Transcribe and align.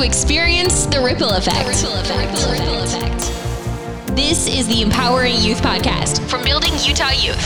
to 0.00 0.06
experience 0.06 0.86
the 0.86 1.00
ripple 1.00 1.30
effect. 1.30 1.68
ripple 1.68 1.94
effect. 1.96 2.32
ripple 2.50 2.82
effect. 2.82 4.16
This 4.16 4.46
is 4.46 4.66
the 4.66 4.80
Empowering 4.80 5.36
Youth 5.36 5.60
Podcast 5.60 6.26
from 6.28 6.42
Building 6.42 6.72
Utah 6.82 7.10
Youth, 7.10 7.36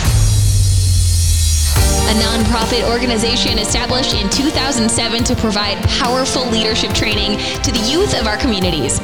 a 2.09 2.14
nonprofit 2.23 2.89
organization 2.89 3.59
established 3.59 4.14
in 4.14 4.30
2007 4.30 5.25
to 5.25 5.35
provide 5.37 5.82
powerful 5.98 6.46
leadership 6.51 6.93
training 6.93 7.39
to 7.62 7.73
the 7.73 7.91
youth 7.91 8.19
of 8.21 8.27
our 8.29 8.37
communities. 8.37 9.00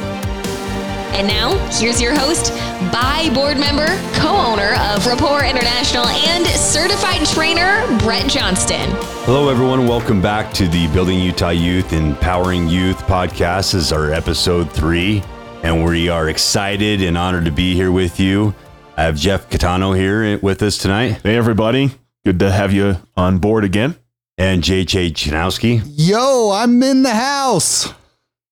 And 1.13 1.27
now, 1.27 1.57
here's 1.71 2.01
your 2.01 2.17
host, 2.17 2.53
BUY 2.89 3.29
board 3.31 3.59
member, 3.59 3.85
co 4.13 4.35
owner 4.35 4.73
of 4.89 5.05
Rapport 5.05 5.45
International, 5.45 6.07
and 6.07 6.47
certified 6.47 7.27
trainer, 7.27 7.85
Brett 7.99 8.27
Johnston. 8.27 8.89
Hello, 9.25 9.49
everyone. 9.49 9.87
Welcome 9.87 10.19
back 10.19 10.51
to 10.53 10.67
the 10.67 10.87
Building 10.87 11.19
Utah 11.19 11.49
Youth 11.49 11.93
Empowering 11.93 12.67
Youth 12.67 12.97
podcast. 13.03 13.73
This 13.73 13.83
is 13.85 13.93
our 13.93 14.11
episode 14.11 14.71
three, 14.71 15.21
and 15.61 15.85
we 15.85 16.09
are 16.09 16.29
excited 16.29 17.03
and 17.03 17.15
honored 17.15 17.45
to 17.45 17.51
be 17.51 17.75
here 17.75 17.91
with 17.91 18.19
you. 18.19 18.55
I 18.97 19.03
have 19.03 19.15
Jeff 19.15 19.47
Gaetano 19.47 19.93
here 19.93 20.39
with 20.39 20.63
us 20.63 20.79
tonight. 20.79 21.19
Hey, 21.21 21.35
everybody. 21.35 21.91
Good 22.25 22.39
to 22.39 22.51
have 22.51 22.73
you 22.73 22.97
on 23.15 23.37
board 23.37 23.63
again. 23.63 23.95
And 24.39 24.63
JJ 24.63 25.11
Chojnowski. 25.11 25.83
Yo, 25.85 26.49
I'm 26.51 26.81
in 26.81 27.03
the 27.03 27.13
house 27.13 27.93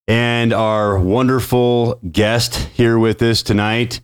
and 0.10 0.52
our 0.54 0.98
wonderful 0.98 2.00
guest 2.12 2.56
here 2.74 2.98
with 2.98 3.22
us 3.22 3.44
tonight, 3.44 4.02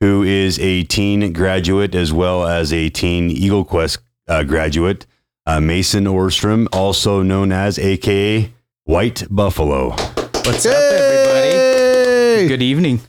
who 0.00 0.22
is 0.22 0.58
a 0.58 0.84
teen 0.84 1.32
graduate 1.32 1.94
as 1.94 2.12
well 2.12 2.46
as 2.46 2.72
a 2.72 2.88
teen 2.90 3.30
Eagle 3.30 3.64
Quest 3.64 3.98
uh, 4.28 4.42
graduate, 4.42 5.06
uh, 5.46 5.60
Mason 5.60 6.04
Orstrom, 6.04 6.66
also 6.72 7.22
known 7.22 7.52
as 7.52 7.78
AKA 7.78 8.52
White 8.84 9.24
Buffalo. 9.30 9.90
What's 9.90 10.64
hey! 10.64 10.70
up, 10.70 10.92
everybody? 10.92 12.48
Good 12.48 12.62
evening. 12.62 13.00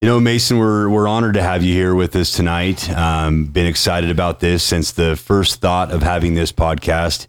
You 0.00 0.08
know, 0.08 0.18
Mason, 0.18 0.58
we're 0.58 0.88
we're 0.88 1.06
honored 1.06 1.34
to 1.34 1.42
have 1.42 1.62
you 1.62 1.74
here 1.74 1.94
with 1.94 2.16
us 2.16 2.32
tonight. 2.32 2.88
Um, 2.90 3.44
been 3.44 3.66
excited 3.66 4.10
about 4.10 4.40
this 4.40 4.64
since 4.64 4.92
the 4.92 5.14
first 5.14 5.60
thought 5.60 5.92
of 5.92 6.02
having 6.02 6.34
this 6.34 6.52
podcast. 6.52 7.26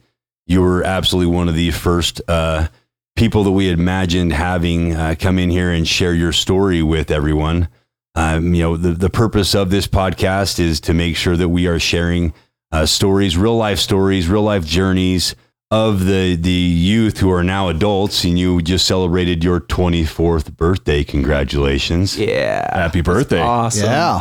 You 0.48 0.62
were 0.62 0.84
absolutely 0.84 1.36
one 1.36 1.50
of 1.50 1.56
the 1.56 1.72
first 1.72 2.22
uh, 2.30 2.70
people 3.18 3.44
that 3.44 3.52
we 3.52 3.70
imagined 3.70 4.31
having 4.31 4.96
uh, 4.96 5.16
come 5.20 5.38
in 5.38 5.50
here 5.50 5.70
and 5.70 5.86
share 5.86 6.14
your 6.14 6.31
story 6.31 6.81
with 6.81 7.12
everyone. 7.12 7.68
Um, 8.16 8.54
you 8.54 8.62
know, 8.64 8.78
the, 8.78 8.92
the 8.92 9.09
purpose 9.09 9.56
of 9.56 9.70
this 9.70 9.88
podcast 9.88 10.59
is 10.59 10.80
to 10.81 10.94
make 10.94 11.16
sure 11.16 11.38
that 11.38 11.50
we 11.50 11.67
are 11.67 11.80
sharing 11.80 12.34
uh, 12.72 12.86
stories, 12.86 13.38
real 13.38 13.56
life 13.56 13.80
stories, 13.80 14.28
real 14.28 14.44
life 14.44 14.66
journeys 14.66 15.36
of 15.70 16.06
the 16.06 16.36
the 16.36 16.52
youth 16.52 17.20
who 17.20 17.31
are 17.31 17.44
now 17.44 17.70
adults. 17.70 18.23
And 18.26 18.38
you 18.38 18.62
just 18.62 18.86
celebrated 18.86 19.44
your 19.44 19.62
24th 19.62 20.56
birthday. 20.58 21.03
Congratulations! 21.03 22.18
Yeah, 22.18 22.68
happy 22.76 23.02
birthday! 23.02 23.40
Awesome. 23.40 23.86
Yeah, 23.86 24.20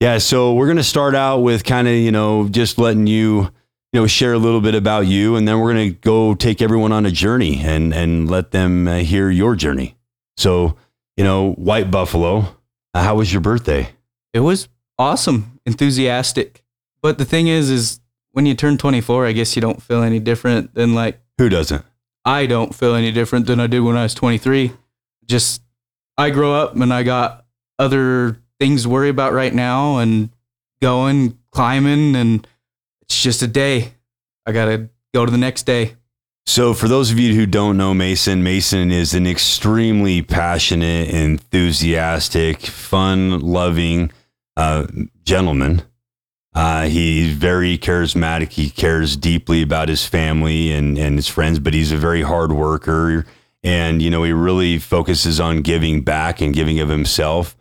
yeah. 0.00 0.18
So 0.18 0.54
we're 0.54 0.66
gonna 0.66 0.82
start 0.82 1.14
out 1.14 1.38
with 1.38 1.64
kind 1.64 1.86
of 1.86 1.94
you 1.94 2.10
know 2.10 2.48
just 2.48 2.78
letting 2.78 3.06
you 3.06 3.50
you 3.92 4.00
know 4.00 4.06
share 4.06 4.32
a 4.32 4.38
little 4.38 4.60
bit 4.60 4.74
about 4.74 5.06
you 5.06 5.36
and 5.36 5.48
then 5.48 5.58
we're 5.60 5.72
going 5.72 5.92
to 5.92 5.98
go 6.00 6.34
take 6.34 6.60
everyone 6.60 6.92
on 6.92 7.06
a 7.06 7.10
journey 7.10 7.60
and 7.62 7.94
and 7.94 8.30
let 8.30 8.50
them 8.50 8.86
uh, 8.86 8.98
hear 8.98 9.30
your 9.30 9.56
journey 9.56 9.96
so 10.36 10.76
you 11.16 11.24
know 11.24 11.52
white 11.52 11.90
buffalo 11.90 12.54
uh, 12.94 13.02
how 13.02 13.14
was 13.14 13.32
your 13.32 13.40
birthday 13.40 13.90
it 14.32 14.40
was 14.40 14.68
awesome 14.98 15.60
enthusiastic 15.66 16.62
but 17.02 17.18
the 17.18 17.24
thing 17.24 17.48
is 17.48 17.70
is 17.70 18.00
when 18.32 18.46
you 18.46 18.54
turn 18.54 18.78
24 18.78 19.26
i 19.26 19.32
guess 19.32 19.54
you 19.56 19.62
don't 19.62 19.82
feel 19.82 20.02
any 20.02 20.18
different 20.18 20.74
than 20.74 20.94
like 20.94 21.20
who 21.38 21.48
doesn't 21.48 21.84
i 22.24 22.46
don't 22.46 22.74
feel 22.74 22.94
any 22.94 23.12
different 23.12 23.46
than 23.46 23.60
i 23.60 23.66
did 23.66 23.80
when 23.80 23.96
i 23.96 24.02
was 24.02 24.14
23 24.14 24.72
just 25.26 25.62
i 26.16 26.30
grow 26.30 26.54
up 26.54 26.74
and 26.74 26.92
i 26.92 27.02
got 27.02 27.44
other 27.78 28.40
things 28.58 28.82
to 28.82 28.88
worry 28.88 29.08
about 29.08 29.32
right 29.32 29.54
now 29.54 29.98
and 29.98 30.30
going 30.80 31.38
climbing 31.50 32.16
and 32.16 32.46
it's 33.02 33.22
just 33.22 33.42
a 33.42 33.46
day. 33.46 33.94
I 34.46 34.52
got 34.52 34.66
to 34.66 34.88
go 35.14 35.24
to 35.24 35.32
the 35.32 35.38
next 35.38 35.64
day. 35.64 35.96
So, 36.48 36.72
for 36.72 36.88
those 36.88 37.10
of 37.10 37.18
you 37.18 37.34
who 37.34 37.44
don't 37.44 37.76
know 37.76 37.92
Mason, 37.92 38.42
Mason 38.42 38.90
is 38.90 39.12
an 39.12 39.26
extremely 39.26 40.22
passionate, 40.22 41.10
enthusiastic, 41.10 42.62
fun 42.62 43.40
loving 43.40 44.10
uh, 44.56 44.86
gentleman. 45.24 45.82
Uh, 46.54 46.86
he's 46.86 47.34
very 47.34 47.76
charismatic. 47.76 48.52
He 48.52 48.70
cares 48.70 49.14
deeply 49.14 49.60
about 49.60 49.90
his 49.90 50.06
family 50.06 50.72
and, 50.72 50.96
and 50.96 51.16
his 51.16 51.28
friends, 51.28 51.58
but 51.58 51.74
he's 51.74 51.92
a 51.92 51.98
very 51.98 52.22
hard 52.22 52.50
worker. 52.50 53.26
And, 53.62 54.00
you 54.00 54.08
know, 54.08 54.22
he 54.22 54.32
really 54.32 54.78
focuses 54.78 55.40
on 55.40 55.60
giving 55.60 56.00
back 56.00 56.40
and 56.40 56.54
giving 56.54 56.80
of 56.80 56.88
himself. 56.88 57.58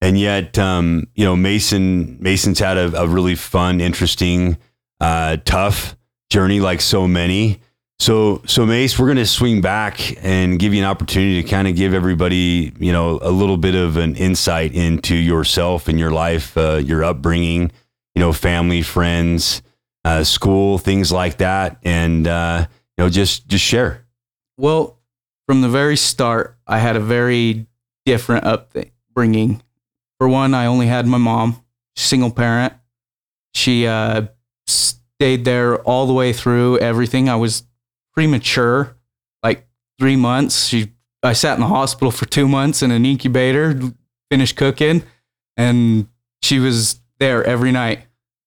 And 0.00 0.16
yet, 0.16 0.56
um, 0.60 1.08
you 1.16 1.24
know, 1.24 1.34
Mason 1.34 2.18
Mason's 2.20 2.60
had 2.60 2.76
a, 2.76 3.02
a 3.02 3.08
really 3.08 3.34
fun, 3.34 3.80
interesting 3.80 4.58
uh, 5.00 5.38
tough 5.44 5.96
journey 6.30 6.60
like 6.60 6.80
so 6.80 7.08
many. 7.08 7.62
So, 8.00 8.42
so 8.46 8.64
Mace, 8.64 8.98
we're 8.98 9.06
going 9.06 9.16
to 9.16 9.26
swing 9.26 9.60
back 9.60 10.16
and 10.24 10.58
give 10.58 10.72
you 10.72 10.80
an 10.80 10.88
opportunity 10.88 11.42
to 11.42 11.48
kind 11.48 11.66
of 11.66 11.74
give 11.74 11.92
everybody, 11.92 12.72
you 12.78 12.92
know, 12.92 13.18
a 13.20 13.30
little 13.30 13.56
bit 13.56 13.74
of 13.74 13.96
an 13.96 14.14
insight 14.14 14.72
into 14.72 15.16
yourself 15.16 15.88
and 15.88 15.98
your 15.98 16.12
life, 16.12 16.56
uh, 16.56 16.76
your 16.76 17.02
upbringing, 17.02 17.72
you 18.14 18.20
know, 18.20 18.32
family, 18.32 18.82
friends, 18.82 19.62
uh, 20.04 20.24
school, 20.24 20.78
things 20.78 21.10
like 21.10 21.38
that, 21.38 21.78
and 21.84 22.26
uh, 22.26 22.66
you 22.96 23.04
know, 23.04 23.10
just 23.10 23.46
just 23.48 23.64
share. 23.64 24.06
Well, 24.56 24.98
from 25.46 25.60
the 25.60 25.68
very 25.68 25.96
start, 25.96 26.56
I 26.66 26.78
had 26.78 26.96
a 26.96 27.00
very 27.00 27.66
different 28.06 28.44
upbringing. 28.44 29.62
For 30.18 30.28
one, 30.28 30.54
I 30.54 30.66
only 30.66 30.86
had 30.86 31.06
my 31.06 31.18
mom, 31.18 31.62
single 31.96 32.30
parent. 32.30 32.72
She 33.54 33.86
uh, 33.86 34.28
stayed 34.66 35.44
there 35.44 35.78
all 35.82 36.06
the 36.06 36.12
way 36.12 36.32
through 36.32 36.78
everything. 36.78 37.28
I 37.28 37.36
was 37.36 37.64
premature, 38.18 38.96
like 39.44 39.64
three 40.00 40.16
months. 40.16 40.66
She, 40.66 40.92
I 41.22 41.34
sat 41.34 41.54
in 41.54 41.60
the 41.60 41.68
hospital 41.68 42.10
for 42.10 42.26
two 42.26 42.48
months 42.48 42.82
in 42.82 42.90
an 42.90 43.06
incubator, 43.06 43.80
finished 44.28 44.56
cooking, 44.56 45.04
and 45.56 46.08
she 46.42 46.58
was 46.58 47.00
there 47.20 47.44
every 47.44 47.70
night. 47.70 48.00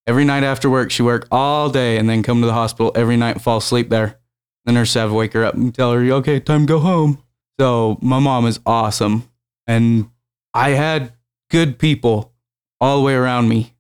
Every 0.06 0.26
night 0.26 0.44
after 0.44 0.70
work, 0.70 0.92
she 0.92 1.04
worked 1.04 1.30
all 1.32 1.70
day 1.70 1.96
and 1.96 2.10
then 2.10 2.22
come 2.22 2.42
to 2.42 2.48
the 2.48 2.54
hospital 2.54 2.92
every 2.96 3.16
night 3.16 3.36
and 3.36 3.42
fall 3.42 3.60
asleep 3.60 3.88
there. 3.88 4.20
The 4.66 4.74
nurse 4.74 4.92
to 4.92 5.08
wake 5.14 5.32
her 5.32 5.46
up 5.46 5.54
and 5.54 5.74
tell 5.74 5.94
her, 5.94 6.02
okay, 6.02 6.42
time 6.42 6.68
to 6.68 6.74
go 6.74 6.80
home. 6.80 7.24
So 7.58 7.98
my 8.02 8.20
mom 8.20 8.48
is 8.48 8.60
awesome. 8.66 9.30
And 9.68 10.10
I 10.54 10.72
had 10.72 11.14
good 11.50 11.80
people 11.80 12.34
all 12.82 12.98
the 12.98 13.06
way 13.06 13.14
around 13.14 13.48
me, 13.48 13.74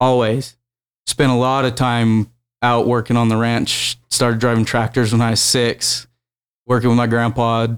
always 0.00 0.56
spent 1.06 1.30
a 1.30 1.36
lot 1.36 1.64
of 1.64 1.76
time 1.76 2.32
out 2.60 2.88
working 2.88 3.16
on 3.16 3.28
the 3.28 3.36
ranch. 3.36 3.97
Started 4.10 4.40
driving 4.40 4.64
tractors 4.64 5.12
when 5.12 5.20
I 5.20 5.30
was 5.30 5.40
six, 5.40 6.06
working 6.66 6.88
with 6.88 6.96
my 6.96 7.06
grandpa, 7.06 7.68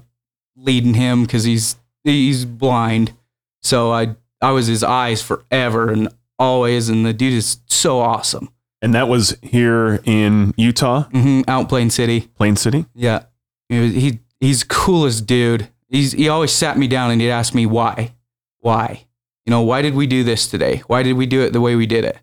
leading 0.55 0.93
him 0.93 1.23
because 1.23 1.43
he's 1.43 1.75
he's 2.03 2.45
blind. 2.45 3.13
So 3.61 3.91
I 3.91 4.15
I 4.41 4.51
was 4.51 4.67
his 4.67 4.83
eyes 4.83 5.21
forever 5.21 5.91
and 5.91 6.09
always, 6.39 6.89
and 6.89 7.05
the 7.05 7.13
dude 7.13 7.33
is 7.33 7.59
so 7.67 7.99
awesome. 7.99 8.49
And 8.81 8.95
that 8.95 9.07
was 9.07 9.37
here 9.43 10.01
in 10.05 10.53
Utah, 10.57 11.03
mm-hmm, 11.09 11.47
out 11.47 11.61
in 11.61 11.67
Plain 11.67 11.89
City. 11.91 12.21
Plain 12.35 12.55
City. 12.55 12.85
Yeah, 12.95 13.23
he 13.69 14.19
he's 14.39 14.63
coolest 14.63 15.27
dude. 15.27 15.69
He's 15.87 16.13
he 16.13 16.29
always 16.29 16.51
sat 16.51 16.77
me 16.77 16.87
down 16.87 17.11
and 17.11 17.21
he'd 17.21 17.29
ask 17.29 17.53
me 17.53 17.65
why, 17.65 18.15
why, 18.59 19.05
you 19.45 19.51
know, 19.51 19.61
why 19.61 19.81
did 19.81 19.93
we 19.93 20.07
do 20.07 20.23
this 20.23 20.47
today? 20.47 20.81
Why 20.87 21.03
did 21.03 21.13
we 21.13 21.25
do 21.27 21.41
it 21.41 21.53
the 21.53 21.61
way 21.61 21.75
we 21.75 21.85
did 21.85 22.05
it? 22.05 22.17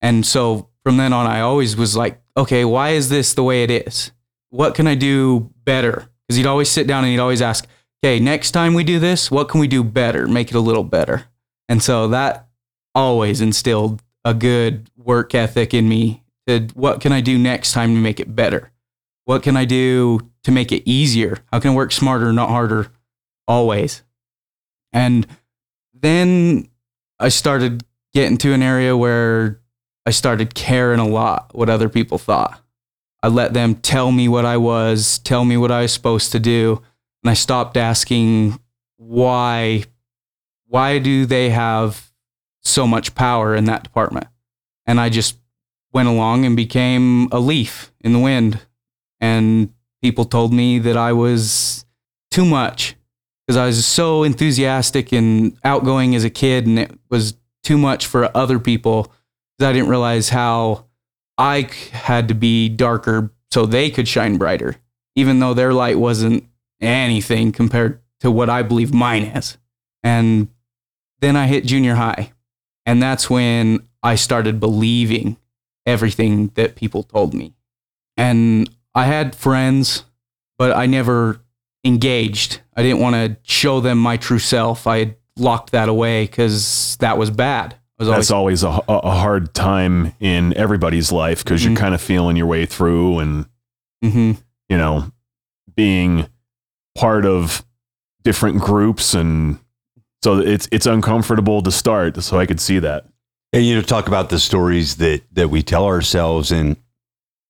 And 0.00 0.24
so 0.24 0.68
from 0.84 0.98
then 0.98 1.12
on, 1.12 1.26
I 1.26 1.40
always 1.40 1.76
was 1.76 1.96
like, 1.96 2.20
okay, 2.36 2.64
why 2.64 2.90
is 2.90 3.08
this 3.08 3.34
the 3.34 3.42
way 3.42 3.62
it 3.62 3.70
is? 3.70 4.12
What 4.50 4.74
can 4.74 4.86
I 4.86 4.94
do 4.94 5.50
better? 5.64 6.08
Because 6.26 6.36
he'd 6.36 6.46
always 6.46 6.68
sit 6.68 6.86
down 6.86 7.04
and 7.04 7.12
he'd 7.12 7.18
always 7.18 7.42
ask, 7.42 7.66
okay, 8.02 8.20
next 8.20 8.52
time 8.52 8.74
we 8.74 8.84
do 8.84 8.98
this, 8.98 9.30
what 9.30 9.48
can 9.48 9.60
we 9.60 9.68
do 9.68 9.82
better? 9.84 10.26
Make 10.26 10.48
it 10.48 10.56
a 10.56 10.60
little 10.60 10.84
better. 10.84 11.24
And 11.68 11.82
so 11.82 12.08
that 12.08 12.48
always 12.94 13.40
instilled 13.40 14.02
a 14.24 14.34
good 14.34 14.88
work 14.96 15.34
ethic 15.34 15.74
in 15.74 15.88
me 15.88 16.22
to 16.46 16.68
what 16.74 17.00
can 17.00 17.12
I 17.12 17.20
do 17.20 17.38
next 17.38 17.72
time 17.72 17.94
to 17.94 18.00
make 18.00 18.20
it 18.20 18.34
better? 18.34 18.70
What 19.24 19.42
can 19.42 19.56
I 19.56 19.64
do 19.64 20.30
to 20.44 20.52
make 20.52 20.72
it 20.72 20.88
easier? 20.88 21.38
How 21.52 21.60
can 21.60 21.72
I 21.72 21.74
work 21.74 21.92
smarter, 21.92 22.32
not 22.32 22.50
harder? 22.50 22.92
Always. 23.46 24.02
And 24.92 25.26
then 25.94 26.68
I 27.18 27.28
started 27.28 27.84
getting 28.12 28.38
to 28.38 28.52
an 28.52 28.62
area 28.62 28.96
where 28.96 29.60
I 30.06 30.10
started 30.10 30.54
caring 30.54 31.00
a 31.00 31.08
lot 31.08 31.50
what 31.54 31.70
other 31.70 31.88
people 31.88 32.18
thought. 32.18 32.60
I 33.22 33.28
let 33.28 33.54
them 33.54 33.76
tell 33.76 34.12
me 34.12 34.28
what 34.28 34.44
I 34.44 34.58
was, 34.58 35.18
tell 35.20 35.44
me 35.44 35.56
what 35.56 35.70
I 35.70 35.82
was 35.82 35.92
supposed 35.92 36.30
to 36.32 36.38
do, 36.40 36.82
and 37.22 37.30
I 37.30 37.34
stopped 37.34 37.76
asking 37.76 38.58
why 38.96 39.84
why 40.66 40.98
do 40.98 41.24
they 41.24 41.50
have 41.50 42.10
so 42.62 42.86
much 42.86 43.14
power 43.14 43.54
in 43.54 43.66
that 43.66 43.84
department? 43.84 44.26
And 44.86 44.98
I 45.00 45.08
just 45.08 45.38
went 45.92 46.08
along 46.08 46.44
and 46.44 46.56
became 46.56 47.28
a 47.30 47.38
leaf 47.38 47.92
in 48.00 48.12
the 48.12 48.18
wind. 48.18 48.60
And 49.20 49.72
people 50.02 50.24
told 50.24 50.52
me 50.52 50.78
that 50.80 50.96
I 50.96 51.12
was 51.12 51.84
too 52.30 52.44
much. 52.44 52.96
because 53.46 53.56
I 53.56 53.66
was 53.66 53.86
so 53.86 54.22
enthusiastic 54.22 55.12
and 55.12 55.56
outgoing 55.64 56.14
as 56.14 56.24
a 56.24 56.30
kid, 56.30 56.66
and 56.66 56.78
it 56.78 56.98
was 57.10 57.34
too 57.62 57.78
much 57.78 58.06
for 58.06 58.34
other 58.36 58.58
people. 58.58 59.12
I 59.60 59.72
didn't 59.72 59.88
realize 59.88 60.28
how 60.30 60.86
I 61.38 61.68
had 61.92 62.28
to 62.28 62.34
be 62.34 62.68
darker 62.68 63.32
so 63.50 63.66
they 63.66 63.90
could 63.90 64.08
shine 64.08 64.36
brighter, 64.36 64.76
even 65.14 65.38
though 65.38 65.54
their 65.54 65.72
light 65.72 65.98
wasn't 65.98 66.44
anything 66.80 67.52
compared 67.52 68.00
to 68.20 68.30
what 68.30 68.50
I 68.50 68.62
believe 68.62 68.92
mine 68.92 69.24
is. 69.24 69.58
And 70.02 70.48
then 71.20 71.36
I 71.36 71.46
hit 71.46 71.64
junior 71.64 71.94
high, 71.94 72.32
and 72.84 73.02
that's 73.02 73.30
when 73.30 73.86
I 74.02 74.16
started 74.16 74.60
believing 74.60 75.36
everything 75.86 76.48
that 76.54 76.76
people 76.76 77.02
told 77.02 77.34
me. 77.34 77.54
And 78.16 78.68
I 78.94 79.04
had 79.06 79.34
friends, 79.34 80.04
but 80.58 80.76
I 80.76 80.86
never 80.86 81.40
engaged. 81.84 82.60
I 82.76 82.82
didn't 82.82 83.00
want 83.00 83.14
to 83.14 83.36
show 83.42 83.80
them 83.80 83.98
my 83.98 84.16
true 84.16 84.38
self. 84.38 84.86
I 84.86 84.98
had 84.98 85.16
locked 85.36 85.72
that 85.72 85.88
away 85.88 86.24
because 86.24 86.96
that 87.00 87.18
was 87.18 87.30
bad. 87.30 87.76
I 88.00 88.04
That's 88.04 88.30
always 88.30 88.62
always 88.64 88.80
a, 88.88 88.92
a 88.92 88.98
a 88.98 89.10
hard 89.12 89.54
time 89.54 90.12
in 90.20 90.52
everybody's 90.56 91.12
life 91.12 91.44
because 91.44 91.62
Mhm. 91.62 91.66
you're 91.66 91.76
kind 91.76 91.94
of 91.94 92.00
feeling 92.00 92.36
your 92.36 92.46
way 92.46 92.66
through 92.66 93.20
and, 93.20 93.46
Mhm. 94.04 94.38
you 94.68 94.76
know, 94.76 95.10
being 95.76 96.26
part 96.96 97.24
of 97.24 97.64
different 98.24 98.60
groups. 98.60 99.14
And 99.14 99.58
so 100.22 100.38
it's, 100.38 100.68
it's 100.72 100.86
uncomfortable 100.86 101.62
to 101.62 101.70
start. 101.70 102.20
So 102.22 102.38
I 102.38 102.46
could 102.46 102.60
see 102.60 102.78
that. 102.80 103.06
And 103.52 103.64
you 103.64 103.74
know, 103.76 103.82
talk 103.82 104.08
about 104.08 104.30
the 104.30 104.40
stories 104.40 104.96
that 104.96 105.22
that 105.32 105.48
we 105.48 105.62
tell 105.62 105.84
ourselves, 105.84 106.50
and 106.50 106.76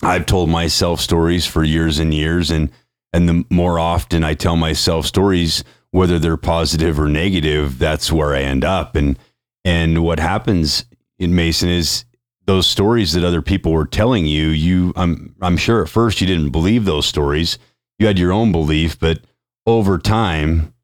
I've 0.02 0.26
told 0.26 0.50
myself 0.50 1.00
stories 1.00 1.46
for 1.46 1.64
years 1.64 1.99
and 1.99 2.12
years, 2.12 2.50
and 2.50 2.69
and 3.14 3.26
the 3.29 3.44
more 3.49 3.79
often 3.79 4.23
I 4.23 4.35
tell 4.35 4.56
myself 4.56 5.06
stories, 5.06 5.64
whether 5.93 6.19
they're 6.19 6.37
positive 6.37 7.00
or 7.00 7.08
negative, 7.08 7.79
that's 7.79 8.12
where 8.12 8.35
I 8.35 8.41
end 8.43 8.64
up. 8.67 8.96
And 8.96 9.19
and 9.64 10.02
what 10.02 10.19
happens 10.19 10.84
in 11.19 11.34
Mason 11.34 11.69
is 11.69 12.05
those 12.46 12.66
stories 12.66 13.12
that 13.12 13.25
other 13.25 13.43
people 13.43 13.72
were 13.72 13.87
telling 13.87 14.26
you. 14.26 14.49
You, 14.49 14.93
I'm 14.96 15.34
I'm 15.40 15.56
sure 15.56 15.82
at 15.82 15.88
first 15.88 16.20
you 16.20 16.26
didn't 16.26 16.50
believe 16.50 16.84
those 16.84 17.06
stories. 17.06 17.58
You 17.99 18.06
had 18.06 18.19
your 18.19 18.32
own 18.32 18.52
belief, 18.52 18.99
but 18.99 19.20
over 19.66 19.99
time, 19.99 20.75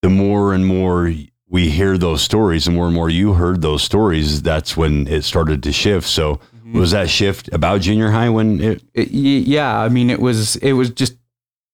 the 0.00 0.08
more 0.10 0.54
and 0.54 0.66
more 0.66 1.12
we 1.48 1.68
hear 1.68 1.98
those 1.98 2.22
stories, 2.22 2.64
the 2.64 2.70
more 2.70 2.86
and 2.86 2.94
more 2.94 3.10
you 3.10 3.34
heard 3.34 3.60
those 3.60 3.82
stories, 3.82 4.40
that's 4.40 4.76
when 4.76 5.06
it 5.06 5.22
started 5.22 5.62
to 5.62 5.72
shift. 5.72 6.08
So 6.08 6.36
mm-hmm. 6.36 6.78
was 6.78 6.92
that 6.92 7.10
shift 7.10 7.48
about 7.52 7.82
junior 7.82 8.10
high 8.10 8.30
when 8.30 8.60
it 8.60 8.82
It- 8.94 9.10
yeah, 9.10 9.78
I 9.78 9.88
mean, 9.90 10.08
it 10.08 10.20
was 10.20 10.56
it 10.56 10.72
was 10.72 10.90
just 10.90 11.16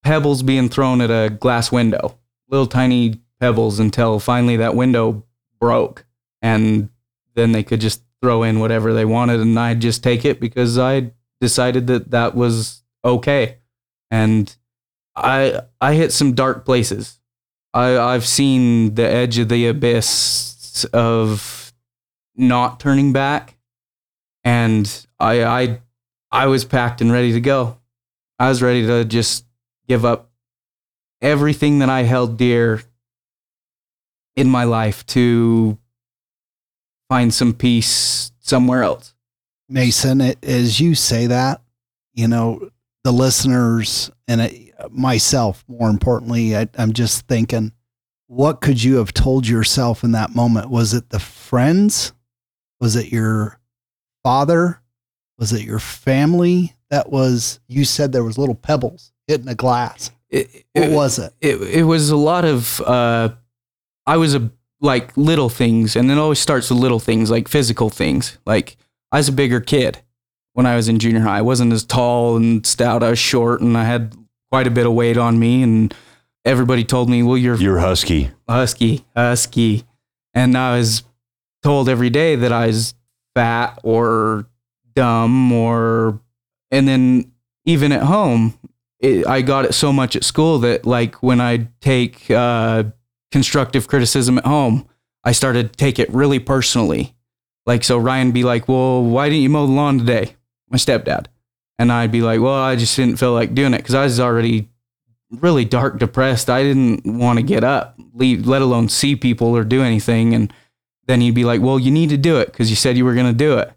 pebbles 0.03 0.43
being 0.43 0.69
thrown 0.69 1.01
at 1.01 1.11
a 1.11 1.31
glass 1.31 1.71
window, 1.71 2.19
little 2.49 2.67
tiny 2.67 3.21
pebbles, 3.41 3.79
until 3.79 4.19
finally 4.19 4.57
that 4.57 4.75
window 4.75 5.25
broke, 5.61 6.05
and 6.43 6.89
then 7.35 7.53
they 7.53 7.63
could 7.63 7.81
just 7.81 8.03
throw 8.21 8.43
in 8.43 8.61
whatever 8.61 8.93
they 8.93 9.05
wanted, 9.05 9.41
and 9.41 9.59
I'd 9.59 9.81
just 9.81 10.03
take 10.03 10.25
it 10.25 10.41
because 10.41 10.79
I 10.79 11.13
decided 11.41 11.87
that 11.87 12.11
that 12.11 12.35
was 12.35 12.83
okay, 13.05 13.59
and 14.11 14.55
I 15.15 15.63
I 15.81 15.95
hit 15.95 16.13
some 16.13 16.35
dark 16.35 16.65
places. 16.65 17.21
I 17.75 17.99
I've 17.99 18.27
seen 18.27 18.95
the 18.95 19.07
edge 19.09 19.39
of 19.39 19.49
the 19.49 19.67
abyss 19.67 20.85
of 20.93 21.73
not 22.37 22.81
turning 22.81 23.13
back, 23.13 23.57
and 24.45 25.07
I 25.19 25.45
I 25.45 25.81
I 26.31 26.47
was 26.47 26.65
packed 26.65 27.01
and 27.01 27.13
ready 27.13 27.33
to 27.33 27.41
go. 27.41 27.79
I 28.39 28.49
was 28.49 28.63
ready 28.63 28.87
to 28.87 29.05
just 29.05 29.45
give 29.89 30.05
up 30.05 30.31
everything 31.21 31.81
that 31.81 31.89
I 31.89 32.03
held 32.03 32.37
dear 32.37 32.83
in 34.37 34.49
my 34.49 34.65
life 34.65 35.05
to 35.07 35.79
find 37.09 37.33
some 37.33 37.55
peace 37.55 38.33
somewhere 38.41 38.83
else. 38.83 39.15
Mason, 39.69 40.21
it, 40.21 40.43
as 40.45 40.81
you 40.81 40.95
say 40.95 41.27
that, 41.27 41.63
you 42.15 42.29
know, 42.29 42.71
the 43.05 43.13
listeners 43.13 44.11
and 44.27 44.41
it, 44.41 44.73
myself, 44.91 45.65
more 45.69 45.91
importantly, 45.91 46.57
I, 46.57 46.69
I'm 46.77 46.93
just 46.93 47.27
thinking, 47.27 47.73
what 48.27 48.61
could 48.61 48.83
you 48.83 48.97
have 48.97 49.13
told 49.13 49.47
yourself 49.47 50.05
in 50.05 50.13
that 50.13 50.35
moment? 50.35 50.71
Was 50.71 50.95
it 50.95 51.11
the 51.11 51.19
friends? 51.21 52.13
Was 52.81 52.97
it 52.97 53.13
your 53.13 53.59
father? 54.23 54.81
Was 55.39 55.53
it 55.53 55.63
your 55.63 55.79
family? 55.79 56.75
That 56.91 57.11
was, 57.11 57.61
you 57.69 57.85
said 57.85 58.13
there 58.13 58.25
was 58.25 58.39
little 58.39 58.55
pebbles 58.55 59.13
hitting 59.27 59.49
a 59.49 59.55
glass. 59.55 60.11
It, 60.31 60.67
What 60.75 60.91
was 60.91 61.19
it? 61.19 61.33
it 61.41 61.57
it 61.63 61.83
was 61.85 62.11
a 62.11 62.17
lot 62.17 62.45
of 62.45 62.83
uh 62.83 63.31
I 64.07 64.19
was 64.19 64.35
a 64.35 64.51
like 64.81 65.17
little 65.17 65.49
things 65.49 65.97
and 65.97 66.11
it 66.11 66.19
always 66.19 66.39
starts 66.39 66.71
with 66.71 66.79
little 66.79 67.01
things 67.01 67.31
like 67.31 67.49
physical 67.49 67.91
things. 67.91 68.39
Like 68.47 68.77
I 69.13 69.19
was 69.19 69.29
a 69.29 69.33
bigger 69.33 69.61
kid 69.61 70.01
when 70.53 70.67
I 70.67 70.77
was 70.77 70.89
in 70.89 70.99
junior 70.99 71.21
high. 71.21 71.39
I 71.39 71.43
wasn't 71.43 71.73
as 71.73 71.85
tall 71.85 72.37
and 72.37 72.65
stout. 72.65 73.03
I 73.03 73.11
was 73.11 73.19
short 73.19 73.61
and 73.61 73.77
I 73.77 73.85
had 73.85 74.15
quite 74.51 74.67
a 74.67 74.71
bit 74.71 74.87
of 74.87 74.93
weight 74.93 75.17
on 75.17 75.39
me 75.39 75.63
and 75.63 75.95
everybody 76.45 76.85
told 76.85 77.09
me, 77.11 77.23
"Well, 77.23 77.37
you're 77.37 77.57
you're 77.57 77.79
husky? 77.79 78.31
husky, 78.49 79.05
husky." 79.15 79.85
And 80.35 80.57
I 80.57 80.77
was 80.77 81.03
told 81.63 81.89
every 81.89 82.11
day 82.11 82.37
that 82.37 82.53
I 82.53 82.69
was 82.69 82.95
fat 83.35 83.79
or 83.83 84.47
dumb 84.95 85.53
or 85.53 86.21
and 86.71 86.87
then 86.87 87.33
even 87.65 87.93
at 87.93 88.03
home 88.03 88.59
it, 89.01 89.27
I 89.27 89.43
got 89.43 89.65
it 89.65 89.75
so 89.75 89.93
much 89.93 90.17
at 90.17 90.25
school 90.25 90.59
that 90.61 90.85
like 90.85 91.23
when 91.23 91.41
I 91.41 91.69
take 91.81 92.31
uh, 92.31 92.85
constructive 93.31 93.89
criticism 93.89 94.39
at 94.39 94.47
home, 94.47 94.87
I 95.25 95.33
started 95.33 95.73
to 95.73 95.77
take 95.77 95.99
it 95.99 96.13
really 96.13 96.39
personally. 96.39 97.15
Like 97.67 97.85
so, 97.85 97.99
Ryan 97.99 98.33
be 98.33 98.45
like, 98.45 98.69
"Well, 98.69 99.03
why 99.03 99.29
didn't 99.29 99.43
you 99.43 99.51
mow 99.51 99.67
the 99.67 99.73
lawn 99.73 99.99
today?" 99.99 100.37
My 100.71 100.79
stepdad, 100.79 101.27
and 101.79 101.93
I'd 101.93 102.13
be 102.13 102.23
like, 102.23 102.41
"Well, 102.41 102.55
I 102.55 102.77
just 102.77 102.97
didn't 102.97 103.19
feel 103.19 103.33
like 103.33 103.55
doing 103.55 103.75
it 103.75 103.79
because 103.79 103.95
I 103.95 104.05
was 104.05 104.21
already 104.21 104.69
really 105.31 105.65
dark, 105.65 105.99
depressed. 105.99 106.49
I 106.49 106.63
didn't 106.63 107.05
want 107.05 107.39
to 107.39 107.43
get 107.43 107.65
up, 107.65 107.99
leave, 108.15 108.47
let 108.47 108.63
alone 108.63 108.89
see 108.89 109.17
people 109.17 109.49
or 109.57 109.65
do 109.65 109.83
anything." 109.83 110.35
And 110.35 110.53
then 111.07 111.21
he'd 111.21 111.35
be 111.35 111.45
like, 111.45 111.61
"Well, 111.61 111.79
you 111.79 111.91
need 111.91 112.11
to 112.11 112.17
do 112.17 112.39
it 112.39 112.47
because 112.47 112.71
you 112.71 112.77
said 112.77 112.97
you 112.97 113.05
were 113.05 113.15
going 113.15 113.27
to 113.27 113.33
do 113.33 113.59
it." 113.59 113.73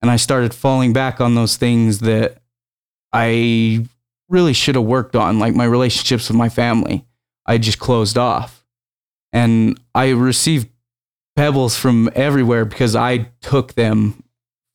And 0.00 0.10
I 0.10 0.16
started 0.16 0.54
falling 0.54 0.92
back 0.92 1.20
on 1.20 1.34
those 1.34 1.56
things 1.56 2.00
that 2.00 2.38
I 3.12 3.86
really 4.28 4.52
should 4.52 4.74
have 4.74 4.84
worked 4.84 5.16
on, 5.16 5.38
like 5.38 5.54
my 5.54 5.64
relationships 5.64 6.28
with 6.28 6.36
my 6.36 6.48
family. 6.48 7.06
I 7.46 7.58
just 7.58 7.78
closed 7.78 8.18
off. 8.18 8.63
And 9.34 9.78
I 9.94 10.10
received 10.10 10.68
pebbles 11.36 11.76
from 11.76 12.08
everywhere 12.14 12.64
because 12.64 12.94
I 12.94 13.30
took 13.42 13.74
them 13.74 14.22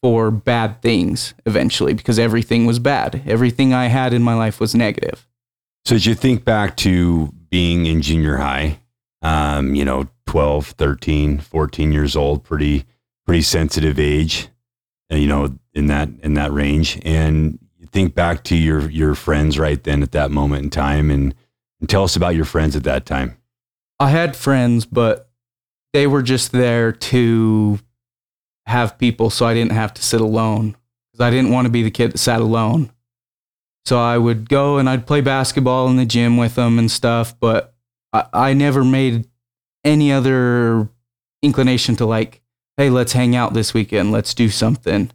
for 0.03 0.29
bad 0.29 0.81
things 0.81 1.33
eventually 1.45 1.93
because 1.93 2.19
everything 2.19 2.65
was 2.65 2.77
bad. 2.77 3.23
Everything 3.25 3.73
I 3.73 3.87
had 3.87 4.13
in 4.13 4.21
my 4.21 4.35
life 4.35 4.59
was 4.59 4.75
negative. 4.75 5.27
So 5.85 5.95
as 5.95 6.05
you 6.05 6.13
think 6.13 6.45
back 6.45 6.77
to 6.77 7.33
being 7.49 7.85
in 7.85 8.01
junior 8.01 8.37
high, 8.37 8.79
um, 9.21 9.73
you 9.75 9.83
know, 9.83 10.07
12, 10.27 10.67
13, 10.67 11.39
14 11.39 11.91
years 11.91 12.15
old, 12.15 12.43
pretty 12.43 12.85
pretty 13.25 13.41
sensitive 13.41 13.97
age, 13.97 14.49
uh, 15.11 15.15
you 15.15 15.27
know, 15.27 15.57
in 15.73 15.87
that 15.87 16.09
in 16.21 16.35
that 16.35 16.51
range. 16.51 16.99
And 17.03 17.57
think 17.91 18.13
back 18.13 18.43
to 18.45 18.55
your 18.55 18.89
your 18.89 19.15
friends 19.15 19.57
right 19.57 19.83
then 19.83 20.03
at 20.03 20.11
that 20.11 20.31
moment 20.31 20.63
in 20.63 20.69
time 20.69 21.09
and, 21.09 21.33
and 21.79 21.89
tell 21.89 22.03
us 22.03 22.15
about 22.15 22.35
your 22.35 22.45
friends 22.45 22.75
at 22.75 22.83
that 22.83 23.05
time. 23.05 23.38
I 24.00 24.10
had 24.10 24.36
friends, 24.36 24.86
but 24.86 25.29
they 25.94 26.08
were 26.08 26.22
just 26.22 26.51
there 26.51 26.91
to 26.91 27.79
have 28.65 28.98
people 28.98 29.29
so 29.29 29.46
I 29.46 29.53
didn't 29.53 29.72
have 29.72 29.94
to 29.96 30.03
sit 30.03 30.22
alone 30.22 30.77
because 31.12 31.25
I 31.25 31.32
didn't 31.32 31.51
want 31.51 31.65
to 31.65 31.72
be 31.72 31.84
the 31.84 31.91
kid 31.91 32.12
that 32.12 32.20
sat 32.20 32.39
alone. 32.39 32.91
So 33.86 34.00
I 34.00 34.18
would 34.18 34.48
go 34.48 34.77
and 34.77 34.89
I'd 34.89 35.08
play 35.08 35.22
basketball 35.22 35.88
in 35.89 35.98
the 35.98 36.06
gym 36.06 36.38
with 36.38 36.56
them 36.56 36.77
and 36.77 36.91
stuff, 36.91 37.38
but 37.39 37.74
I, 38.13 38.25
I 38.32 38.53
never 38.53 38.84
made 38.84 39.27
any 39.84 40.12
other 40.12 40.88
inclination 41.41 41.96
to 41.96 42.06
like, 42.06 42.41
hey, 42.77 42.89
let's 42.89 43.13
hang 43.13 43.36
out 43.36 43.53
this 43.53 43.74
weekend, 43.74 44.12
let's 44.12 44.34
do 44.34 44.50
something. 44.50 45.12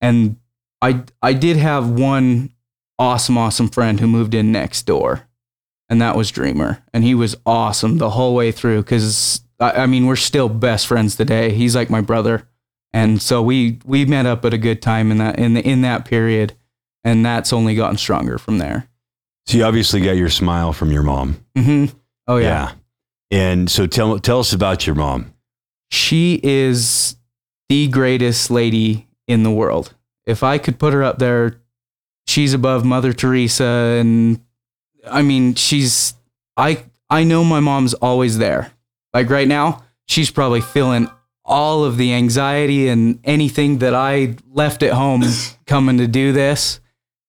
And 0.00 0.36
I 0.80 1.02
I 1.20 1.32
did 1.32 1.56
have 1.56 1.88
one 1.90 2.52
awesome, 2.98 3.36
awesome 3.36 3.68
friend 3.68 3.98
who 3.98 4.06
moved 4.06 4.34
in 4.34 4.52
next 4.52 4.82
door 4.82 5.28
and 5.92 6.00
that 6.00 6.16
was 6.16 6.30
Dreamer. 6.30 6.82
And 6.94 7.04
he 7.04 7.14
was 7.14 7.36
awesome 7.44 7.98
the 7.98 8.08
whole 8.08 8.34
way 8.34 8.50
through 8.50 8.82
because 8.82 9.42
I, 9.60 9.82
I 9.82 9.86
mean 9.86 10.06
we're 10.06 10.16
still 10.16 10.48
best 10.48 10.86
friends 10.86 11.16
today. 11.16 11.52
He's 11.52 11.76
like 11.76 11.90
my 11.90 12.00
brother, 12.00 12.48
and 12.94 13.20
so 13.20 13.42
we 13.42 13.78
we 13.84 14.06
met 14.06 14.24
up 14.24 14.42
at 14.46 14.54
a 14.54 14.58
good 14.58 14.80
time 14.80 15.10
in 15.10 15.18
that 15.18 15.38
in 15.38 15.52
the, 15.52 15.60
in 15.60 15.82
that 15.82 16.06
period, 16.06 16.54
and 17.04 17.26
that's 17.26 17.52
only 17.52 17.74
gotten 17.74 17.98
stronger 17.98 18.38
from 18.38 18.56
there. 18.56 18.88
So 19.44 19.58
you 19.58 19.64
obviously 19.64 20.00
got 20.00 20.12
your 20.12 20.30
smile 20.30 20.72
from 20.72 20.92
your 20.92 21.02
mom. 21.02 21.44
Mm-hmm. 21.58 21.94
Oh 22.26 22.38
yeah. 22.38 22.72
And 23.30 23.70
so 23.70 23.86
tell 23.86 24.18
tell 24.18 24.40
us 24.40 24.54
about 24.54 24.86
your 24.86 24.96
mom. 24.96 25.34
she 25.90 26.40
is 26.42 27.16
the 27.68 27.88
greatest 27.88 28.50
lady 28.50 29.08
in 29.28 29.42
the 29.42 29.50
world. 29.50 29.92
If 30.24 30.42
I 30.42 30.56
could 30.56 30.78
put 30.78 30.94
her 30.94 31.02
up 31.02 31.18
there, 31.18 31.60
she's 32.26 32.54
above 32.54 32.82
Mother 32.82 33.12
Teresa 33.12 33.98
and 34.00 34.40
I 35.08 35.22
mean, 35.22 35.54
she's 35.54 36.14
I 36.56 36.84
I 37.10 37.24
know 37.24 37.44
my 37.44 37.60
mom's 37.60 37.94
always 37.94 38.38
there. 38.38 38.72
Like 39.12 39.30
right 39.30 39.48
now, 39.48 39.84
she's 40.06 40.30
probably 40.30 40.60
feeling 40.60 41.08
all 41.44 41.84
of 41.84 41.96
the 41.96 42.14
anxiety 42.14 42.88
and 42.88 43.18
anything 43.24 43.78
that 43.78 43.94
I 43.94 44.36
left 44.50 44.82
at 44.82 44.92
home 44.92 45.22
coming 45.66 45.98
to 45.98 46.06
do 46.06 46.32
this 46.32 46.80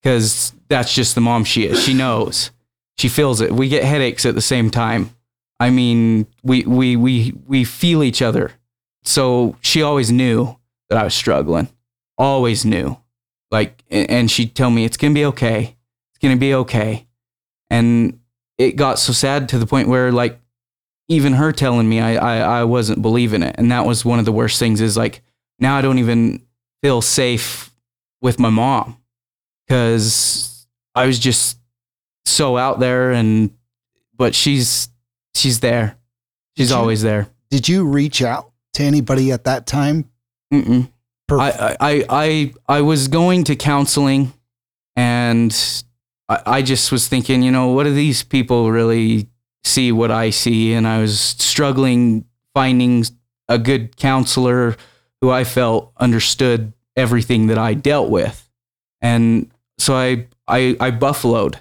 because 0.01 0.53
that's 0.69 0.93
just 0.93 1.15
the 1.15 1.21
mom 1.21 1.43
she 1.43 1.65
is. 1.65 1.83
She 1.83 1.93
knows. 1.93 2.51
She 2.97 3.09
feels 3.09 3.41
it. 3.41 3.51
We 3.51 3.69
get 3.69 3.83
headaches 3.83 4.25
at 4.25 4.35
the 4.35 4.41
same 4.41 4.69
time. 4.69 5.15
I 5.59 5.69
mean, 5.69 6.27
we 6.43 6.63
we 6.63 6.95
we 6.95 7.33
we 7.47 7.63
feel 7.63 8.03
each 8.03 8.21
other. 8.21 8.51
So 9.03 9.57
she 9.61 9.81
always 9.81 10.11
knew 10.11 10.57
that 10.89 10.97
I 10.97 11.03
was 11.03 11.13
struggling. 11.13 11.69
Always 12.17 12.65
knew. 12.65 12.97
Like 13.51 13.83
and 13.89 14.29
she'd 14.29 14.55
tell 14.55 14.69
me 14.69 14.85
it's 14.85 14.97
going 14.97 15.13
to 15.13 15.17
be 15.17 15.25
okay. 15.25 15.75
It's 16.11 16.19
going 16.21 16.35
to 16.35 16.39
be 16.39 16.53
okay. 16.53 17.07
And 17.73 18.19
it 18.57 18.75
got 18.75 18.99
so 18.99 19.13
sad 19.13 19.49
to 19.49 19.57
the 19.57 19.65
point 19.65 19.87
where 19.87 20.11
like 20.11 20.39
even 21.09 21.33
her 21.33 21.51
telling 21.51 21.89
me 21.89 21.99
I, 21.99 22.15
I 22.15 22.59
I 22.59 22.63
wasn't 22.63 23.01
believing 23.01 23.41
it. 23.43 23.55
And 23.57 23.71
that 23.71 23.85
was 23.85 24.05
one 24.05 24.19
of 24.19 24.25
the 24.25 24.31
worst 24.31 24.59
things 24.59 24.79
is 24.79 24.95
like 24.95 25.21
now 25.59 25.75
I 25.77 25.81
don't 25.81 25.97
even 25.99 26.43
feel 26.81 27.01
safe 27.01 27.71
with 28.21 28.39
my 28.39 28.49
mom 28.49 28.97
cuz 29.69 30.67
I 30.95 31.05
was 31.07 31.19
just 31.19 31.57
so 32.25 32.57
out 32.57 32.79
there 32.79 33.11
and 33.11 33.51
but 34.15 34.35
she's 34.35 34.89
she's 35.35 35.59
there. 35.59 35.97
She's 36.55 36.67
Did 36.69 36.73
you- 36.75 36.79
always 36.79 37.01
there. 37.01 37.27
Did 37.49 37.67
you 37.69 37.85
reach 37.85 38.21
out 38.21 38.51
to 38.73 38.83
anybody 38.83 39.31
at 39.31 39.43
that 39.43 39.65
time? 39.67 40.09
I, 41.31 41.75
I, 41.79 42.05
I, 42.09 42.53
I 42.67 42.81
was 42.81 43.07
going 43.07 43.43
to 43.45 43.55
counseling 43.55 44.33
and 44.95 45.51
I, 46.29 46.41
I 46.45 46.61
just 46.61 46.91
was 46.91 47.07
thinking, 47.07 47.43
you 47.43 47.51
know, 47.51 47.67
what 47.67 47.83
do 47.83 47.93
these 47.93 48.23
people 48.23 48.71
really 48.71 49.27
see 49.63 49.91
what 49.91 50.11
I 50.11 50.29
see? 50.29 50.73
And 50.73 50.87
I 50.87 50.99
was 50.99 51.19
struggling 51.19 52.25
finding 52.53 53.05
a 53.49 53.57
good 53.57 53.97
counselor 53.97 54.75
who 55.21 55.29
I 55.29 55.43
felt 55.43 55.91
understood 55.97 56.73
everything 56.95 57.47
that 57.47 57.57
I 57.57 57.73
dealt 57.73 58.09
with. 58.09 58.49
And 59.01 59.51
so 59.77 59.95
I, 59.95 60.27
I, 60.47 60.77
I 60.79 60.91
buffaloed. 60.91 61.59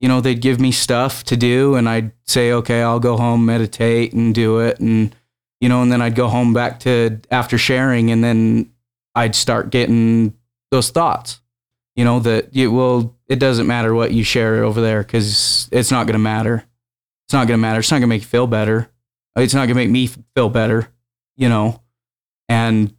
You 0.00 0.08
know, 0.08 0.20
they'd 0.20 0.40
give 0.40 0.60
me 0.60 0.72
stuff 0.72 1.22
to 1.24 1.36
do 1.36 1.76
and 1.76 1.88
I'd 1.88 2.10
say, 2.26 2.52
okay, 2.52 2.82
I'll 2.82 3.00
go 3.00 3.16
home, 3.16 3.46
meditate 3.46 4.12
and 4.12 4.34
do 4.34 4.58
it. 4.58 4.80
And, 4.80 5.14
you 5.60 5.68
know, 5.68 5.82
and 5.82 5.92
then 5.92 6.02
I'd 6.02 6.16
go 6.16 6.28
home 6.28 6.52
back 6.52 6.80
to 6.80 7.20
after 7.30 7.56
sharing 7.56 8.10
and 8.10 8.24
then 8.24 8.72
I'd 9.14 9.36
start 9.36 9.70
getting 9.70 10.34
those 10.72 10.90
thoughts, 10.90 11.40
you 11.94 12.04
know, 12.04 12.18
that 12.20 12.54
you, 12.54 12.72
well, 12.72 13.16
it 13.32 13.38
doesn't 13.38 13.66
matter 13.66 13.94
what 13.94 14.12
you 14.12 14.22
share 14.24 14.62
over 14.62 14.82
there 14.82 15.02
because 15.02 15.66
it's 15.72 15.90
not 15.90 16.06
going 16.06 16.12
to 16.12 16.18
matter. 16.18 16.66
It's 17.24 17.32
not 17.32 17.48
going 17.48 17.58
to 17.58 17.62
matter. 17.62 17.78
It's 17.78 17.90
not 17.90 17.94
going 17.94 18.02
to 18.02 18.08
make 18.08 18.20
you 18.20 18.28
feel 18.28 18.46
better. 18.46 18.90
It's 19.36 19.54
not 19.54 19.60
going 19.60 19.68
to 19.68 19.74
make 19.74 19.88
me 19.88 20.10
feel 20.34 20.50
better, 20.50 20.88
you 21.34 21.48
know. 21.48 21.80
And 22.50 22.94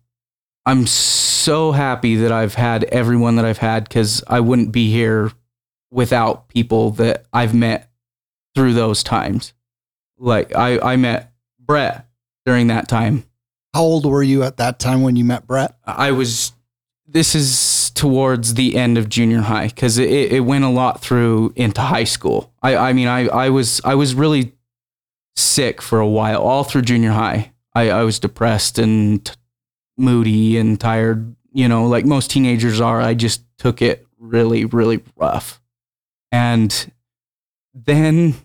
I'm 0.65 0.87
so 0.87 1.71
happy 1.71 2.15
that 2.15 2.31
I've 2.31 2.55
had 2.55 2.83
everyone 2.85 3.35
that 3.35 3.45
I've 3.45 3.59
had 3.59 3.83
because 3.83 4.23
I 4.25 4.39
wouldn't 4.39 4.71
be 4.71 4.91
here 4.91 5.31
without 5.91 6.47
people 6.47 6.89
that 6.91 7.27
I've 7.31 7.53
met 7.53 7.91
through 8.55 8.73
those 8.73 9.03
times. 9.03 9.53
Like 10.17 10.55
I, 10.55 10.79
I 10.79 10.95
met 10.95 11.31
Brett 11.59 12.07
during 12.43 12.67
that 12.67 12.87
time 12.87 13.23
How 13.71 13.83
old 13.83 14.07
were 14.07 14.23
you 14.23 14.41
at 14.41 14.57
that 14.57 14.79
time 14.79 15.03
when 15.03 15.15
you 15.15 15.25
met 15.25 15.45
Brett? 15.45 15.77
I 15.85 16.11
was. 16.11 16.53
This 17.05 17.35
is 17.35 17.55
towards 17.93 18.55
the 18.55 18.75
end 18.75 18.97
of 18.97 19.09
junior 19.09 19.41
high 19.41 19.67
because 19.67 19.97
it, 19.97 20.09
it 20.09 20.41
went 20.41 20.63
a 20.63 20.69
lot 20.69 21.01
through 21.01 21.53
into 21.55 21.81
high 21.81 22.03
school. 22.03 22.51
I, 22.61 22.75
I 22.75 22.93
mean, 22.93 23.07
I, 23.07 23.27
I 23.27 23.49
was 23.49 23.81
I 23.83 23.95
was 23.95 24.15
really 24.15 24.53
sick 25.35 25.81
for 25.81 25.99
a 25.99 26.07
while, 26.07 26.41
all 26.41 26.63
through 26.63 26.83
junior 26.83 27.11
high. 27.11 27.51
I, 27.73 27.89
I 27.89 28.03
was 28.03 28.19
depressed 28.19 28.77
and 28.77 29.25
t- 29.25 29.33
moody 29.97 30.57
and 30.57 30.79
tired. 30.79 31.35
You 31.51 31.67
know, 31.67 31.85
like 31.85 32.05
most 32.05 32.31
teenagers 32.31 32.81
are. 32.81 33.01
I 33.01 33.13
just 33.13 33.43
took 33.57 33.81
it 33.81 34.05
really, 34.17 34.65
really 34.65 35.03
rough. 35.15 35.61
And 36.31 36.91
then 37.73 38.35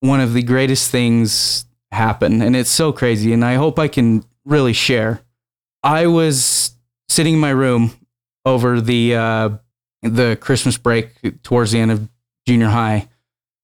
one 0.00 0.20
of 0.20 0.34
the 0.34 0.42
greatest 0.42 0.90
things 0.90 1.64
happened, 1.90 2.42
and 2.42 2.54
it's 2.54 2.70
so 2.70 2.92
crazy. 2.92 3.32
And 3.32 3.44
I 3.44 3.54
hope 3.54 3.78
I 3.78 3.88
can 3.88 4.24
really 4.44 4.72
share. 4.72 5.20
I 5.82 6.06
was 6.06 6.72
sitting 7.08 7.34
in 7.34 7.40
my 7.40 7.50
room 7.50 7.92
over 8.44 8.80
the 8.80 9.14
uh, 9.14 9.50
the 10.02 10.36
Christmas 10.40 10.78
break 10.78 11.42
towards 11.42 11.72
the 11.72 11.80
end 11.80 11.90
of 11.90 12.08
junior 12.46 12.68
high, 12.68 13.08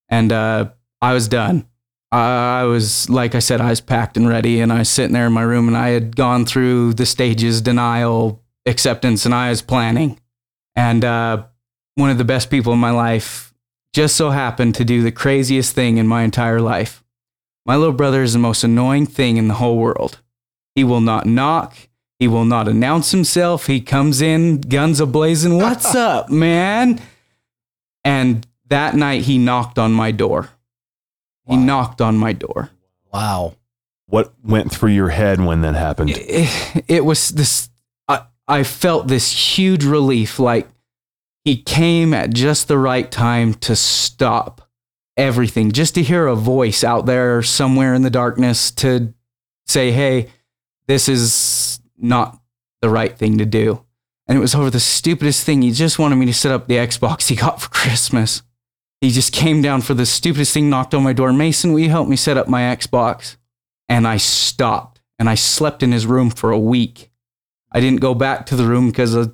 and 0.09 0.33
uh, 0.33 0.71
I 1.01 1.15
was 1.15 1.29
done. 1.29 1.67
I 2.13 2.65
was 2.65 3.11
like 3.11 3.35
I 3.35 3.41
said, 3.41 3.61
I 3.61 3.71
was 3.71 3.81
packed 3.81 4.17
and 4.17 4.29
ready, 4.29 4.61
and 4.61 4.73
I 4.73 4.79
was 4.81 4.89
sitting 4.89 5.13
there 5.13 5.27
in 5.27 5.33
my 5.33 5.43
room, 5.43 5.67
and 5.69 5.77
I 5.77 5.89
had 5.89 6.17
gone 6.17 6.45
through 6.45 6.95
the 6.95 7.07
stages: 7.07 7.61
denial, 7.61 8.43
acceptance, 8.67 9.25
and 9.25 9.35
I 9.35 9.51
was 9.51 9.63
planning. 9.63 10.21
And 10.77 11.05
uh, 11.05 11.45
one 11.95 12.11
of 12.11 12.19
the 12.19 12.25
best 12.25 12.51
people 12.51 12.73
in 12.73 12.79
my 12.79 12.91
life 12.91 13.55
just 13.93 14.17
so 14.17 14.31
happened 14.31 14.75
to 14.75 14.85
do 14.85 15.03
the 15.03 15.13
craziest 15.13 15.75
thing 15.75 15.99
in 15.99 16.09
my 16.09 16.23
entire 16.23 16.61
life. 16.61 17.05
My 17.65 17.77
little 17.77 17.95
brother 17.95 18.23
is 18.23 18.33
the 18.33 18.39
most 18.39 18.65
annoying 18.65 19.07
thing 19.07 19.37
in 19.37 19.49
the 19.49 19.55
whole 19.55 19.79
world. 19.79 20.21
He 20.75 20.85
will 20.85 21.01
not 21.01 21.27
knock. 21.27 21.77
He 22.19 22.29
will 22.29 22.45
not 22.45 22.69
announce 22.69 23.11
himself. 23.11 23.67
He 23.67 23.81
comes 23.81 24.23
in, 24.23 24.61
guns 24.61 25.01
a 25.01 25.07
blazing. 25.07 25.57
What's 25.57 25.95
up, 25.95 26.31
man? 26.31 27.01
And 28.05 28.47
that 28.67 28.95
night 28.95 29.23
he 29.23 29.39
knocked 29.39 29.79
on 29.79 29.93
my 29.93 30.11
door. 30.11 30.51
He 31.47 31.57
knocked 31.57 32.01
on 32.01 32.17
my 32.17 32.33
door. 32.33 32.71
Wow. 33.13 33.57
What 34.07 34.33
went 34.43 34.73
through 34.73 34.93
your 34.93 35.11
head 35.11 35.41
when 35.41 35.63
that 35.63 35.75
happened? 35.75 36.11
It, 36.15 36.85
it 36.89 37.05
was 37.05 37.31
this, 37.31 37.69
I, 38.09 38.23
I 38.47 38.63
felt 38.63 39.09
this 39.09 39.57
huge 39.57 39.85
relief. 39.85 40.39
Like 40.39 40.69
he 41.45 41.57
came 41.57 42.15
at 42.15 42.33
just 42.33 42.69
the 42.69 42.79
right 42.79 43.11
time 43.11 43.55
to 43.55 43.77
stop 43.77 44.71
everything, 45.17 45.73
just 45.73 45.95
to 45.97 46.03
hear 46.03 46.27
a 46.27 46.35
voice 46.35 46.83
out 46.85 47.07
there 47.07 47.43
somewhere 47.43 47.95
in 47.95 48.03
the 48.03 48.11
darkness 48.11 48.71
to 48.73 49.13
say, 49.67 49.91
hey, 49.93 50.31
this 50.87 51.09
is 51.09 51.33
not 52.05 52.41
the 52.83 52.89
right 52.89 53.17
thing 53.17 53.39
to 53.39 53.47
do. 53.47 53.85
And 54.27 54.39
it 54.39 54.41
was 54.41 54.55
over 54.55 54.71
the 54.71 54.81
stupidest 54.81 55.45
thing. 55.45 55.63
He 55.63 55.71
just 55.71 55.99
wanted 55.99 56.17
me 56.17 56.27
to 56.27 56.35
set 56.35 56.53
up 56.53 56.67
the 56.67 56.77
Xbox 56.77 57.29
he 57.29 57.37
got 57.37 57.61
for 57.61 57.69
Christmas. 57.69 58.43
He 59.01 59.11
just 59.11 59.33
came 59.33 59.61
down 59.61 59.83
for 59.83 59.95
the 59.95 60.07
stupidest 60.07 60.55
thing, 60.55 60.71
knocked 60.71 60.95
on 60.95 61.03
my 61.03 61.13
door. 61.13 61.33
Mason, 61.33 61.73
will 61.73 61.81
you 61.81 61.91
help 61.91 62.09
me 62.09 62.17
set 62.17 62.37
up 62.37 62.49
my 62.49 62.63
Xbox? 62.63 63.37
And 63.89 64.09
I 64.09 64.17
stopped 64.17 65.03
and 65.19 65.29
I 65.29 65.35
slept 65.35 65.83
in 65.83 65.93
his 65.93 66.07
room 66.07 66.31
for 66.31 66.51
a 66.51 66.59
week. 66.59 67.11
I 67.71 67.81
didn't 67.81 68.01
go 68.01 68.15
back 68.15 68.47
to 68.47 68.57
the 68.57 68.65
room 68.65 68.89
because 68.89 69.29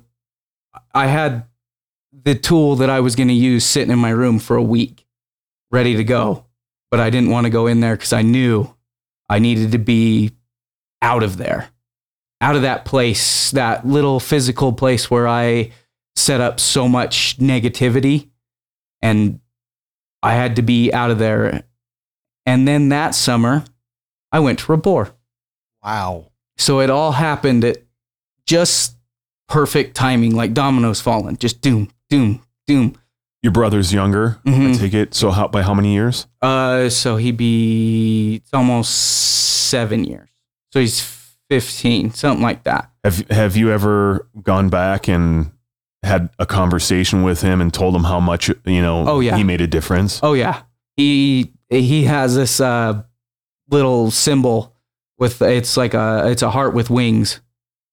I 0.93 1.07
had 1.07 1.45
the 2.11 2.35
tool 2.35 2.75
that 2.77 2.89
I 2.89 2.99
was 2.99 3.15
going 3.15 3.29
to 3.29 3.33
use 3.33 3.63
sitting 3.63 3.91
in 3.91 3.99
my 3.99 4.09
room 4.09 4.39
for 4.39 4.57
a 4.57 4.63
week, 4.63 5.05
ready 5.71 5.95
to 5.95 6.03
go. 6.03 6.45
But 6.89 6.99
I 6.99 7.09
didn't 7.09 7.29
want 7.29 7.45
to 7.45 7.49
go 7.49 7.67
in 7.67 7.79
there 7.79 7.95
because 7.95 8.11
I 8.11 8.23
knew 8.23 8.75
I 9.29 9.39
needed 9.39 9.71
to 9.71 9.77
be 9.77 10.31
out 11.01 11.23
of 11.23 11.37
there, 11.37 11.69
out 12.41 12.55
of 12.55 12.63
that 12.63 12.83
place, 12.85 13.51
that 13.51 13.85
little 13.87 14.19
physical 14.19 14.73
place 14.73 15.09
where 15.11 15.27
I 15.27 15.71
set 16.15 16.41
up 16.41 16.59
so 16.59 16.87
much 16.87 17.37
negativity. 17.37 18.29
And 19.01 19.39
I 20.23 20.33
had 20.33 20.55
to 20.57 20.61
be 20.61 20.91
out 20.91 21.11
of 21.11 21.19
there. 21.19 21.63
And 22.45 22.67
then 22.67 22.89
that 22.89 23.15
summer, 23.15 23.63
I 24.31 24.39
went 24.39 24.59
to 24.59 24.71
Rapport. 24.71 25.11
Wow. 25.83 26.31
So 26.57 26.79
it 26.79 26.89
all 26.89 27.13
happened 27.13 27.63
at 27.63 27.77
just 28.45 28.95
perfect 29.47 29.95
timing, 29.95 30.35
like 30.35 30.53
dominoes 30.53 31.01
falling, 31.01 31.37
just 31.37 31.61
doom, 31.61 31.89
doom, 32.09 32.41
doom. 32.67 32.95
Your 33.41 33.51
brother's 33.51 33.91
younger, 33.91 34.39
I 34.45 34.49
Mhm. 34.49 34.79
take 34.79 34.93
it. 34.93 35.15
So 35.15 35.31
how 35.31 35.47
by 35.47 35.63
how 35.63 35.73
many 35.73 35.93
years? 35.93 36.27
Uh, 36.41 36.89
so 36.89 37.17
he'd 37.17 37.37
be 37.37 38.35
it's 38.35 38.53
almost 38.53 38.91
seven 38.91 40.03
years. 40.03 40.29
So 40.71 40.79
he's 40.79 41.01
fifteen, 41.51 42.11
something 42.13 42.41
like 42.41 42.63
that. 42.63 42.89
Have 43.03 43.27
have 43.29 43.57
you 43.57 43.71
ever 43.71 44.27
gone 44.41 44.69
back 44.69 45.07
and 45.09 45.51
had 46.03 46.29
a 46.39 46.45
conversation 46.45 47.23
with 47.23 47.41
him 47.41 47.59
and 47.61 47.73
told 47.73 47.93
him 47.95 48.05
how 48.05 48.19
much 48.21 48.49
you 48.65 48.81
know 48.81 49.05
Oh, 49.07 49.19
yeah. 49.19 49.35
he 49.35 49.43
made 49.43 49.59
a 49.61 49.67
difference? 49.67 50.19
Oh 50.23 50.33
yeah, 50.33 50.61
he 50.95 51.51
he 51.69 52.05
has 52.05 52.35
this 52.35 52.61
uh 52.61 53.03
little 53.69 54.11
symbol 54.11 54.73
with 55.19 55.41
it's 55.41 55.75
like 55.75 55.93
a 55.93 56.29
it's 56.31 56.41
a 56.41 56.49
heart 56.51 56.73
with 56.73 56.89
wings, 56.89 57.41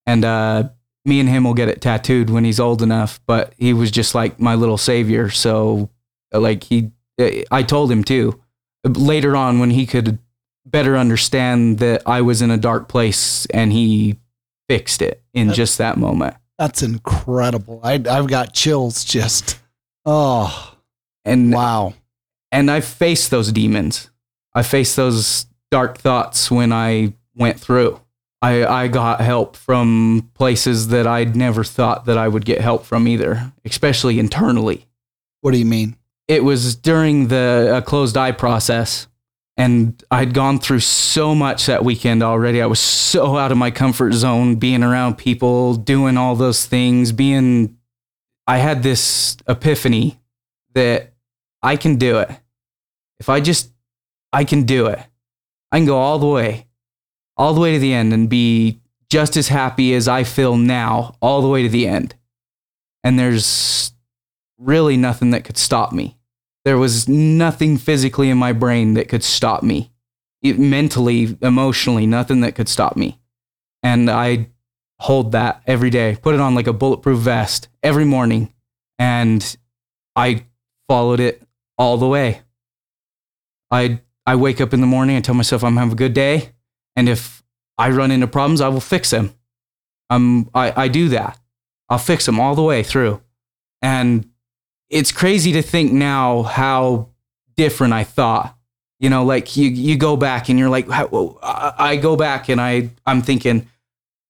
and 0.06 0.24
uh 0.24 0.68
me 1.04 1.18
and 1.20 1.28
him 1.28 1.42
will 1.44 1.54
get 1.54 1.68
it 1.68 1.80
tattooed 1.80 2.30
when 2.30 2.44
he's 2.44 2.60
old 2.60 2.80
enough. 2.80 3.18
But 3.26 3.54
he 3.58 3.72
was 3.72 3.90
just 3.90 4.14
like 4.14 4.38
my 4.38 4.54
little 4.54 4.78
savior. 4.78 5.30
So 5.30 5.90
like 6.32 6.62
he, 6.64 6.90
I 7.50 7.62
told 7.62 7.90
him 7.90 8.04
too 8.04 8.40
later 8.84 9.34
on 9.34 9.58
when 9.58 9.70
he 9.70 9.86
could 9.86 10.18
better 10.70 10.96
understand 10.96 11.78
that 11.78 12.02
I 12.06 12.20
was 12.22 12.42
in 12.42 12.50
a 12.50 12.56
dark 12.56 12.88
place, 12.88 13.46
and 13.46 13.72
he 13.72 14.18
fixed 14.68 15.02
it 15.02 15.22
in 15.32 15.48
That- 15.48 15.54
just 15.56 15.78
that 15.78 15.96
moment. 15.98 16.36
That's 16.58 16.82
incredible. 16.82 17.80
I, 17.84 17.94
I've 18.10 18.26
got 18.26 18.52
chills 18.52 19.04
just, 19.04 19.58
oh, 20.04 20.74
And 21.24 21.52
wow. 21.52 21.94
and 22.50 22.68
I 22.70 22.80
faced 22.80 23.30
those 23.30 23.52
demons. 23.52 24.10
I 24.54 24.62
faced 24.64 24.96
those 24.96 25.46
dark 25.70 25.98
thoughts 25.98 26.50
when 26.50 26.72
I 26.72 27.12
went 27.36 27.60
through. 27.60 28.00
I, 28.42 28.64
I 28.66 28.88
got 28.88 29.20
help 29.20 29.54
from 29.56 30.30
places 30.34 30.88
that 30.88 31.06
I'd 31.06 31.36
never 31.36 31.62
thought 31.64 32.06
that 32.06 32.18
I 32.18 32.26
would 32.28 32.44
get 32.44 32.60
help 32.60 32.84
from 32.84 33.06
either, 33.06 33.52
especially 33.64 34.18
internally. 34.18 34.86
What 35.42 35.52
do 35.52 35.58
you 35.58 35.64
mean? 35.64 35.96
It 36.26 36.42
was 36.44 36.74
during 36.76 37.28
the 37.28 37.74
uh, 37.76 37.80
closed 37.82 38.16
eye 38.16 38.32
process, 38.32 39.06
and 39.58 40.02
I'd 40.10 40.32
gone 40.32 40.58
through 40.58 40.80
so 40.80 41.34
much 41.34 41.66
that 41.66 41.84
weekend 41.84 42.22
already. 42.22 42.62
I 42.62 42.66
was 42.66 42.80
so 42.80 43.36
out 43.36 43.52
of 43.52 43.58
my 43.58 43.70
comfort 43.70 44.14
zone, 44.14 44.56
being 44.56 44.82
around 44.82 45.18
people, 45.18 45.74
doing 45.74 46.16
all 46.16 46.34
those 46.34 46.64
things, 46.64 47.12
being. 47.12 47.76
I 48.46 48.56
had 48.56 48.82
this 48.82 49.36
epiphany 49.46 50.18
that 50.72 51.12
I 51.62 51.76
can 51.76 51.96
do 51.96 52.18
it. 52.20 52.30
If 53.20 53.28
I 53.28 53.40
just, 53.40 53.70
I 54.32 54.44
can 54.44 54.62
do 54.62 54.86
it. 54.86 55.00
I 55.70 55.78
can 55.78 55.84
go 55.86 55.98
all 55.98 56.18
the 56.18 56.26
way 56.26 56.68
all 57.38 57.54
the 57.54 57.60
way 57.60 57.72
to 57.72 57.78
the 57.78 57.94
end 57.94 58.12
and 58.12 58.28
be 58.28 58.80
just 59.08 59.36
as 59.36 59.48
happy 59.48 59.94
as 59.94 60.08
I 60.08 60.24
feel 60.24 60.56
now, 60.56 61.14
all 61.22 61.40
the 61.40 61.48
way 61.48 61.62
to 61.62 61.68
the 61.68 61.86
end. 61.86 62.14
And 63.04 63.18
there's 63.18 63.92
really 64.58 64.96
nothing 64.96 65.30
that 65.30 65.44
could 65.44 65.56
stop 65.56 65.92
me. 65.92 66.17
There 66.64 66.78
was 66.78 67.08
nothing 67.08 67.76
physically 67.78 68.30
in 68.30 68.38
my 68.38 68.52
brain 68.52 68.94
that 68.94 69.08
could 69.08 69.24
stop 69.24 69.62
me, 69.62 69.92
it, 70.42 70.58
mentally, 70.58 71.36
emotionally, 71.40 72.06
nothing 72.06 72.40
that 72.40 72.54
could 72.54 72.68
stop 72.68 72.96
me. 72.96 73.20
And 73.82 74.10
I 74.10 74.48
hold 74.98 75.32
that 75.32 75.62
every 75.66 75.90
day, 75.90 76.16
put 76.20 76.34
it 76.34 76.40
on 76.40 76.54
like 76.54 76.66
a 76.66 76.72
bulletproof 76.72 77.20
vest 77.20 77.68
every 77.82 78.04
morning. 78.04 78.52
And 78.98 79.56
I 80.16 80.44
followed 80.88 81.20
it 81.20 81.42
all 81.78 81.96
the 81.96 82.08
way. 82.08 82.42
I, 83.70 84.00
I 84.26 84.34
wake 84.36 84.60
up 84.60 84.74
in 84.74 84.80
the 84.80 84.86
morning 84.86 85.16
and 85.16 85.24
tell 85.24 85.34
myself 85.34 85.62
I'm 85.62 85.76
having 85.76 85.92
a 85.92 85.96
good 85.96 86.14
day 86.14 86.52
and 86.98 87.08
if 87.08 87.44
I 87.78 87.90
run 87.90 88.10
into 88.10 88.26
problems, 88.26 88.60
I 88.60 88.66
will 88.66 88.80
fix 88.80 89.10
them. 89.10 89.32
Um, 90.10 90.50
I, 90.52 90.84
I 90.84 90.88
do 90.88 91.10
that. 91.10 91.38
I'll 91.88 91.98
fix 91.98 92.26
them 92.26 92.40
all 92.40 92.56
the 92.56 92.62
way 92.62 92.82
through. 92.82 93.22
And 93.80 94.28
it's 94.90 95.12
crazy 95.12 95.52
to 95.52 95.62
think 95.62 95.92
now 95.92 96.42
how 96.42 97.08
different 97.56 97.92
I 97.92 98.04
thought. 98.04 98.56
You 99.00 99.10
know, 99.10 99.24
like 99.24 99.56
you, 99.56 99.68
you 99.68 99.96
go 99.96 100.16
back 100.16 100.48
and 100.48 100.58
you're 100.58 100.68
like, 100.68 100.86
I 100.90 101.98
go 102.00 102.16
back 102.16 102.48
and 102.48 102.60
I, 102.60 102.90
I'm 103.06 103.22
thinking, 103.22 103.68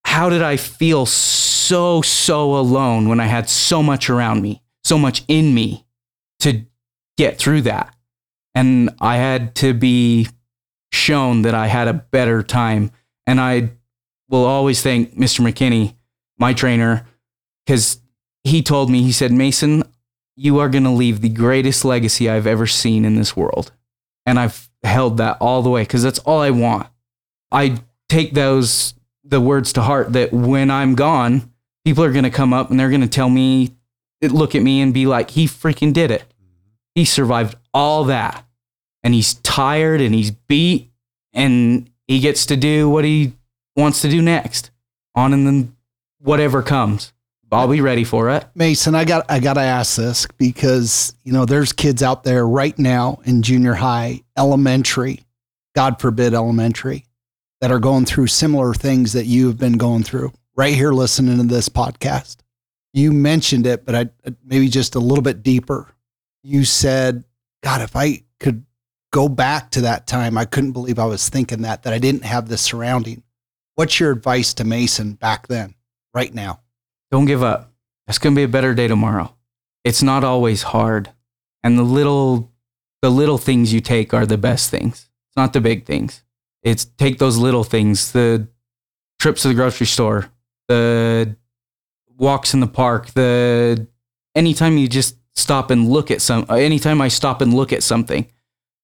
how 0.05 0.29
did 0.29 0.43
I 0.43 0.57
feel 0.57 1.07
so, 1.07 2.03
so 2.03 2.57
alone 2.57 3.09
when 3.09 3.21
I 3.21 3.27
had 3.27 3.49
so 3.49 3.83
much 3.83 4.11
around 4.11 4.43
me, 4.43 4.63
so 4.85 4.99
much 4.99 5.25
in 5.27 5.55
me 5.55 5.87
to 6.41 6.67
get 7.17 7.39
through 7.39 7.63
that? 7.63 7.95
And 8.55 8.91
I 9.01 9.17
had 9.17 9.55
to 9.57 9.73
be 9.73 10.29
shown 10.93 11.43
that 11.43 11.55
I 11.55 11.67
had 11.67 11.89
a 11.89 11.95
better 11.95 12.43
time. 12.43 12.91
And 13.27 13.41
I 13.41 13.71
will 14.29 14.45
always 14.45 14.83
thank 14.83 15.15
Mr. 15.15 15.41
McKinney, 15.41 15.95
my 16.39 16.53
trainer, 16.53 17.07
because 17.65 18.01
he 18.45 18.63
told 18.63 18.91
me, 18.91 19.03
he 19.03 19.13
said, 19.13 19.33
Mason, 19.33 19.85
you 20.39 20.61
are 20.61 20.69
going 20.69 20.85
to 20.85 20.91
leave 20.91 21.21
the 21.21 21.29
greatest 21.29 21.85
legacy 21.85 22.31
I've 22.31 22.47
ever 22.47 22.65
seen 22.65 23.05
in 23.05 23.17
this 23.17 23.37
world. 23.37 23.73
And 24.25 24.39
I've 24.39 24.71
held 24.85 25.17
that 25.17 25.37
all 25.41 25.63
the 25.63 25.71
way 25.71 25.83
because 25.83 26.05
that's 26.05 26.21
all 26.21 26.41
I 26.41 26.51
want. 26.51 26.87
I 27.51 27.79
take 28.09 28.35
those, 28.35 28.95
the 29.25 29.41
words 29.41 29.73
to 29.73 29.83
heart 29.83 30.13
that 30.13 30.33
when 30.33 30.71
I'm 30.71 30.95
gone, 30.95 31.53
people 31.85 32.05
are 32.05 32.13
going 32.13 32.23
to 32.23 32.31
come 32.31 32.53
up 32.53 32.71
and 32.71 32.79
they're 32.79 32.89
going 32.89 33.01
to 33.01 33.09
tell 33.09 33.29
me, 33.29 33.75
look 34.23 34.55
at 34.55 34.63
me 34.63 34.81
and 34.81 34.95
be 34.95 35.07
like, 35.07 35.31
he 35.31 35.47
freaking 35.47 35.93
did 35.93 36.13
it. 36.13 36.25
He 36.95 37.05
survived 37.05 37.57
all 37.75 38.05
that 38.05 38.47
and 39.03 39.15
he's 39.15 39.35
tired 39.35 40.01
and 40.01 40.15
he's 40.15 40.31
beat 40.31 40.89
and 41.33 41.91
he 42.07 42.21
gets 42.21 42.47
to 42.47 42.57
do 42.57 42.89
what 42.89 43.05
he 43.05 43.33
wants 43.75 44.03
to 44.03 44.09
do 44.09 44.23
next 44.23 44.71
on 45.17 45.33
and 45.33 45.49
then 45.49 45.77
whatever 46.21 46.63
comes 46.63 47.13
i'll 47.53 47.69
be 47.69 47.81
ready 47.81 48.05
for 48.05 48.31
it 48.31 48.45
Mason, 48.55 48.97
I 48.97 49.05
got 49.05 49.25
I 49.31 49.39
got 49.39 49.55
to 49.55 49.61
ask 49.61 49.97
this 49.97 50.27
because 50.37 51.15
you 51.23 51.33
know 51.33 51.45
there's 51.45 51.73
kids 51.73 52.03
out 52.03 52.25
there 52.25 52.45
right 52.45 52.77
now 52.77 53.21
in 53.25 53.43
junior 53.43 53.75
high, 53.75 54.23
elementary, 54.37 55.21
God 55.77 56.01
forbid 56.01 56.35
elementary, 56.35 57.05
that 57.61 57.71
are 57.71 57.79
going 57.79 58.05
through 58.05 58.27
similar 58.27 58.75
things 58.75 59.13
that 59.13 59.27
you 59.27 59.47
have 59.47 59.57
been 59.57 59.79
going 59.79 60.03
through 60.03 60.33
right 60.57 60.75
here 60.75 60.93
listening 60.93 61.39
to 61.39 61.45
this 61.45 61.69
podcast. 61.69 62.39
You 62.93 63.13
mentioned 63.13 63.65
it, 63.65 63.87
but 63.87 63.95
I 63.95 64.33
maybe 64.45 64.69
just 64.69 64.97
a 64.97 65.01
little 65.01 65.23
bit 65.23 65.45
deeper. 65.45 65.87
You 66.43 66.65
said, 66.65 67.23
"God, 67.63 67.81
if 67.81 67.95
I 67.95 68.25
could 68.41 68.65
go 69.13 69.29
back 69.29 69.71
to 69.71 69.83
that 69.83 70.09
time, 70.09 70.37
I 70.37 70.47
couldn't 70.47 70.73
believe 70.73 70.99
I 70.99 71.07
was 71.07 71.29
thinking 71.29 71.63
that, 71.63 71.85
that 71.85 71.93
I 71.93 71.99
didn't 71.99 72.25
have 72.25 72.49
the 72.49 72.59
surrounding. 72.59 73.23
What's 73.77 74.01
your 74.01 74.11
advice 74.11 74.53
to 74.55 74.65
Mason 74.65 75.13
back 75.13 75.47
then, 75.47 75.77
right 76.13 76.35
now? 76.35 76.61
Don't 77.11 77.27
give 77.27 77.43
up. 77.43 77.73
It's 78.07 78.19
going 78.19 78.35
to 78.35 78.39
be 78.39 78.45
a 78.45 78.49
better 78.49 78.75
day 78.75 78.89
tomorrow. 78.89 79.35
It's 79.85 80.03
not 80.03 80.25
always 80.25 80.63
hard. 80.63 81.13
And 81.63 81.79
the 81.79 81.83
little 81.83 82.53
the 83.03 83.11
little 83.11 83.39
things 83.39 83.73
you 83.73 83.81
take 83.81 84.13
are 84.13 84.27
the 84.27 84.39
best 84.39 84.71
things. 84.71 85.09
It's 85.29 85.37
not 85.37 85.53
the 85.53 85.61
big 85.61 85.87
things. 85.87 86.23
It's 86.63 86.85
take 86.85 87.19
those 87.19 87.37
little 87.37 87.65
things 87.65 88.13
the 88.13 88.49
trips 89.19 89.43
to 89.43 89.49
the 89.49 89.55
grocery 89.55 89.87
store 89.87 90.31
the 90.69 91.37
walks 92.17 92.55
in 92.55 92.61
the 92.61 92.67
park 92.67 93.09
the 93.15 93.87
anytime 94.35 94.77
you 94.77 94.87
just 94.87 95.17
stop 95.35 95.71
and 95.71 95.89
look 95.89 96.11
at 96.11 96.21
some 96.21 96.45
anytime 96.51 97.01
i 97.01 97.09
stop 97.09 97.41
and 97.41 97.55
look 97.55 97.73
at 97.73 97.83
something 97.83 98.31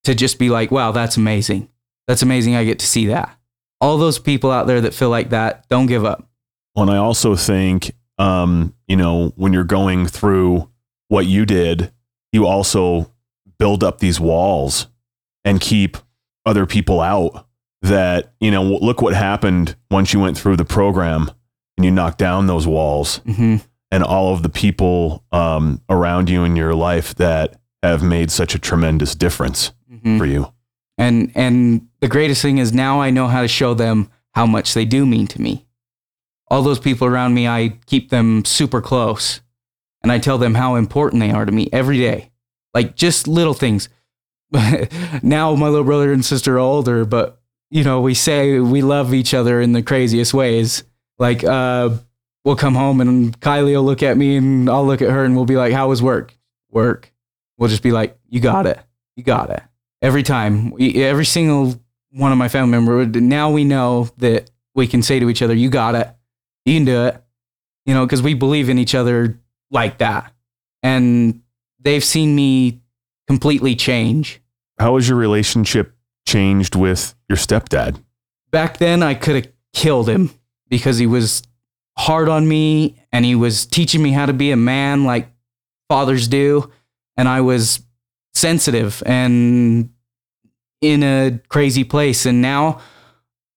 to 0.02 0.14
just 0.14 0.38
be 0.38 0.48
like 0.48 0.70
wow 0.70 0.92
that's 0.92 1.16
amazing. 1.16 1.68
That's 2.06 2.22
amazing 2.22 2.54
i 2.54 2.64
get 2.64 2.78
to 2.80 2.86
see 2.86 3.06
that. 3.06 3.36
All 3.80 3.98
those 3.98 4.18
people 4.18 4.50
out 4.50 4.66
there 4.66 4.80
that 4.80 4.94
feel 4.94 5.10
like 5.10 5.30
that 5.30 5.68
don't 5.68 5.86
give 5.86 6.04
up. 6.04 6.28
And 6.76 6.90
I 6.90 6.96
also 6.96 7.36
think, 7.36 7.92
um, 8.18 8.74
you 8.86 8.96
know, 8.96 9.32
when 9.36 9.52
you're 9.52 9.64
going 9.64 10.06
through 10.06 10.70
what 11.08 11.26
you 11.26 11.44
did, 11.46 11.92
you 12.32 12.46
also 12.46 13.12
build 13.58 13.82
up 13.84 13.98
these 13.98 14.18
walls 14.20 14.88
and 15.44 15.60
keep 15.60 15.96
other 16.46 16.66
people 16.66 17.00
out 17.00 17.46
that, 17.82 18.32
you 18.40 18.50
know, 18.50 18.62
look 18.62 19.02
what 19.02 19.14
happened 19.14 19.76
once 19.90 20.12
you 20.12 20.20
went 20.20 20.36
through 20.38 20.56
the 20.56 20.64
program 20.64 21.30
and 21.76 21.84
you 21.84 21.90
knocked 21.90 22.18
down 22.18 22.46
those 22.46 22.66
walls 22.66 23.18
hmm 23.26 23.56
and 23.90 24.02
all 24.02 24.32
of 24.34 24.42
the 24.42 24.48
people 24.48 25.22
um, 25.30 25.80
around 25.88 26.28
you 26.28 26.42
in 26.42 26.56
your 26.56 26.74
life 26.74 27.14
that 27.14 27.60
have 27.82 28.02
made 28.02 28.28
such 28.28 28.54
a 28.54 28.58
tremendous 28.58 29.14
difference 29.14 29.70
hmm 29.88 30.18
for 30.18 30.26
you. 30.26 30.52
and 30.98 31.30
and 31.34 31.86
the 32.00 32.08
greatest 32.08 32.42
thing 32.42 32.58
is 32.58 32.72
now 32.72 33.00
I 33.00 33.10
know 33.10 33.28
how 33.28 33.42
to 33.42 33.48
show 33.48 33.74
them 33.74 34.08
how 34.34 34.46
much 34.46 34.74
they 34.74 34.84
do 34.84 35.06
mean 35.06 35.26
to 35.28 35.40
me. 35.40 35.63
All 36.48 36.62
those 36.62 36.78
people 36.78 37.06
around 37.06 37.34
me, 37.34 37.48
I 37.48 37.78
keep 37.86 38.10
them 38.10 38.44
super 38.44 38.80
close, 38.80 39.40
and 40.02 40.12
I 40.12 40.18
tell 40.18 40.38
them 40.38 40.54
how 40.54 40.74
important 40.74 41.20
they 41.20 41.30
are 41.30 41.44
to 41.44 41.52
me 41.52 41.68
every 41.72 41.98
day, 41.98 42.30
like 42.72 42.96
just 42.96 43.26
little 43.26 43.54
things. 43.54 43.88
now 45.22 45.54
my 45.54 45.68
little 45.68 45.84
brother 45.84 46.12
and 46.12 46.24
sister 46.24 46.56
are 46.56 46.60
older, 46.60 47.04
but 47.04 47.40
you 47.70 47.82
know 47.82 48.00
we 48.00 48.14
say 48.14 48.60
we 48.60 48.82
love 48.82 49.14
each 49.14 49.34
other 49.34 49.60
in 49.60 49.72
the 49.72 49.82
craziest 49.82 50.34
ways. 50.34 50.84
Like 51.18 51.42
uh, 51.42 51.90
we'll 52.44 52.56
come 52.56 52.74
home 52.74 53.00
and 53.00 53.38
Kylie 53.40 53.74
will 53.74 53.84
look 53.84 54.02
at 54.02 54.16
me 54.16 54.36
and 54.36 54.68
I'll 54.68 54.86
look 54.86 55.02
at 55.02 55.10
her 55.10 55.24
and 55.24 55.34
we'll 55.34 55.46
be 55.46 55.56
like, 55.56 55.72
"How 55.72 55.88
was 55.88 56.02
work? 56.02 56.36
Work." 56.70 57.12
We'll 57.56 57.70
just 57.70 57.82
be 57.82 57.92
like, 57.92 58.18
"You 58.28 58.40
got 58.40 58.66
it. 58.66 58.78
You 59.16 59.24
got 59.24 59.50
it." 59.50 59.62
every 60.04 60.22
time 60.22 60.74
every 60.78 61.24
single 61.24 61.74
one 62.10 62.30
of 62.30 62.36
my 62.36 62.48
family 62.48 62.70
member 62.70 63.06
now 63.20 63.50
we 63.50 63.64
know 63.64 64.08
that 64.18 64.50
we 64.74 64.86
can 64.86 65.02
say 65.02 65.18
to 65.18 65.30
each 65.30 65.40
other 65.40 65.54
you 65.54 65.70
got 65.70 65.94
it 65.94 66.08
you 66.64 66.76
can 66.76 66.84
do 66.84 67.04
it 67.06 67.22
you 67.86 67.94
know 67.94 68.04
because 68.04 68.22
we 68.22 68.34
believe 68.34 68.68
in 68.68 68.78
each 68.78 68.94
other 68.94 69.38
like 69.70 69.98
that. 69.98 70.32
And 70.82 71.42
they've 71.80 72.04
seen 72.04 72.34
me 72.34 72.80
completely 73.26 73.74
change. 73.74 74.40
How 74.78 74.96
has 74.96 75.08
your 75.08 75.18
relationship 75.18 75.94
changed 76.26 76.74
with 76.74 77.14
your 77.28 77.38
stepdad? 77.38 78.00
back 78.54 78.78
then 78.78 79.02
i 79.02 79.14
could 79.14 79.34
have 79.34 79.52
killed 79.72 80.08
him 80.08 80.30
because 80.68 80.96
he 80.96 81.08
was 81.08 81.42
hard 81.98 82.28
on 82.28 82.46
me 82.46 82.94
and 83.10 83.24
he 83.24 83.34
was 83.34 83.66
teaching 83.66 84.00
me 84.00 84.12
how 84.12 84.26
to 84.26 84.32
be 84.32 84.52
a 84.52 84.56
man 84.56 85.02
like 85.04 85.28
fathers 85.88 86.28
do. 86.28 86.70
And 87.16 87.28
i 87.28 87.40
was 87.40 87.80
sensitive 88.32 89.02
and 89.06 89.90
in 90.80 91.02
a 91.02 91.40
crazy 91.48 91.82
place. 91.82 92.26
And 92.26 92.40
now 92.40 92.80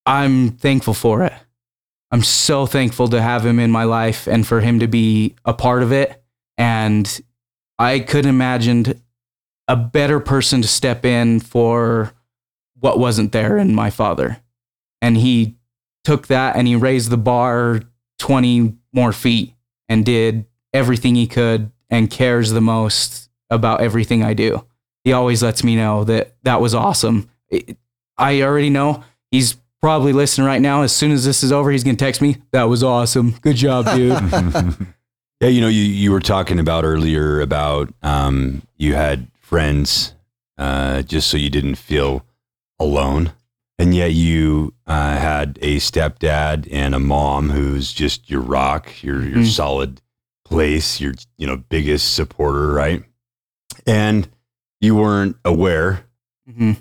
i'm 0.05 0.51
thankful 0.51 0.95
for 0.95 1.23
it 1.23 1.33
i'm 2.11 2.23
so 2.23 2.65
thankful 2.65 3.07
to 3.09 3.21
have 3.21 3.45
him 3.45 3.59
in 3.59 3.71
my 3.71 3.83
life 3.83 4.27
and 4.27 4.47
for 4.47 4.61
him 4.61 4.79
to 4.79 4.87
be 4.87 5.35
a 5.45 5.53
part 5.53 5.83
of 5.83 5.91
it. 5.91 6.21
And 6.57 7.21
i 7.77 7.99
couldn't 7.99 8.29
imagined 8.29 9.01
a 9.67 9.75
better 9.75 10.19
person 10.19 10.61
to 10.61 10.67
step 10.67 11.05
in 11.05 11.39
for 11.39 12.13
what 12.79 12.99
wasn't 12.99 13.31
there 13.31 13.57
in 13.57 13.75
my 13.75 13.89
father. 13.89 14.37
And 15.01 15.17
he 15.17 15.57
took 16.03 16.27
that 16.27 16.55
and 16.55 16.67
he 16.67 16.75
raised 16.75 17.09
the 17.09 17.17
bar 17.17 17.81
20 18.19 18.75
more 18.93 19.11
feet 19.11 19.53
and 19.89 20.05
did 20.05 20.45
everything 20.73 21.15
he 21.15 21.27
could 21.27 21.71
and 21.89 22.09
cares 22.09 22.51
the 22.51 22.61
most 22.61 23.29
about 23.49 23.81
everything 23.81 24.23
I 24.23 24.33
do. 24.33 24.65
He 25.03 25.13
always 25.13 25.43
lets 25.43 25.63
me 25.63 25.75
know 25.75 26.03
that 26.05 26.35
that 26.43 26.61
was 26.61 26.73
awesome. 26.73 27.29
I 28.17 28.41
already 28.41 28.69
know 28.69 29.03
he's 29.31 29.57
probably 29.81 30.13
listening 30.13 30.47
right 30.47 30.61
now. 30.61 30.81
As 30.81 30.95
soon 30.95 31.11
as 31.11 31.23
this 31.25 31.43
is 31.43 31.51
over, 31.51 31.71
he's 31.71 31.83
going 31.83 31.95
to 31.97 32.03
text 32.05 32.21
me. 32.21 32.37
That 32.51 32.63
was 32.63 32.83
awesome. 32.83 33.31
Good 33.41 33.55
job, 33.57 33.85
dude. 33.85 34.17
Yeah, 35.39 35.49
you 35.49 35.61
know, 35.61 35.67
you, 35.67 35.83
you 35.83 36.11
were 36.11 36.19
talking 36.19 36.57
about 36.57 36.83
earlier 36.83 37.41
about 37.41 37.93
um, 38.01 38.63
you 38.75 38.95
had 38.95 39.27
friends 39.39 40.15
uh, 40.57 41.03
just 41.03 41.29
so 41.29 41.37
you 41.37 41.51
didn't 41.51 41.75
feel 41.75 42.25
alone. 42.79 43.33
And 43.77 43.93
yet 43.93 44.13
you 44.13 44.73
uh, 44.87 45.19
had 45.19 45.59
a 45.61 45.77
stepdad 45.77 46.67
and 46.71 46.95
a 46.95 46.99
mom 46.99 47.51
who's 47.51 47.93
just 47.93 48.31
your 48.31 48.41
rock, 48.41 49.03
your, 49.03 49.21
your 49.21 49.37
Mhm. 49.43 49.45
solid 49.45 50.01
place, 50.43 50.99
your, 50.99 51.13
you 51.37 51.45
know, 51.45 51.57
biggest 51.57 52.15
supporter, 52.15 52.69
right? 52.73 53.03
And 53.85 54.27
you 54.81 54.95
weren't 54.95 55.35
aware 55.45 56.03
hmm 56.51 56.71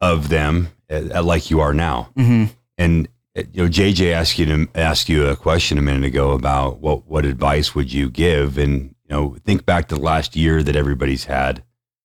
of 0.00 0.28
them 0.28 0.68
uh, 0.90 1.22
like 1.22 1.50
you 1.50 1.60
are 1.60 1.74
now. 1.74 2.10
hmm 2.16 2.44
And 2.78 3.08
uh, 3.36 3.42
you 3.52 3.64
know, 3.64 3.68
JJ 3.68 4.12
asked 4.12 4.38
you 4.38 4.46
to 4.46 4.68
ask 4.74 5.08
you 5.08 5.26
a 5.26 5.36
question 5.36 5.78
a 5.78 5.82
minute 5.82 6.04
ago 6.04 6.32
about 6.32 6.80
what 6.80 7.06
what 7.06 7.24
advice 7.24 7.74
would 7.74 7.92
you 7.92 8.08
give, 8.10 8.58
and 8.58 8.94
you 9.04 9.10
know, 9.10 9.36
think 9.44 9.64
back 9.66 9.88
to 9.88 9.94
the 9.94 10.00
last 10.00 10.36
year 10.36 10.62
that 10.62 10.76
everybody's 10.76 11.24
had. 11.24 11.62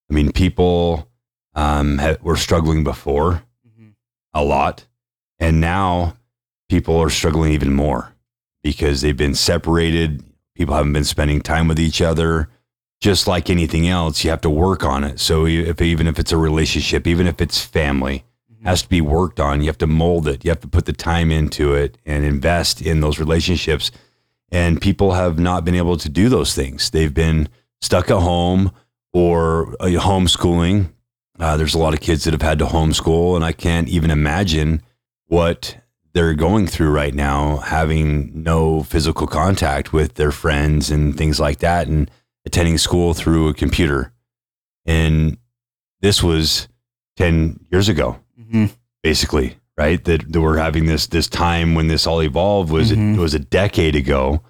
I 0.09 0.13
mean, 0.13 0.31
people 0.31 1.07
um, 1.55 1.97
ha- 1.99 2.17
were 2.21 2.35
struggling 2.37 2.83
before 2.83 3.43
a 4.33 4.43
lot, 4.43 4.85
and 5.39 5.59
now 5.61 6.17
people 6.69 6.97
are 6.97 7.09
struggling 7.09 7.53
even 7.53 7.73
more 7.73 8.13
because 8.63 9.01
they've 9.01 9.17
been 9.17 9.35
separated. 9.35 10.23
People 10.55 10.75
haven't 10.75 10.93
been 10.93 11.03
spending 11.05 11.41
time 11.41 11.67
with 11.67 11.79
each 11.79 12.01
other. 12.01 12.49
Just 13.01 13.27
like 13.27 13.49
anything 13.49 13.87
else, 13.87 14.23
you 14.23 14.29
have 14.29 14.41
to 14.41 14.49
work 14.49 14.83
on 14.83 15.03
it. 15.03 15.19
So, 15.19 15.47
if 15.47 15.81
even 15.81 16.05
if 16.07 16.19
it's 16.19 16.31
a 16.31 16.37
relationship, 16.37 17.07
even 17.07 17.25
if 17.25 17.41
it's 17.41 17.59
family, 17.59 18.25
has 18.63 18.83
to 18.83 18.89
be 18.89 19.01
worked 19.01 19.39
on. 19.39 19.61
You 19.61 19.67
have 19.67 19.77
to 19.79 19.87
mold 19.87 20.27
it. 20.27 20.43
You 20.43 20.51
have 20.51 20.59
to 20.61 20.67
put 20.67 20.85
the 20.85 20.93
time 20.93 21.31
into 21.31 21.73
it 21.73 21.97
and 22.05 22.23
invest 22.23 22.81
in 22.81 23.01
those 23.01 23.19
relationships. 23.19 23.91
And 24.51 24.81
people 24.81 25.13
have 25.13 25.39
not 25.39 25.65
been 25.65 25.75
able 25.75 25.97
to 25.97 26.09
do 26.09 26.29
those 26.29 26.53
things. 26.53 26.89
They've 26.89 27.13
been 27.13 27.49
stuck 27.81 28.11
at 28.11 28.21
home 28.21 28.71
or 29.13 29.73
uh, 29.79 29.87
homeschooling. 29.87 30.91
Uh, 31.39 31.57
there's 31.57 31.73
a 31.73 31.79
lot 31.79 31.93
of 31.93 32.01
kids 32.01 32.23
that 32.23 32.33
have 32.33 32.41
had 32.41 32.59
to 32.59 32.65
homeschool, 32.65 33.35
and 33.35 33.43
I 33.43 33.51
can't 33.51 33.87
even 33.87 34.11
imagine 34.11 34.83
what 35.25 35.77
they're 36.13 36.35
going 36.35 36.67
through 36.67 36.91
right 36.91 37.15
now, 37.15 37.57
having 37.57 38.43
no 38.43 38.83
physical 38.83 39.25
contact 39.25 39.93
with 39.93 40.15
their 40.15 40.31
friends 40.31 40.91
and 40.91 41.17
things 41.17 41.39
like 41.39 41.59
that, 41.59 41.87
and 41.87 42.11
attending 42.45 42.77
school 42.77 43.13
through 43.13 43.47
a 43.47 43.53
computer. 43.53 44.11
And 44.85 45.37
this 46.01 46.21
was 46.21 46.67
10 47.17 47.65
years 47.71 47.89
ago 47.89 48.19
hmm 48.51 48.65
basically, 49.03 49.55
right? 49.77 50.03
That, 50.05 50.31
that 50.31 50.39
we're 50.41 50.57
having 50.57 50.85
this 50.85 51.07
this 51.07 51.27
time 51.27 51.73
when 51.73 51.87
this 51.87 52.05
all 52.05 52.21
evolved 52.21 52.71
was 52.71 52.91
Mhm. 52.91 53.15
it 53.15 53.19
was 53.19 53.33
a 53.33 53.39
decade 53.39 53.95
ago, 53.95 54.41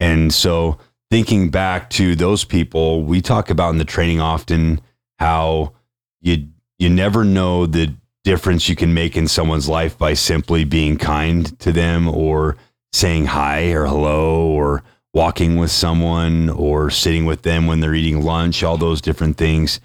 and 0.00 0.32
so 0.34 0.78
thinking 1.10 1.48
back 1.50 1.88
to 1.90 2.14
those 2.16 2.44
people, 2.44 3.02
we 3.04 3.20
talk 3.22 3.48
about 3.48 3.70
in 3.70 3.78
the 3.78 3.84
training 3.84 4.20
often 4.20 4.80
how 5.18 5.72
you 6.20 6.48
you 6.78 6.90
never 6.90 7.24
know 7.24 7.64
the 7.64 7.94
difference 8.24 8.68
you 8.68 8.76
can 8.76 8.92
make 8.92 9.16
in 9.16 9.26
someone's 9.28 9.68
life 9.68 9.96
by 9.96 10.12
simply 10.12 10.64
being 10.64 10.98
kind 10.98 11.58
to 11.60 11.72
them 11.72 12.06
or 12.08 12.56
saying 12.92 13.24
hi 13.26 13.70
or 13.72 13.86
hello 13.86 14.46
or 14.48 14.82
walking 15.14 15.56
with 15.56 15.70
someone 15.70 16.50
or 16.50 16.90
sitting 16.90 17.24
with 17.24 17.42
them 17.42 17.66
when 17.66 17.80
they're 17.80 17.94
eating 17.94 18.20
lunch, 18.22 18.62
all 18.62 18.76
those 18.76 19.00
different 19.00 19.36
things. 19.38 19.80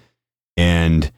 And 0.56 1.10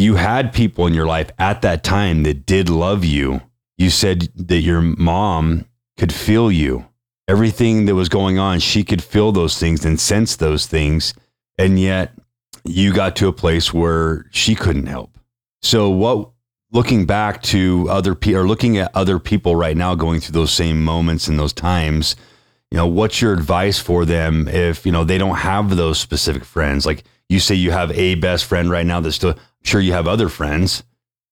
you 0.00 0.14
had 0.14 0.52
people 0.52 0.86
in 0.86 0.94
your 0.94 1.06
life 1.06 1.30
at 1.38 1.60
that 1.62 1.84
time 1.84 2.22
that 2.22 2.46
did 2.46 2.70
love 2.70 3.04
you. 3.04 3.42
You 3.76 3.90
said 3.90 4.28
that 4.34 4.60
your 4.60 4.80
mom 4.80 5.66
could 5.98 6.12
feel 6.12 6.50
you. 6.50 6.86
Everything 7.28 7.84
that 7.84 7.94
was 7.94 8.08
going 8.08 8.38
on, 8.38 8.60
she 8.60 8.82
could 8.82 9.04
feel 9.04 9.30
those 9.30 9.58
things 9.58 9.84
and 9.84 10.00
sense 10.00 10.36
those 10.36 10.66
things. 10.66 11.12
And 11.58 11.78
yet 11.78 12.12
you 12.64 12.94
got 12.94 13.14
to 13.16 13.28
a 13.28 13.32
place 13.32 13.74
where 13.74 14.26
she 14.30 14.54
couldn't 14.54 14.86
help. 14.86 15.18
So, 15.62 15.90
what, 15.90 16.30
looking 16.72 17.04
back 17.04 17.42
to 17.42 17.86
other 17.90 18.14
people 18.14 18.40
or 18.40 18.48
looking 18.48 18.78
at 18.78 18.90
other 18.94 19.18
people 19.18 19.54
right 19.54 19.76
now 19.76 19.94
going 19.94 20.20
through 20.20 20.32
those 20.32 20.52
same 20.52 20.82
moments 20.82 21.28
and 21.28 21.38
those 21.38 21.52
times, 21.52 22.16
you 22.70 22.78
know, 22.78 22.86
what's 22.86 23.20
your 23.20 23.34
advice 23.34 23.78
for 23.78 24.06
them 24.06 24.48
if, 24.48 24.86
you 24.86 24.92
know, 24.92 25.04
they 25.04 25.18
don't 25.18 25.36
have 25.36 25.76
those 25.76 26.00
specific 26.00 26.44
friends? 26.44 26.86
Like 26.86 27.04
you 27.28 27.38
say 27.38 27.54
you 27.54 27.70
have 27.70 27.90
a 27.92 28.14
best 28.14 28.46
friend 28.46 28.70
right 28.70 28.86
now 28.86 29.00
that's 29.00 29.16
still, 29.16 29.36
sure 29.62 29.80
you 29.80 29.92
have 29.92 30.06
other 30.08 30.28
friends. 30.28 30.82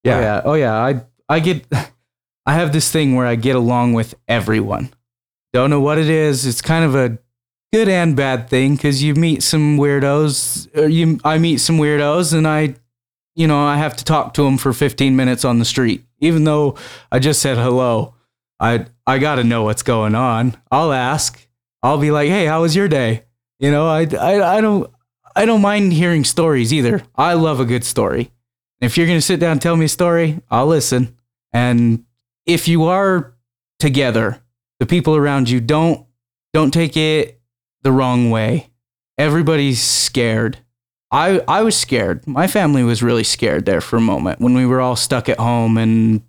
Oh 0.07 0.21
yeah. 0.21 0.43
Oh 0.45 0.55
yeah. 0.55 0.75
I 0.75 1.03
I 1.29 1.41
get 1.41 1.67
I 2.47 2.55
have 2.55 2.73
this 2.73 2.91
thing 2.91 3.15
where 3.15 3.27
I 3.27 3.35
get 3.35 3.57
along 3.57 3.93
with 3.93 4.15
everyone. 4.27 4.91
Don't 5.53 5.71
know 5.71 5.81
what 5.81 5.99
it 5.99 6.09
is. 6.09 6.47
It's 6.47 6.63
kind 6.63 6.85
of 6.85 6.95
a 6.95 7.19
good 7.73 7.89
and 7.89 8.17
bad 8.17 8.49
thing 8.49 8.77
because 8.77 9.03
you 9.03 9.15
meet 9.15 9.43
some 9.43 9.77
weirdos. 9.79 10.75
Or 10.77 10.89
you 10.89 11.21
I 11.25 11.39
meet 11.39 11.59
some 11.59 11.79
weirdos 11.79 12.33
and 12.33 12.47
I, 12.47 12.75
you 13.35 13.47
know, 13.47 13.59
I 13.59 13.77
have 13.77 13.97
to 13.97 14.05
talk 14.05 14.35
to 14.35 14.43
them 14.43 14.59
for 14.59 14.73
15 14.73 15.15
minutes 15.17 15.45
on 15.45 15.59
the 15.59 15.65
street, 15.65 16.05
even 16.21 16.45
though 16.45 16.77
I 17.13 17.19
just 17.19 17.43
said 17.43 17.59
hello. 17.59 18.15
I 18.61 18.87
I 19.07 19.19
got 19.19 19.37
to 19.37 19.45
know 19.45 19.65
what's 19.65 19.83
going 19.83 20.15
on. 20.15 20.57
I'll 20.71 20.93
ask. 20.93 21.47
I'll 21.83 21.99
be 21.99 22.11
like, 22.11 22.29
hey, 22.29 22.47
how 22.47 22.63
was 22.63 22.75
your 22.75 22.89
day? 22.89 23.25
You 23.59 23.71
know, 23.71 23.87
I 23.87 24.07
I 24.19 24.57
I 24.57 24.61
don't 24.61 24.91
I 25.39 25.47
don't 25.47 25.63
mind 25.63 25.93
hearing 25.93 26.25
stories 26.25 26.73
either. 26.73 27.01
I 27.15 27.35
love 27.35 27.61
a 27.61 27.65
good 27.65 27.85
story. 27.85 28.33
If 28.81 28.99
you're 28.99 29.07
going 29.07 29.19
to 29.21 29.25
sit 29.25 29.39
down 29.39 29.53
and 29.53 29.63
tell 29.63 29.77
me 29.77 29.85
a 29.85 29.89
story, 29.89 30.41
I'll 30.51 30.67
listen. 30.67 31.17
And 31.53 32.05
if 32.45 32.67
you 32.67 32.87
are 32.87 33.35
together, 33.79 34.43
the 34.81 34.87
people 34.87 35.15
around 35.15 35.49
you 35.49 35.61
don't 35.61 36.05
don't 36.53 36.73
take 36.73 36.97
it 36.97 37.41
the 37.83 37.93
wrong 37.93 38.31
way. 38.31 38.71
Everybody's 39.17 39.81
scared. 39.81 40.59
I 41.13 41.41
I 41.47 41.63
was 41.63 41.77
scared. 41.77 42.27
My 42.27 42.49
family 42.49 42.83
was 42.83 43.01
really 43.01 43.23
scared 43.23 43.65
there 43.65 43.81
for 43.81 43.97
a 43.97 44.01
moment 44.01 44.41
when 44.41 44.55
we 44.55 44.67
were 44.67 44.81
all 44.81 44.97
stuck 44.97 45.29
at 45.29 45.39
home 45.39 45.79
and 45.79 46.21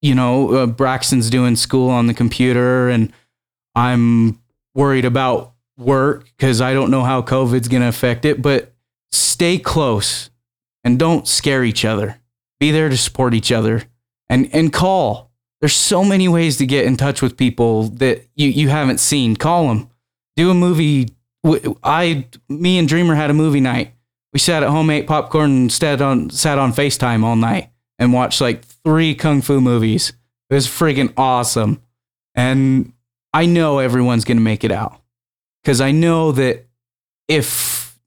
you 0.00 0.14
know, 0.14 0.54
uh, 0.54 0.66
Braxton's 0.66 1.28
doing 1.28 1.56
school 1.56 1.90
on 1.90 2.06
the 2.06 2.14
computer 2.14 2.88
and 2.88 3.12
I'm 3.74 4.40
worried 4.74 5.04
about 5.04 5.53
work 5.76 6.30
cuz 6.38 6.60
I 6.60 6.72
don't 6.72 6.90
know 6.90 7.02
how 7.02 7.22
COVID's 7.22 7.68
going 7.68 7.82
to 7.82 7.88
affect 7.88 8.24
it, 8.24 8.40
but 8.40 8.72
stay 9.10 9.58
close 9.58 10.30
and 10.82 10.98
don't 10.98 11.26
scare 11.26 11.64
each 11.64 11.84
other. 11.84 12.20
Be 12.60 12.70
there 12.70 12.88
to 12.88 12.96
support 12.96 13.34
each 13.34 13.50
other 13.50 13.84
and 14.28 14.48
and 14.52 14.72
call. 14.72 15.30
There's 15.60 15.74
so 15.74 16.04
many 16.04 16.28
ways 16.28 16.58
to 16.58 16.66
get 16.66 16.84
in 16.84 16.96
touch 16.96 17.22
with 17.22 17.36
people 17.36 17.84
that 17.84 18.26
you 18.34 18.48
you 18.48 18.68
haven't 18.68 18.98
seen. 18.98 19.36
Call 19.36 19.68
them. 19.68 19.88
Do 20.36 20.50
a 20.50 20.54
movie. 20.54 21.08
I, 21.82 22.26
me 22.48 22.78
and 22.78 22.88
Dreamer 22.88 23.14
had 23.14 23.30
a 23.30 23.34
movie 23.34 23.60
night. 23.60 23.94
We 24.32 24.38
sat 24.40 24.62
at 24.62 24.70
home, 24.70 24.90
ate 24.90 25.06
popcorn, 25.06 25.50
and 25.50 25.72
sat 25.72 26.00
on 26.00 26.30
sat 26.30 26.58
on 26.58 26.72
Facetime 26.72 27.22
all 27.22 27.36
night 27.36 27.70
and 27.98 28.12
watched 28.12 28.40
like 28.40 28.64
three 28.64 29.14
kung 29.14 29.42
fu 29.42 29.60
movies. 29.60 30.12
It 30.50 30.54
was 30.54 30.66
freaking 30.66 31.12
awesome. 31.16 31.80
And 32.34 32.92
I 33.32 33.46
know 33.46 33.78
everyone's 33.78 34.24
gonna 34.24 34.40
make 34.40 34.64
it 34.64 34.72
out 34.72 35.00
because 35.64 35.80
I 35.80 35.92
know 35.92 36.30
that 36.32 36.66
if 37.26 37.98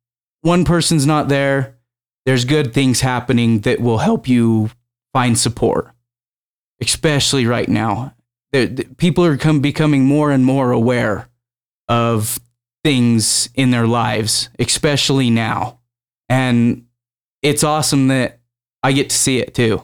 one 0.41 0.63
person's 0.63 1.07
not 1.07 1.27
there, 1.27 1.75
there's 2.25 2.45
good 2.45 2.71
things 2.73 3.01
happening 3.01 3.61
that 3.61 3.79
will 3.79 3.97
help 3.97 4.27
you 4.27 4.69
find 5.11 5.37
support, 5.37 5.91
especially 6.81 7.47
right 7.47 7.67
now. 7.67 8.13
People 8.97 9.25
are 9.25 9.37
come, 9.37 9.59
becoming 9.59 10.05
more 10.05 10.29
and 10.29 10.45
more 10.45 10.71
aware 10.71 11.29
of 11.87 12.39
things 12.83 13.49
in 13.55 13.71
their 13.71 13.87
lives, 13.87 14.49
especially 14.59 15.31
now. 15.31 15.79
And 16.29 16.85
it's 17.41 17.63
awesome 17.63 18.07
that 18.09 18.39
I 18.83 18.91
get 18.91 19.09
to 19.09 19.15
see 19.15 19.39
it 19.39 19.55
too. 19.55 19.81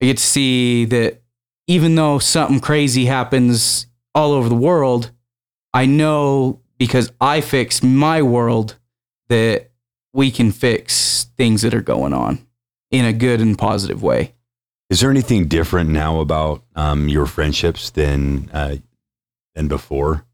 I 0.00 0.06
get 0.06 0.16
to 0.16 0.24
see 0.24 0.86
that 0.86 1.22
even 1.68 1.94
though 1.94 2.18
something 2.18 2.58
crazy 2.58 3.04
happens 3.04 3.86
all 4.12 4.32
over 4.32 4.48
the 4.48 4.56
world, 4.56 5.12
I 5.72 5.86
know 5.86 6.61
because 6.82 7.12
I 7.20 7.40
fixed 7.42 7.84
my 7.84 8.22
world 8.22 8.74
that 9.28 9.70
we 10.12 10.32
can 10.32 10.50
fix 10.50 11.28
things 11.36 11.62
that 11.62 11.74
are 11.74 11.80
going 11.80 12.12
on 12.12 12.44
in 12.90 13.04
a 13.04 13.12
good 13.12 13.40
and 13.40 13.56
positive 13.56 14.02
way. 14.02 14.34
Is 14.90 14.98
there 14.98 15.08
anything 15.08 15.46
different 15.46 15.90
now 15.90 16.18
about 16.18 16.64
um, 16.74 17.08
your 17.08 17.26
friendships 17.26 17.90
than 17.90 18.50
uh, 18.52 18.78
than 19.54 19.68
before 19.68 20.26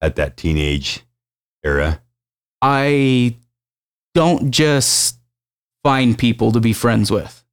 at 0.00 0.16
that 0.16 0.38
teenage 0.38 1.02
era? 1.62 2.00
I 2.62 3.36
don't 4.14 4.50
just 4.50 5.18
find 5.84 6.16
people 6.16 6.52
to 6.52 6.60
be 6.60 6.72
friends 6.72 7.10
with. 7.10 7.44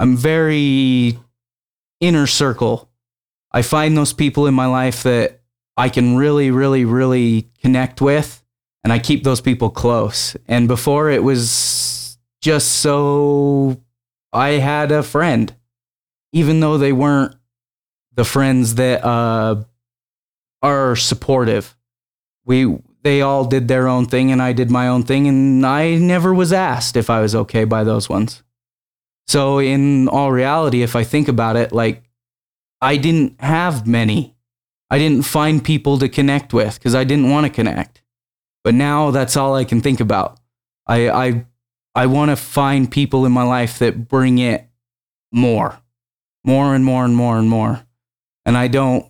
I'm 0.00 0.16
very 0.16 1.20
inner 2.00 2.26
circle. 2.26 2.90
I 3.52 3.62
find 3.62 3.96
those 3.96 4.12
people 4.12 4.48
in 4.48 4.54
my 4.54 4.66
life 4.66 5.04
that 5.04 5.40
I 5.76 5.88
can 5.88 6.16
really, 6.16 6.50
really, 6.50 6.84
really 6.84 7.50
connect 7.62 8.00
with, 8.00 8.42
and 8.84 8.92
I 8.92 8.98
keep 8.98 9.24
those 9.24 9.40
people 9.40 9.70
close. 9.70 10.36
And 10.46 10.68
before 10.68 11.10
it 11.10 11.22
was 11.22 12.18
just 12.42 12.68
so 12.76 13.80
I 14.32 14.50
had 14.50 14.92
a 14.92 15.02
friend. 15.02 15.54
even 16.32 16.60
though 16.60 16.76
they 16.78 16.92
weren't 16.92 17.34
the 18.14 18.24
friends 18.24 18.74
that 18.76 19.04
uh, 19.04 19.64
are 20.62 20.96
supportive. 20.96 21.76
We 22.44 22.78
they 23.02 23.22
all 23.22 23.44
did 23.44 23.68
their 23.68 23.88
own 23.88 24.06
thing 24.06 24.32
and 24.32 24.42
I 24.42 24.52
did 24.52 24.70
my 24.70 24.88
own 24.88 25.04
thing 25.04 25.28
and 25.28 25.64
I 25.64 25.94
never 25.96 26.34
was 26.34 26.52
asked 26.52 26.96
if 26.96 27.08
I 27.08 27.20
was 27.20 27.34
okay 27.34 27.64
by 27.64 27.84
those 27.84 28.08
ones. 28.08 28.42
So 29.28 29.58
in 29.60 30.08
all 30.08 30.32
reality 30.32 30.82
if 30.82 30.96
I 30.96 31.04
think 31.04 31.28
about 31.28 31.56
it 31.56 31.72
like 31.72 32.02
I 32.80 32.96
didn't 32.96 33.40
have 33.40 33.86
many. 33.86 34.35
I 34.90 34.98
didn't 34.98 35.22
find 35.24 35.62
people 35.64 35.98
to 35.98 36.08
connect 36.08 36.52
with 36.52 36.80
cuz 36.80 36.94
I 36.94 37.04
didn't 37.04 37.30
want 37.30 37.46
to 37.46 37.50
connect. 37.50 38.02
But 38.64 38.74
now 38.74 39.10
that's 39.10 39.36
all 39.36 39.54
I 39.54 39.64
can 39.64 39.80
think 39.80 40.00
about. 40.00 40.38
I 40.86 41.08
I 41.08 41.46
I 41.94 42.06
want 42.06 42.30
to 42.30 42.36
find 42.36 42.90
people 42.90 43.24
in 43.26 43.32
my 43.32 43.42
life 43.42 43.78
that 43.78 44.08
bring 44.08 44.38
it 44.38 44.68
more. 45.32 45.80
More 46.44 46.74
and 46.74 46.84
more 46.84 47.04
and 47.04 47.16
more 47.16 47.38
and 47.38 47.48
more. 47.48 47.84
And 48.44 48.56
I 48.56 48.68
don't 48.68 49.06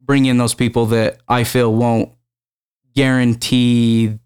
bring 0.00 0.24
in 0.26 0.38
those 0.38 0.54
people 0.54 0.86
that 0.86 1.18
I 1.28 1.44
feel 1.44 1.74
won't 1.74 2.12
guarantee 2.94 4.18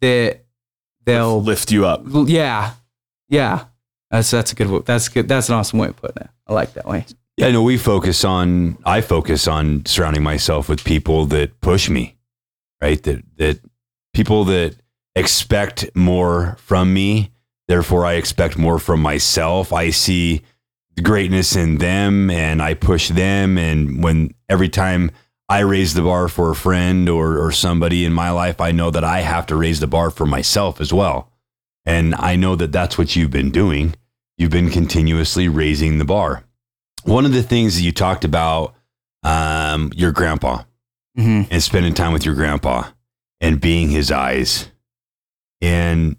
that 0.00 0.44
they'll 1.04 1.42
lift 1.42 1.72
you 1.72 1.86
up. 1.86 2.02
yeah 2.26 2.74
yeah 3.28 3.64
that's 4.10 4.30
that's 4.30 4.52
a 4.52 4.54
good 4.54 4.84
that's 4.84 5.08
good 5.08 5.26
that's 5.26 5.48
an 5.48 5.54
awesome 5.54 5.78
way 5.78 5.88
of 5.88 5.96
putting 5.96 6.22
it 6.22 6.30
i 6.46 6.52
like 6.52 6.74
that 6.74 6.86
way 6.86 7.04
Yeah, 7.38 7.52
no, 7.52 7.62
we 7.62 7.78
focus 7.78 8.24
on 8.24 8.78
I 8.84 9.00
focus 9.00 9.46
on 9.46 9.86
surrounding 9.86 10.24
myself 10.24 10.68
with 10.68 10.82
people 10.82 11.24
that 11.26 11.60
push 11.60 11.88
me, 11.88 12.16
right? 12.82 13.00
That 13.04 13.22
that 13.36 13.60
people 14.12 14.44
that 14.46 14.74
expect 15.14 15.88
more 15.94 16.56
from 16.58 16.92
me, 16.92 17.30
therefore 17.68 18.04
I 18.04 18.14
expect 18.14 18.58
more 18.58 18.80
from 18.80 19.00
myself. 19.00 19.72
I 19.72 19.90
see 19.90 20.42
greatness 21.00 21.54
in 21.54 21.78
them 21.78 22.28
and 22.28 22.60
I 22.60 22.74
push 22.74 23.08
them 23.08 23.56
and 23.56 24.02
when 24.02 24.34
every 24.48 24.68
time 24.68 25.12
I 25.48 25.60
raise 25.60 25.94
the 25.94 26.02
bar 26.02 26.26
for 26.26 26.50
a 26.50 26.56
friend 26.56 27.08
or 27.08 27.38
or 27.38 27.52
somebody 27.52 28.04
in 28.04 28.12
my 28.12 28.30
life, 28.30 28.60
I 28.60 28.72
know 28.72 28.90
that 28.90 29.04
I 29.04 29.20
have 29.20 29.46
to 29.46 29.54
raise 29.54 29.78
the 29.78 29.86
bar 29.86 30.10
for 30.10 30.26
myself 30.26 30.80
as 30.80 30.92
well. 30.92 31.30
And 31.86 32.16
I 32.16 32.34
know 32.34 32.56
that 32.56 32.72
that's 32.72 32.98
what 32.98 33.14
you've 33.14 33.30
been 33.30 33.52
doing. 33.52 33.94
You've 34.38 34.50
been 34.50 34.70
continuously 34.70 35.48
raising 35.48 35.98
the 35.98 36.04
bar 36.04 36.42
one 37.04 37.24
of 37.24 37.32
the 37.32 37.42
things 37.42 37.76
that 37.76 37.82
you 37.82 37.92
talked 37.92 38.24
about 38.24 38.74
um, 39.22 39.90
your 39.94 40.12
grandpa 40.12 40.62
mm-hmm. 41.16 41.42
and 41.50 41.62
spending 41.62 41.94
time 41.94 42.12
with 42.12 42.24
your 42.24 42.34
grandpa 42.34 42.84
and 43.40 43.60
being 43.60 43.88
his 43.88 44.10
eyes 44.10 44.70
and 45.60 46.16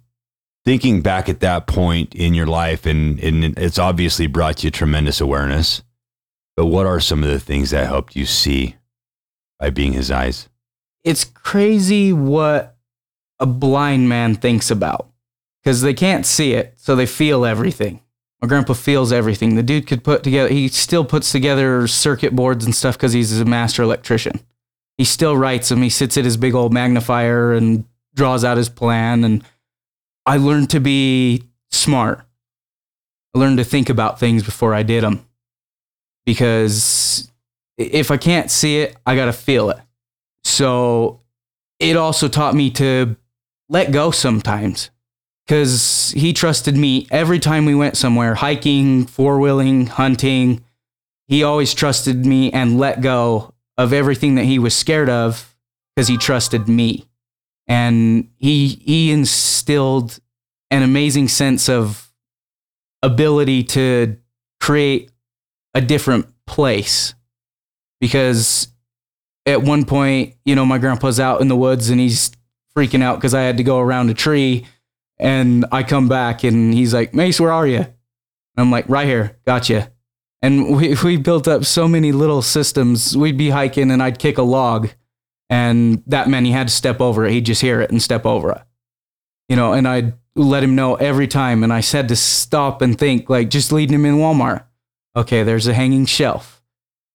thinking 0.66 1.02
back 1.02 1.30
at 1.30 1.40
that 1.40 1.68
point 1.68 2.14
in 2.16 2.34
your 2.34 2.46
life 2.46 2.86
and, 2.86 3.20
and 3.20 3.58
it's 3.58 3.80
obviously 3.80 4.28
brought 4.28 4.64
you 4.64 4.70
tremendous 4.70 5.22
awareness 5.22 5.82
but 6.56 6.66
what 6.66 6.86
are 6.86 7.00
some 7.00 7.24
of 7.24 7.30
the 7.30 7.40
things 7.40 7.72
that 7.72 7.88
helped 7.88 8.16
you 8.16 8.26
see 8.26 8.76
by 9.58 9.70
being 9.70 9.94
his 9.94 10.12
eyes 10.12 10.50
it's 11.04 11.24
crazy 11.24 12.12
what 12.12 12.78
a 13.40 13.46
blind 13.46 14.10
man 14.10 14.36
thinks 14.36 14.70
about 14.70 15.10
because 15.64 15.82
they 15.82 15.94
can't 15.94 16.26
see 16.26 16.54
it 16.54 16.74
so 16.78 16.96
they 16.96 17.06
feel 17.06 17.46
everything 17.46 18.02
my 18.42 18.48
grandpa 18.48 18.74
feels 18.74 19.12
everything. 19.12 19.56
The 19.56 19.64
dude 19.64 19.88
could 19.88 20.04
put 20.04 20.24
together 20.24 20.50
he 20.50 20.68
still 20.70 21.04
puts 21.04 21.32
together 21.32 21.88
circuit 21.88 22.36
boards 22.36 22.66
and 22.66 22.74
stuff 22.74 22.96
because 22.98 23.14
he's 23.14 23.40
a 23.40 23.46
master 23.46 23.84
electrician. 23.84 24.40
He 24.98 25.04
still 25.04 25.36
writes 25.38 25.70
them 25.70 25.82
he 25.82 25.90
sits 25.90 26.18
at 26.18 26.26
his 26.26 26.38
big 26.38 26.56
old 26.56 26.74
magnifier 26.74 27.54
and 27.54 27.86
draws 28.16 28.44
out 28.44 28.58
his 28.58 28.70
plan 28.70 29.24
and 29.24 29.44
i 30.26 30.38
learned 30.38 30.70
to 30.72 30.80
be 30.80 31.44
smart. 31.72 32.26
I 33.36 33.40
learned 33.40 33.58
to 33.58 33.64
think 33.64 33.90
about 33.90 34.20
things 34.20 34.44
before 34.44 34.74
i 34.74 34.84
did 34.84 35.04
them 35.04 35.26
because 36.26 37.32
if 37.78 38.12
i 38.12 38.18
can't 38.18 38.50
see 38.50 38.80
it 38.80 38.96
i 39.06 39.16
gotta 39.16 39.34
feel 39.34 39.70
it. 39.70 39.80
So 40.44 41.22
it 41.80 41.98
also 41.98 42.28
taught 42.28 42.56
me 42.56 42.72
to 42.72 43.18
let 43.68 43.92
go 43.92 44.12
sometimes 44.12 44.90
because 45.50 46.12
he 46.16 46.32
trusted 46.32 46.78
me 46.78 47.08
every 47.10 47.40
time 47.40 47.66
we 47.66 47.74
went 47.74 47.98
somewhere 47.98 48.36
hiking, 48.36 49.08
four 49.08 49.40
wheeling, 49.40 49.88
hunting. 49.88 50.64
He 51.28 51.42
always 51.42 51.74
trusted 51.74 52.24
me 52.24 52.52
and 52.52 52.78
let 52.78 53.02
go 53.02 53.56
of 53.76 53.92
everything 53.92 54.36
that 54.36 54.46
he 54.46 54.60
was 54.60 54.76
scared 54.76 55.10
of 55.10 55.56
because 55.96 56.08
he 56.08 56.18
trusted 56.18 56.68
me. 56.68 57.08
And 57.68 58.30
he, 58.38 58.80
he 58.86 59.10
instilled 59.10 60.20
an 60.70 60.84
amazing 60.84 61.30
sense 61.30 61.68
of 61.68 62.12
ability 63.02 63.64
to 63.64 64.18
create 64.60 65.10
a 65.74 65.82
different 65.82 66.28
place 66.46 67.16
because 68.00 68.68
at 69.48 69.64
one 69.64 69.84
point, 69.84 70.36
you 70.46 70.54
know, 70.54 70.66
my 70.66 70.78
grandpa's 70.78 71.20
out 71.20 71.42
in 71.42 71.48
the 71.48 71.56
woods 71.56 71.90
and 71.90 72.00
he's 72.00 72.32
freaking 72.78 73.02
out 73.02 73.16
because 73.16 73.34
I 73.34 73.42
had 73.42 73.58
to 73.58 73.64
go 73.64 73.80
around 73.80 74.12
a 74.12 74.14
tree. 74.14 74.68
And 75.20 75.66
I 75.72 75.84
come 75.84 76.08
back 76.08 76.44
and 76.44 76.74
he's 76.74 76.94
like, 76.94 77.14
Mace, 77.14 77.40
where 77.40 77.52
are 77.52 77.68
you? 77.68 77.80
And 77.80 77.88
I'm 78.58 78.72
like, 78.72 78.88
right 78.88 79.08
here, 79.08 79.38
gotcha. 79.46 79.92
And 80.42 80.78
we, 80.78 80.96
we 81.04 81.18
built 81.18 81.48
up 81.48 81.66
so 81.66 81.88
many 81.88 82.12
little 82.14 82.42
systems. 82.42 83.18
We'd 83.18 83.38
be 83.38 83.50
hiking 83.50 83.92
and 83.92 84.02
I'd 84.02 84.20
kick 84.20 84.38
a 84.38 84.44
log, 84.44 84.90
and 85.50 86.02
that 86.08 86.30
meant 86.30 86.46
he 86.46 86.54
had 86.54 86.70
to 86.70 86.74
step 86.74 87.02
over 87.02 87.26
it. 87.26 87.34
He'd 87.34 87.46
just 87.46 87.62
hear 87.62 87.82
it 87.82 87.92
and 87.92 88.02
step 88.02 88.26
over 88.26 88.52
it. 88.52 88.62
You 89.50 89.56
know, 89.56 89.74
and 89.74 89.88
I'd 89.88 90.14
let 90.36 90.64
him 90.64 90.76
know 90.76 90.96
every 90.96 91.28
time. 91.28 91.64
And 91.64 91.74
I 91.74 91.82
said 91.82 92.08
to 92.08 92.16
stop 92.16 92.82
and 92.82 92.98
think, 92.98 93.30
like, 93.30 93.50
just 93.50 93.72
leading 93.74 93.96
him 93.96 94.06
in 94.06 94.16
Walmart. 94.16 94.64
Okay, 95.16 95.44
there's 95.44 95.68
a 95.68 95.74
hanging 95.74 96.06
shelf. 96.06 96.62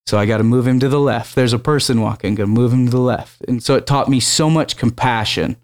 So 0.07 0.19
I 0.19 0.27
got 0.27 0.39
to 0.39 0.45
move 0.45 0.67
him 0.67 0.81
to 0.81 0.89
the 0.89 1.01
left. 1.01 1.35
There's 1.35 1.55
a 1.55 1.59
person 1.59 2.03
walking, 2.03 2.35
got 2.35 2.43
to 2.43 2.47
move 2.49 2.73
him 2.73 2.85
to 2.87 2.91
the 2.91 2.99
left. 2.99 3.41
And 3.49 3.63
so 3.63 3.75
it 3.77 3.87
taught 3.87 4.11
me 4.11 4.21
so 4.21 4.51
much 4.51 4.77
compassion, 4.77 5.57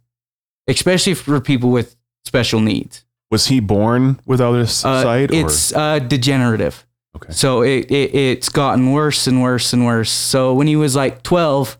especially 0.66 1.12
for 1.12 1.40
people 1.40 1.70
with 1.70 1.96
special 2.24 2.60
needs. 2.60 3.04
Was 3.30 3.46
he 3.46 3.60
born 3.60 4.20
without 4.26 4.54
a 4.56 4.60
s- 4.62 4.84
Uh, 4.84 5.02
sight? 5.02 5.30
it's 5.32 5.72
uh, 5.72 5.98
degenerative. 6.00 6.86
Okay. 7.16 7.32
So 7.32 7.62
it, 7.62 7.90
it 7.90 8.14
it's 8.14 8.48
gotten 8.48 8.92
worse 8.92 9.26
and 9.26 9.42
worse 9.42 9.72
and 9.72 9.84
worse. 9.84 10.10
So 10.10 10.54
when 10.54 10.66
he 10.66 10.76
was 10.76 10.94
like 10.96 11.22
12, 11.22 11.76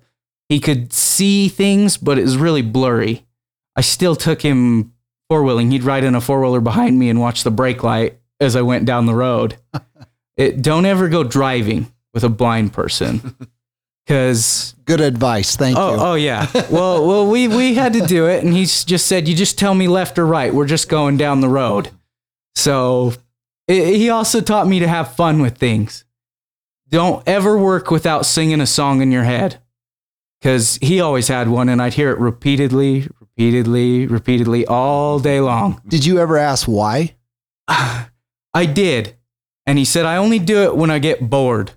he 0.49 0.59
could 0.61 0.93
see 0.93 1.49
things, 1.49 1.97
but 1.97 2.19
it 2.19 2.23
was 2.23 2.37
really 2.37 2.63
blurry. 2.63 3.25
I 3.77 3.81
still 3.83 4.17
took 4.17 4.43
him 4.43 4.93
four 5.29 5.45
wheeling. 5.45 5.71
He'd 5.71 5.85
ride 5.85 6.03
in 6.05 6.15
a 6.17 6.21
four 6.21 6.41
wheeler 6.41 6.61
behind 6.61 6.99
me 6.99 7.09
and 7.09 7.21
watch 7.21 7.45
the 7.45 7.51
brake 7.53 7.83
light 7.85 8.19
as 8.41 8.57
I 8.57 8.63
went 8.63 8.85
down 8.87 9.07
the 9.07 9.15
road. 9.15 9.57
it, 10.37 10.63
don't 10.63 10.87
ever 10.87 11.09
go 11.09 11.23
driving 11.23 11.93
with 12.13 12.25
a 12.25 12.29
blind 12.29 12.73
person 12.73 13.37
because 14.11 14.75
Good 14.87 15.01
advice. 15.01 15.55
Thank 15.55 15.79
Oh, 15.79 15.95
you. 15.95 16.01
oh 16.01 16.15
yeah. 16.15 16.49
Well, 16.71 17.07
well, 17.07 17.31
we 17.31 17.47
we 17.47 17.75
had 17.75 17.93
to 17.93 18.05
do 18.05 18.27
it, 18.27 18.43
and 18.43 18.53
he 18.53 18.63
just 18.65 19.07
said, 19.07 19.29
"You 19.29 19.37
just 19.37 19.57
tell 19.57 19.73
me 19.73 19.87
left 19.87 20.19
or 20.19 20.27
right. 20.27 20.53
We're 20.53 20.67
just 20.67 20.89
going 20.89 21.17
down 21.17 21.41
the 21.41 21.49
road." 21.49 21.91
So 22.57 23.13
i 23.69 23.73
he 23.75 24.11
also 24.11 24.41
taught 24.41 24.67
me 24.67 24.81
to 24.81 24.89
have 24.89 25.15
fun 25.15 25.41
with 25.41 25.59
things. 25.59 26.05
Don't 26.89 27.23
ever 27.29 27.57
work 27.57 27.93
without 27.93 28.27
singing 28.27 28.61
a 28.61 28.67
song 28.67 29.01
in 29.01 29.13
your 29.13 29.23
head, 29.23 29.61
because 30.41 30.77
he 30.83 31.01
always 31.01 31.29
had 31.29 31.47
one, 31.49 31.69
and 31.69 31.81
I'd 31.81 31.95
hear 31.95 32.11
it 32.11 32.19
repeatedly, 32.19 33.07
repeatedly, 33.21 34.09
repeatedly 34.09 34.67
all 34.67 35.21
day 35.21 35.39
long. 35.41 35.81
Did 35.87 36.05
you 36.05 36.19
ever 36.19 36.37
ask 36.37 36.67
why? 36.67 37.15
I 37.69 38.67
did, 38.67 39.15
and 39.67 39.79
he 39.79 39.85
said, 39.85 40.05
"I 40.05 40.17
only 40.17 40.41
do 40.41 40.65
it 40.65 40.77
when 40.77 40.91
I 40.91 40.99
get 40.99 41.31
bored." 41.31 41.75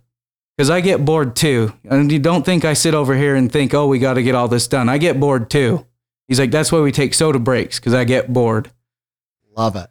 Because 0.56 0.70
I 0.70 0.82
get 0.82 1.04
bored 1.04 1.36
too. 1.36 1.74
And 1.84 2.12
you 2.12 2.20
don't 2.20 2.46
think 2.46 2.64
I 2.64 2.74
sit 2.74 2.94
over 2.94 3.16
here 3.16 3.36
and 3.36 3.52
think, 3.52 3.74
oh, 3.74 3.88
we 3.88 4.00
got 4.00 4.16
to 4.16 4.24
get 4.24 4.36
all 4.36 4.48
this 4.48 4.68
done. 4.68 4.90
I 4.90 4.98
get 4.98 5.20
bored 5.20 5.50
too. 5.50 5.86
He's 6.28 6.40
like, 6.40 6.52
that's 6.52 6.72
why 6.72 6.80
we 6.80 6.92
take 6.92 7.14
soda 7.14 7.40
breaks, 7.40 7.80
because 7.80 7.94
I 7.94 8.06
get 8.06 8.32
bored. 8.32 8.72
Love 9.56 9.76
it. 9.76 9.88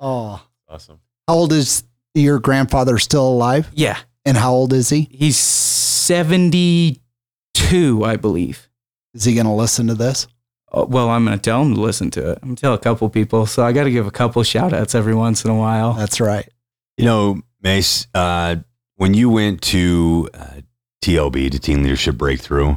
Oh, 0.00 0.46
awesome. 0.68 1.00
how 1.26 1.34
old 1.34 1.52
is 1.52 1.84
your 2.14 2.38
grandfather 2.38 2.98
still 2.98 3.28
alive? 3.28 3.68
Yeah. 3.72 3.98
And 4.24 4.36
how 4.36 4.52
old 4.52 4.72
is 4.72 4.88
he? 4.88 5.08
He's 5.10 5.36
72, 5.36 8.04
I 8.04 8.16
believe. 8.16 8.68
Is 9.14 9.24
he 9.24 9.34
going 9.34 9.46
to 9.46 9.52
listen 9.52 9.86
to 9.88 9.94
this? 9.94 10.26
Oh, 10.72 10.86
well, 10.86 11.08
I'm 11.10 11.24
going 11.24 11.38
to 11.38 11.42
tell 11.42 11.62
him 11.62 11.74
to 11.74 11.80
listen 11.80 12.10
to 12.12 12.30
it. 12.32 12.38
I'm 12.42 12.48
going 12.48 12.56
to 12.56 12.60
tell 12.60 12.74
a 12.74 12.78
couple 12.78 13.08
people. 13.08 13.46
So 13.46 13.64
I 13.64 13.72
got 13.72 13.84
to 13.84 13.90
give 13.90 14.06
a 14.06 14.10
couple 14.10 14.42
shout 14.42 14.72
outs 14.72 14.94
every 14.94 15.14
once 15.14 15.44
in 15.44 15.50
a 15.50 15.56
while. 15.56 15.92
That's 15.92 16.20
right. 16.20 16.48
You 16.96 17.04
know, 17.04 17.40
Mace, 17.62 18.06
uh, 18.14 18.56
when 18.96 19.14
you 19.14 19.30
went 19.30 19.60
to 19.62 20.28
uh, 20.34 20.60
TLB, 21.02 21.50
to 21.50 21.58
Teen 21.58 21.82
Leadership 21.82 22.16
Breakthrough, 22.16 22.76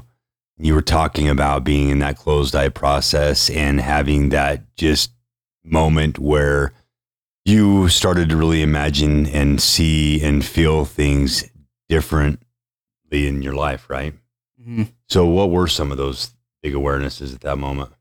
you 0.58 0.74
were 0.74 0.82
talking 0.82 1.30
about 1.30 1.64
being 1.64 1.90
in 1.90 2.00
that 2.00 2.18
closed 2.18 2.56
eye 2.56 2.70
process 2.70 3.50
and 3.50 3.80
having 3.80 4.30
that 4.30 4.76
just 4.76 5.12
moment 5.64 6.18
where 6.18 6.74
you 7.46 7.88
started 7.90 8.30
to 8.30 8.36
really 8.38 8.62
imagine 8.62 9.28
and 9.28 9.62
see 9.62 10.22
and 10.22 10.44
feel 10.44 10.84
things 10.84 11.46
differently 11.90 12.40
in 13.12 13.42
your 13.42 13.54
life, 13.54 13.90
right? 13.90 14.14
Mhm. 14.62 14.92
So, 15.08 15.26
what 15.26 15.52
were 15.52 15.68
some 15.68 15.92
of 15.92 15.98
those 15.98 16.32
big 16.62 16.74
awarenesses 16.74 17.34
at 17.34 17.42
that 17.42 17.58
moment? 17.58 17.92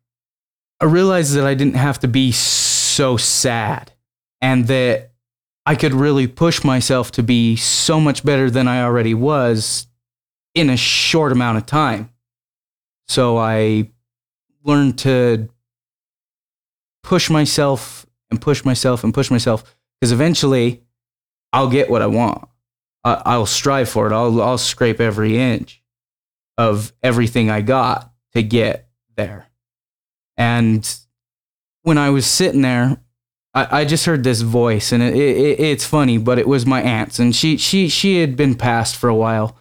I 0.81 0.87
realized 0.87 1.35
that 1.35 1.47
I 1.47 1.55
didn't 1.55 1.77
have 1.77 2.01
to 2.01 2.09
be 2.09 2.33
so 2.33 3.17
sad 3.17 3.93
and 4.41 4.67
that 4.67 5.13
I 5.67 5.75
could 5.75 5.93
really 5.93 6.29
push 6.29 6.63
myself 6.63 7.11
to 7.13 7.25
be 7.25 7.57
so 7.57 8.01
much 8.01 8.25
better 8.25 8.49
than 8.49 8.69
I 8.69 8.83
already 8.83 9.15
was 9.15 9.89
in 10.55 10.71
a 10.71 10.77
short 10.77 11.33
amount 11.33 11.59
of 11.59 11.67
time. 11.67 12.11
So 13.09 13.37
I 13.37 13.91
learned 14.63 14.99
to 15.01 15.49
push 17.03 17.29
myself 17.29 18.07
and 18.31 18.41
push 18.41 18.65
myself 18.65 19.03
and 19.03 19.13
push 19.13 19.31
myself 19.31 19.77
because 20.01 20.13
eventually 20.13 20.83
I'll 21.53 21.71
get 21.71 21.91
what 21.91 22.03
I 22.03 22.07
want. 22.07 22.49
I, 23.05 23.23
I'll 23.27 23.47
strive 23.47 23.89
for 23.89 24.07
it. 24.07 24.13
I'll, 24.13 24.41
I'll 24.41 24.59
scrape 24.59 25.01
every 25.01 25.37
inch 25.37 25.83
of 26.57 26.93
everything 27.03 27.51
I 27.51 27.61
got 27.61 28.13
to 28.35 28.43
get 28.43 28.89
there. 29.17 29.47
And 30.37 30.89
when 31.83 31.99
I 31.99 32.11
was 32.11 32.27
sitting 32.27 32.63
there, 32.63 32.99
I, 33.57 33.85
just 33.87 34.05
heard 34.05 34.23
this 34.23 34.43
voice, 34.43 34.93
and 34.93 35.03
it, 35.03 35.17
it, 35.17 35.61
it's 35.61 35.87
funny, 35.87 36.19
but 36.19 36.39
it 36.39 36.47
was 36.47 36.67
my 36.67 36.83
aunt's, 36.83 37.19
and 37.19 37.35
she 37.35 37.57
she 37.57 37.89
she 37.89 38.21
had 38.21 38.37
been 38.37 38.55
passed 38.55 38.97
for 38.97 39.09
a 39.09 39.15
while, 39.15 39.57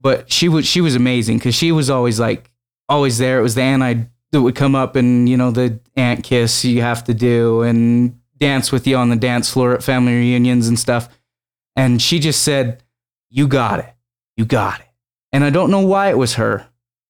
but 0.00 0.32
she 0.32 0.48
was 0.48 0.66
she 0.66 0.80
was 0.80 0.94
amazing 0.94 1.36
because 1.36 1.54
she 1.54 1.70
was 1.70 1.90
always 1.90 2.18
like 2.18 2.50
always 2.88 3.18
there. 3.18 3.38
It 3.38 3.42
was 3.42 3.54
the 3.54 3.62
aunt 3.62 3.82
I 3.82 4.08
that 4.32 4.40
would 4.40 4.54
come 4.54 4.74
up 4.74 4.96
and 4.96 5.28
you 5.28 5.36
know 5.36 5.50
the 5.50 5.78
aunt 5.96 6.24
kiss 6.24 6.64
you 6.64 6.80
have 6.80 7.04
to 7.04 7.14
do 7.14 7.62
and 7.62 8.18
dance 8.38 8.72
with 8.72 8.86
you 8.86 8.96
on 8.96 9.10
the 9.10 9.16
dance 9.16 9.50
floor 9.50 9.74
at 9.74 9.82
family 9.82 10.14
reunions 10.14 10.68
and 10.68 10.78
stuff. 10.78 11.08
And 11.76 12.00
she 12.00 12.18
just 12.18 12.42
said, 12.42 12.82
"You 13.30 13.46
got 13.46 13.80
it, 13.80 13.94
you 14.36 14.46
got 14.46 14.80
it." 14.80 14.86
And 15.32 15.44
I 15.44 15.50
don't 15.50 15.70
know 15.70 15.86
why 15.86 16.08
it 16.08 16.18
was 16.18 16.34
her. 16.34 16.66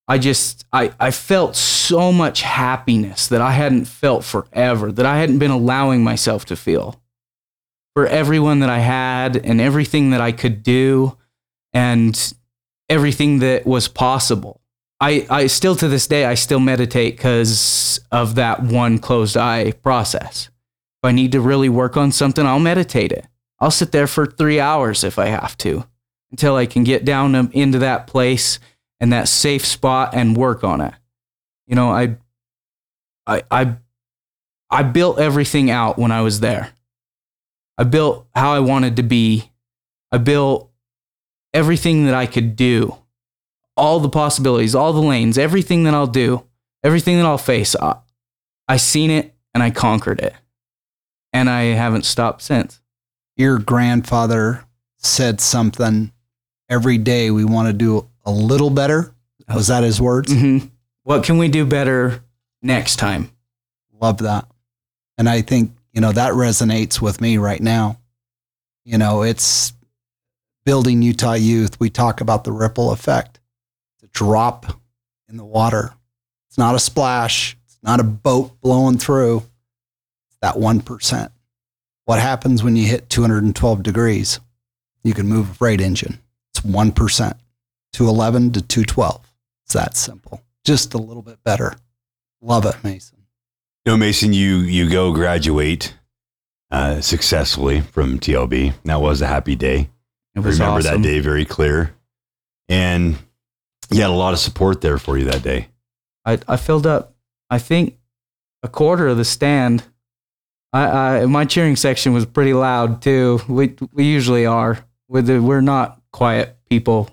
I 0.08 0.16
just 0.18 0.64
I, 0.72 0.92
I 0.98 1.10
felt 1.10 1.54
so 1.54 2.10
much 2.12 2.40
happiness 2.40 3.28
that 3.28 3.42
I 3.42 3.52
hadn't 3.52 3.84
felt 3.84 4.24
forever, 4.24 4.90
that 4.90 5.04
I 5.04 5.18
hadn't 5.18 5.38
been 5.38 5.50
allowing 5.50 6.02
myself 6.02 6.46
to 6.46 6.56
feel. 6.56 7.00
For 7.94 8.06
everyone 8.06 8.60
that 8.60 8.70
I 8.70 8.78
had 8.78 9.36
and 9.36 9.60
everything 9.60 10.10
that 10.10 10.20
I 10.20 10.32
could 10.32 10.62
do 10.62 11.18
and 11.72 12.32
everything 12.88 13.40
that 13.40 13.66
was 13.66 13.88
possible. 13.88 14.60
I, 15.00 15.26
I 15.28 15.46
still 15.46 15.76
to 15.76 15.88
this 15.88 16.06
day 16.06 16.24
I 16.24 16.34
still 16.34 16.60
meditate 16.60 17.16
because 17.16 18.00
of 18.10 18.34
that 18.36 18.62
one 18.62 18.98
closed 18.98 19.36
eye 19.36 19.72
process. 19.72 20.48
If 21.02 21.08
I 21.08 21.12
need 21.12 21.32
to 21.32 21.40
really 21.40 21.68
work 21.68 21.96
on 21.96 22.12
something, 22.12 22.46
I'll 22.46 22.58
meditate 22.58 23.12
it. 23.12 23.26
I'll 23.60 23.70
sit 23.70 23.92
there 23.92 24.06
for 24.06 24.26
three 24.26 24.58
hours 24.58 25.04
if 25.04 25.18
I 25.18 25.26
have 25.26 25.56
to 25.58 25.84
until 26.30 26.56
I 26.56 26.66
can 26.66 26.84
get 26.84 27.04
down 27.04 27.34
um, 27.34 27.50
into 27.52 27.78
that 27.80 28.06
place 28.06 28.58
and 29.00 29.12
that 29.12 29.28
safe 29.28 29.64
spot 29.64 30.14
and 30.14 30.36
work 30.36 30.64
on 30.64 30.80
it. 30.80 30.94
You 31.66 31.76
know, 31.76 31.90
I, 31.90 32.16
I, 33.26 33.42
I, 33.50 33.76
I 34.70 34.82
built 34.82 35.18
everything 35.18 35.70
out 35.70 35.98
when 35.98 36.10
I 36.10 36.22
was 36.22 36.40
there. 36.40 36.72
I 37.76 37.84
built 37.84 38.26
how 38.34 38.52
I 38.52 38.60
wanted 38.60 38.96
to 38.96 39.02
be. 39.02 39.50
I 40.10 40.18
built 40.18 40.70
everything 41.54 42.06
that 42.06 42.14
I 42.14 42.26
could 42.26 42.56
do, 42.56 42.96
all 43.76 44.00
the 44.00 44.08
possibilities, 44.08 44.74
all 44.74 44.92
the 44.92 45.00
lanes, 45.00 45.38
everything 45.38 45.84
that 45.84 45.94
I'll 45.94 46.06
do, 46.06 46.44
everything 46.82 47.16
that 47.18 47.26
I'll 47.26 47.38
face. 47.38 47.76
I, 47.76 47.98
I 48.66 48.76
seen 48.78 49.10
it 49.10 49.34
and 49.54 49.62
I 49.62 49.70
conquered 49.70 50.20
it. 50.20 50.34
And 51.32 51.48
I 51.48 51.62
haven't 51.62 52.04
stopped 52.04 52.42
since. 52.42 52.80
Your 53.36 53.58
grandfather 53.58 54.64
said 54.96 55.40
something 55.40 56.12
every 56.68 56.98
day 56.98 57.30
we 57.30 57.44
want 57.44 57.68
to 57.68 57.72
do 57.72 58.07
a 58.28 58.30
little 58.30 58.70
better. 58.70 59.14
Was 59.48 59.68
that 59.68 59.82
his 59.82 60.00
words? 60.00 60.32
Mm-hmm. 60.32 60.66
What 61.04 61.24
can 61.24 61.38
we 61.38 61.48
do 61.48 61.64
better 61.64 62.22
next 62.60 62.96
time? 62.96 63.30
Love 63.98 64.18
that. 64.18 64.46
And 65.16 65.28
I 65.28 65.40
think, 65.40 65.74
you 65.92 66.02
know, 66.02 66.12
that 66.12 66.34
resonates 66.34 67.00
with 67.00 67.22
me 67.22 67.38
right 67.38 67.60
now. 67.60 67.98
You 68.84 68.98
know, 68.98 69.22
it's 69.22 69.72
building 70.66 71.00
Utah 71.00 71.32
youth. 71.32 71.80
We 71.80 71.88
talk 71.88 72.20
about 72.20 72.44
the 72.44 72.52
ripple 72.52 72.92
effect. 72.92 73.40
It's 73.94 74.04
a 74.04 74.08
drop 74.08 74.78
in 75.28 75.38
the 75.38 75.44
water. 75.44 75.94
It's 76.48 76.58
not 76.58 76.74
a 76.74 76.78
splash. 76.78 77.56
It's 77.64 77.78
not 77.82 78.00
a 78.00 78.04
boat 78.04 78.60
blowing 78.60 78.98
through. 78.98 79.38
It's 80.28 80.38
that 80.42 80.56
1%. 80.56 81.30
What 82.04 82.20
happens 82.20 82.62
when 82.62 82.76
you 82.76 82.86
hit 82.86 83.08
212 83.08 83.82
degrees? 83.82 84.40
You 85.02 85.14
can 85.14 85.26
move 85.26 85.50
a 85.50 85.54
freight 85.54 85.80
engine. 85.80 86.18
It's 86.50 86.60
1%. 86.60 87.38
211 87.92 88.52
to 88.52 88.62
212. 88.62 89.32
It's 89.64 89.74
that 89.74 89.96
simple. 89.96 90.42
Just 90.64 90.94
a 90.94 90.98
little 90.98 91.22
bit 91.22 91.42
better. 91.44 91.74
Love 92.40 92.66
it, 92.66 92.76
Mason. 92.84 93.18
You 93.84 93.92
know, 93.92 93.96
Mason, 93.96 94.32
you 94.32 94.58
you 94.58 94.90
go 94.90 95.12
graduate 95.12 95.94
uh, 96.70 97.00
successfully 97.00 97.80
from 97.80 98.18
TLB. 98.18 98.74
That 98.84 99.00
was 99.00 99.22
a 99.22 99.26
happy 99.26 99.56
day. 99.56 99.88
It 100.34 100.40
was 100.40 100.60
Remember 100.60 100.78
awesome. 100.80 101.02
that 101.02 101.08
day 101.08 101.20
very 101.20 101.44
clear. 101.44 101.94
And 102.68 103.16
you 103.90 104.02
had 104.02 104.10
a 104.10 104.12
lot 104.12 104.34
of 104.34 104.38
support 104.38 104.82
there 104.82 104.98
for 104.98 105.16
you 105.16 105.24
that 105.24 105.42
day. 105.42 105.68
I, 106.24 106.38
I 106.46 106.56
filled 106.56 106.86
up, 106.86 107.14
I 107.48 107.58
think, 107.58 107.98
a 108.62 108.68
quarter 108.68 109.08
of 109.08 109.16
the 109.16 109.24
stand. 109.24 109.84
I, 110.72 111.20
I 111.22 111.26
my 111.26 111.46
cheering 111.46 111.76
section 111.76 112.12
was 112.12 112.26
pretty 112.26 112.52
loud 112.52 113.00
too. 113.00 113.40
We 113.48 113.74
we 113.92 114.04
usually 114.04 114.44
are. 114.44 114.78
We're, 115.08 115.22
the, 115.22 115.40
we're 115.40 115.62
not 115.62 116.02
quiet 116.12 116.58
people. 116.68 117.08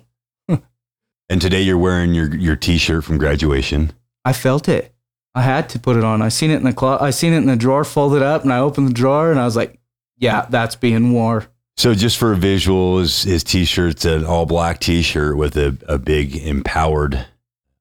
And 1.28 1.40
today 1.40 1.62
you're 1.62 1.78
wearing 1.78 2.14
your 2.14 2.34
your 2.34 2.56
t-shirt 2.56 3.04
from 3.04 3.18
graduation. 3.18 3.92
I 4.24 4.32
felt 4.32 4.68
it. 4.68 4.94
I 5.34 5.42
had 5.42 5.68
to 5.70 5.78
put 5.78 5.96
it 5.96 6.04
on. 6.04 6.22
I 6.22 6.28
seen 6.28 6.50
it 6.50 6.56
in 6.56 6.64
the 6.64 6.72
clo- 6.72 6.98
I 7.00 7.10
seen 7.10 7.32
it 7.32 7.38
in 7.38 7.46
the 7.46 7.56
drawer, 7.56 7.84
folded 7.84 8.22
up, 8.22 8.42
and 8.42 8.52
I 8.52 8.58
opened 8.58 8.88
the 8.88 8.94
drawer 8.94 9.30
and 9.30 9.40
I 9.40 9.44
was 9.44 9.56
like, 9.56 9.78
"Yeah, 10.16 10.46
that's 10.48 10.76
being 10.76 11.12
wore." 11.12 11.46
So 11.76 11.92
just 11.94 12.16
for 12.16 12.32
a 12.32 12.36
visual, 12.36 12.98
his, 13.00 13.24
his 13.24 13.44
t-shirt's 13.44 14.06
an 14.06 14.24
all 14.24 14.46
black 14.46 14.80
t-shirt 14.80 15.36
with 15.36 15.56
a, 15.58 15.76
a 15.86 15.98
big 15.98 16.34
empowered 16.34 17.26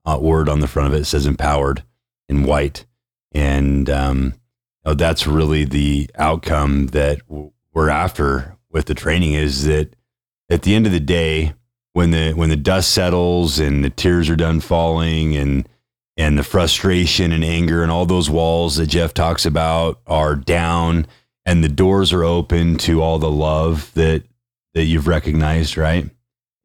uh, 0.05 0.19
word 0.21 0.49
on 0.49 0.59
the 0.59 0.67
front 0.67 0.89
of 0.89 0.93
it. 0.93 1.03
It 1.03 1.05
says 1.05 1.25
empowered 1.25 1.83
in 2.27 2.43
white. 2.43 2.85
And 3.33 3.89
um, 3.89 4.33
oh, 4.83 4.95
that's 4.95 5.25
really 5.25 5.63
the 5.63 6.09
outcome 6.15 6.87
that 6.87 7.21
we're 7.73 7.89
after 7.89 8.57
with 8.69 8.85
the 8.85 8.95
training 8.95 9.33
is 9.33 9.65
that 9.65 9.95
at 10.49 10.63
the 10.63 10.75
end 10.75 10.85
of 10.85 10.91
the 10.91 10.99
day, 10.99 11.53
when 11.95 12.11
the 12.11 12.33
when 12.33 12.49
the 12.49 12.57
dust 12.57 12.91
settles 12.91 13.57
and 13.57 13.81
the 13.81 13.89
tears 13.89 14.29
are 14.29 14.35
done 14.35 14.59
falling 14.59 15.33
and 15.37 15.67
and 16.17 16.37
the 16.37 16.43
frustration 16.43 17.31
and 17.31 17.41
anger 17.41 17.83
and 17.83 17.91
all 17.91 18.05
those 18.05 18.29
walls 18.29 18.75
that 18.75 18.87
Jeff 18.87 19.13
talks 19.13 19.45
about 19.45 20.01
are 20.05 20.35
down 20.35 21.07
and 21.45 21.63
the 21.63 21.69
doors 21.69 22.11
are 22.11 22.25
open 22.25 22.77
to 22.79 23.01
all 23.01 23.17
the 23.17 23.31
love 23.31 23.93
that 23.93 24.23
that 24.73 24.83
you've 24.83 25.07
recognized, 25.07 25.77
right? 25.77 26.09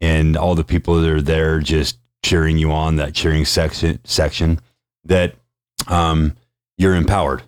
And 0.00 0.36
all 0.36 0.56
the 0.56 0.64
people 0.64 1.00
that 1.00 1.08
are 1.08 1.22
there 1.22 1.60
just 1.60 1.98
cheering 2.24 2.58
you 2.58 2.72
on, 2.72 2.96
that 2.96 3.14
cheering 3.14 3.44
section 3.44 4.00
section, 4.02 4.58
that 5.04 5.36
um, 5.86 6.36
you're 6.76 6.96
empowered, 6.96 7.44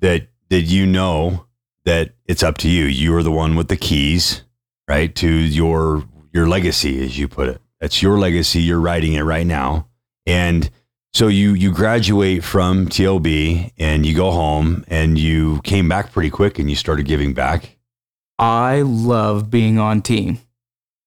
that 0.00 0.28
that 0.50 0.62
you 0.62 0.86
know 0.86 1.46
that 1.84 2.12
it's 2.26 2.44
up 2.44 2.58
to 2.58 2.68
you. 2.68 2.84
You 2.84 3.16
are 3.16 3.24
the 3.24 3.32
one 3.32 3.56
with 3.56 3.66
the 3.66 3.76
keys, 3.76 4.42
right, 4.86 5.12
to 5.16 5.28
your 5.28 6.04
your 6.32 6.48
legacy, 6.48 7.04
as 7.04 7.18
you 7.18 7.28
put 7.28 7.48
it. 7.48 7.60
That's 7.80 8.02
your 8.02 8.18
legacy. 8.18 8.60
You're 8.60 8.80
writing 8.80 9.14
it 9.14 9.22
right 9.22 9.46
now, 9.46 9.88
and 10.26 10.70
so 11.12 11.28
you 11.28 11.54
you 11.54 11.72
graduate 11.72 12.44
from 12.44 12.86
TLB 12.86 13.72
and 13.78 14.04
you 14.04 14.14
go 14.14 14.30
home 14.30 14.84
and 14.88 15.18
you 15.18 15.60
came 15.62 15.88
back 15.88 16.12
pretty 16.12 16.30
quick 16.30 16.58
and 16.58 16.68
you 16.68 16.76
started 16.76 17.06
giving 17.06 17.34
back. 17.34 17.76
I 18.38 18.82
love 18.82 19.50
being 19.50 19.78
on 19.78 20.02
team. 20.02 20.38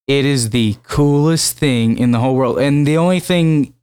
It 0.06 0.24
is 0.24 0.50
the 0.50 0.76
coolest 0.82 1.56
thing 1.56 1.96
in 1.96 2.10
the 2.10 2.18
whole 2.18 2.34
world. 2.34 2.58
And 2.58 2.86
the 2.86 2.98
only 2.98 3.20
thing 3.20 3.74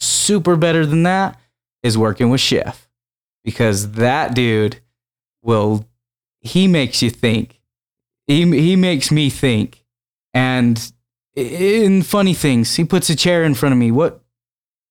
super 0.00 0.56
better 0.56 0.84
than 0.84 1.04
that 1.04 1.40
is 1.82 1.96
working 1.96 2.28
with 2.30 2.40
Chef 2.40 2.88
because 3.44 3.92
that 3.92 4.34
dude 4.34 4.80
will, 5.42 5.88
he 6.40 6.66
makes 6.66 7.00
you 7.00 7.08
think. 7.08 7.60
He, 8.26 8.44
he 8.60 8.76
makes 8.76 9.10
me 9.10 9.30
think. 9.30 9.79
And 10.34 10.92
in 11.34 12.02
funny 12.02 12.34
things, 12.34 12.76
he 12.76 12.84
puts 12.84 13.10
a 13.10 13.16
chair 13.16 13.44
in 13.44 13.54
front 13.54 13.72
of 13.72 13.78
me. 13.78 13.90
What, 13.90 14.22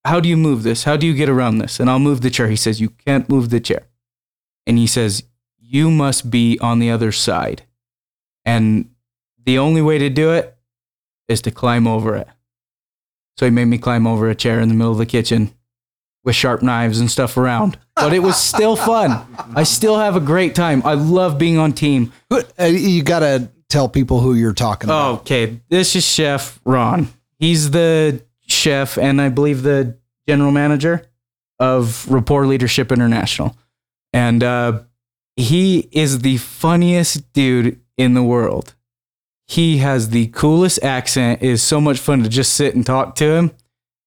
how 0.05 0.19
do 0.19 0.29
you 0.29 0.37
move 0.37 0.63
this? 0.63 0.83
How 0.83 0.97
do 0.97 1.05
you 1.07 1.13
get 1.13 1.29
around 1.29 1.57
this? 1.59 1.79
And 1.79 1.89
I'll 1.89 1.99
move 1.99 2.21
the 2.21 2.29
chair. 2.29 2.47
He 2.47 2.55
says, 2.55 2.81
You 2.81 2.89
can't 2.89 3.29
move 3.29 3.49
the 3.49 3.59
chair. 3.59 3.87
And 4.67 4.77
he 4.77 4.87
says, 4.87 5.23
You 5.59 5.91
must 5.91 6.29
be 6.29 6.57
on 6.59 6.79
the 6.79 6.91
other 6.91 7.11
side. 7.11 7.63
And 8.45 8.89
the 9.45 9.57
only 9.59 9.81
way 9.81 9.97
to 9.97 10.09
do 10.09 10.31
it 10.31 10.57
is 11.27 11.41
to 11.43 11.51
climb 11.51 11.87
over 11.87 12.15
it. 12.15 12.27
So 13.37 13.45
he 13.45 13.51
made 13.51 13.65
me 13.65 13.77
climb 13.77 14.05
over 14.07 14.29
a 14.29 14.35
chair 14.35 14.59
in 14.59 14.67
the 14.69 14.75
middle 14.75 14.91
of 14.91 14.97
the 14.97 15.05
kitchen 15.05 15.53
with 16.23 16.35
sharp 16.35 16.61
knives 16.61 16.99
and 16.99 17.09
stuff 17.09 17.37
around. 17.37 17.77
But 17.95 18.13
it 18.13 18.19
was 18.19 18.35
still 18.35 18.75
fun. 18.75 19.25
I 19.55 19.63
still 19.63 19.97
have 19.97 20.15
a 20.15 20.19
great 20.19 20.55
time. 20.55 20.81
I 20.85 20.95
love 20.95 21.37
being 21.37 21.57
on 21.57 21.71
team. 21.73 22.11
Uh, 22.29 22.65
You 22.65 23.03
got 23.03 23.19
to 23.19 23.49
tell 23.69 23.87
people 23.87 24.19
who 24.19 24.33
you're 24.33 24.53
talking 24.53 24.89
about. 24.89 25.21
Okay, 25.21 25.59
this 25.69 25.95
is 25.95 26.05
Chef 26.05 26.59
Ron. 26.65 27.07
He's 27.37 27.71
the 27.71 28.21
chef 28.47 28.97
and 28.97 29.21
I 29.21 29.29
believe 29.29 29.61
the 29.61 29.97
general 30.27 30.51
manager 30.51 31.05
of 31.59 32.09
Rapport 32.09 32.45
Leadership 32.47 32.91
International. 32.91 33.55
And 34.11 34.43
uh, 34.43 34.81
he 35.35 35.87
is 35.91 36.19
the 36.19 36.37
funniest 36.37 37.31
dude 37.33 37.79
in 37.97 38.13
the 38.13 38.23
world. 38.23 38.73
He 39.47 39.77
has 39.77 40.09
the 40.09 40.27
coolest 40.27 40.83
accent. 40.83 41.41
It 41.41 41.49
is 41.49 41.63
so 41.63 41.79
much 41.81 41.99
fun 41.99 42.23
to 42.23 42.29
just 42.29 42.53
sit 42.53 42.75
and 42.75 42.85
talk 42.85 43.15
to 43.15 43.33
him. 43.33 43.51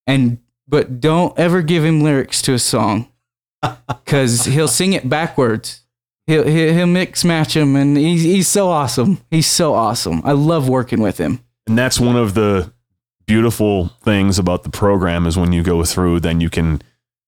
And 0.07 0.39
but 0.69 1.01
don't 1.01 1.37
ever 1.39 1.63
give 1.63 1.85
him 1.85 2.03
lyrics 2.03 2.41
to 2.43 2.55
a 2.55 2.59
song 2.59 3.09
because 3.89 4.47
he'll 4.47 4.69
sing 4.69 4.93
it 4.93 5.09
backwards. 5.09 5.82
He'll, 6.27 6.47
he'll 6.47 6.73
he'll 6.73 6.87
mix 6.87 7.25
match 7.25 7.57
him, 7.57 7.75
and 7.75 7.97
he's 7.97 8.23
he's 8.23 8.49
so 8.49 8.69
awesome. 8.69 9.19
He's 9.31 9.47
so 9.47 9.75
awesome. 9.75 10.23
I 10.25 10.33
love 10.33 10.69
working 10.69 11.01
with 11.01 11.19
him. 11.19 11.41
And 11.67 11.77
that's 11.77 11.99
one 11.99 12.17
of 12.17 12.35
the 12.35 12.73
beautiful 13.27 13.89
things 14.03 14.39
about 14.39 14.63
the 14.63 14.71
program 14.71 15.27
is 15.27 15.37
when 15.37 15.53
you 15.53 15.63
go 15.63 15.85
through, 15.85 16.21
then 16.21 16.41
you 16.41 16.51
can 16.51 16.83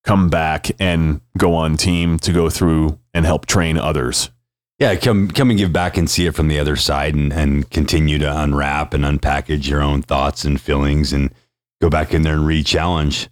come 0.04 0.28
back 0.28 0.70
and 0.78 1.20
go 1.38 1.54
on 1.54 1.76
team 1.76 2.18
to 2.18 2.32
go 2.32 2.50
through 2.50 2.98
and 3.12 3.24
help 3.24 3.46
train 3.46 3.78
others. 3.78 4.30
Yeah, 4.78 4.96
come 4.96 5.28
come 5.28 5.50
and 5.50 5.58
give 5.58 5.72
back 5.72 5.96
and 5.96 6.10
see 6.10 6.26
it 6.26 6.34
from 6.34 6.48
the 6.48 6.58
other 6.58 6.76
side 6.76 7.14
and, 7.14 7.32
and 7.32 7.70
continue 7.70 8.18
to 8.18 8.42
unwrap 8.42 8.92
and 8.92 9.04
unpackage 9.04 9.68
your 9.68 9.80
own 9.80 10.02
thoughts 10.02 10.44
and 10.44 10.60
feelings 10.60 11.12
and 11.12 11.32
go 11.80 11.88
back 11.88 12.12
in 12.12 12.22
there 12.22 12.34
and 12.34 12.46
re-challenge. 12.46 13.28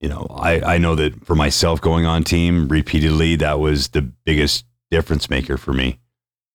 You 0.00 0.08
know, 0.08 0.26
I, 0.30 0.74
I 0.74 0.78
know 0.78 0.96
that 0.96 1.24
for 1.24 1.36
myself 1.36 1.80
going 1.80 2.04
on 2.04 2.24
team 2.24 2.68
repeatedly, 2.68 3.36
that 3.36 3.60
was 3.60 3.88
the 3.88 4.02
biggest 4.02 4.64
difference 4.92 5.30
maker 5.30 5.56
for 5.56 5.72
me. 5.72 5.98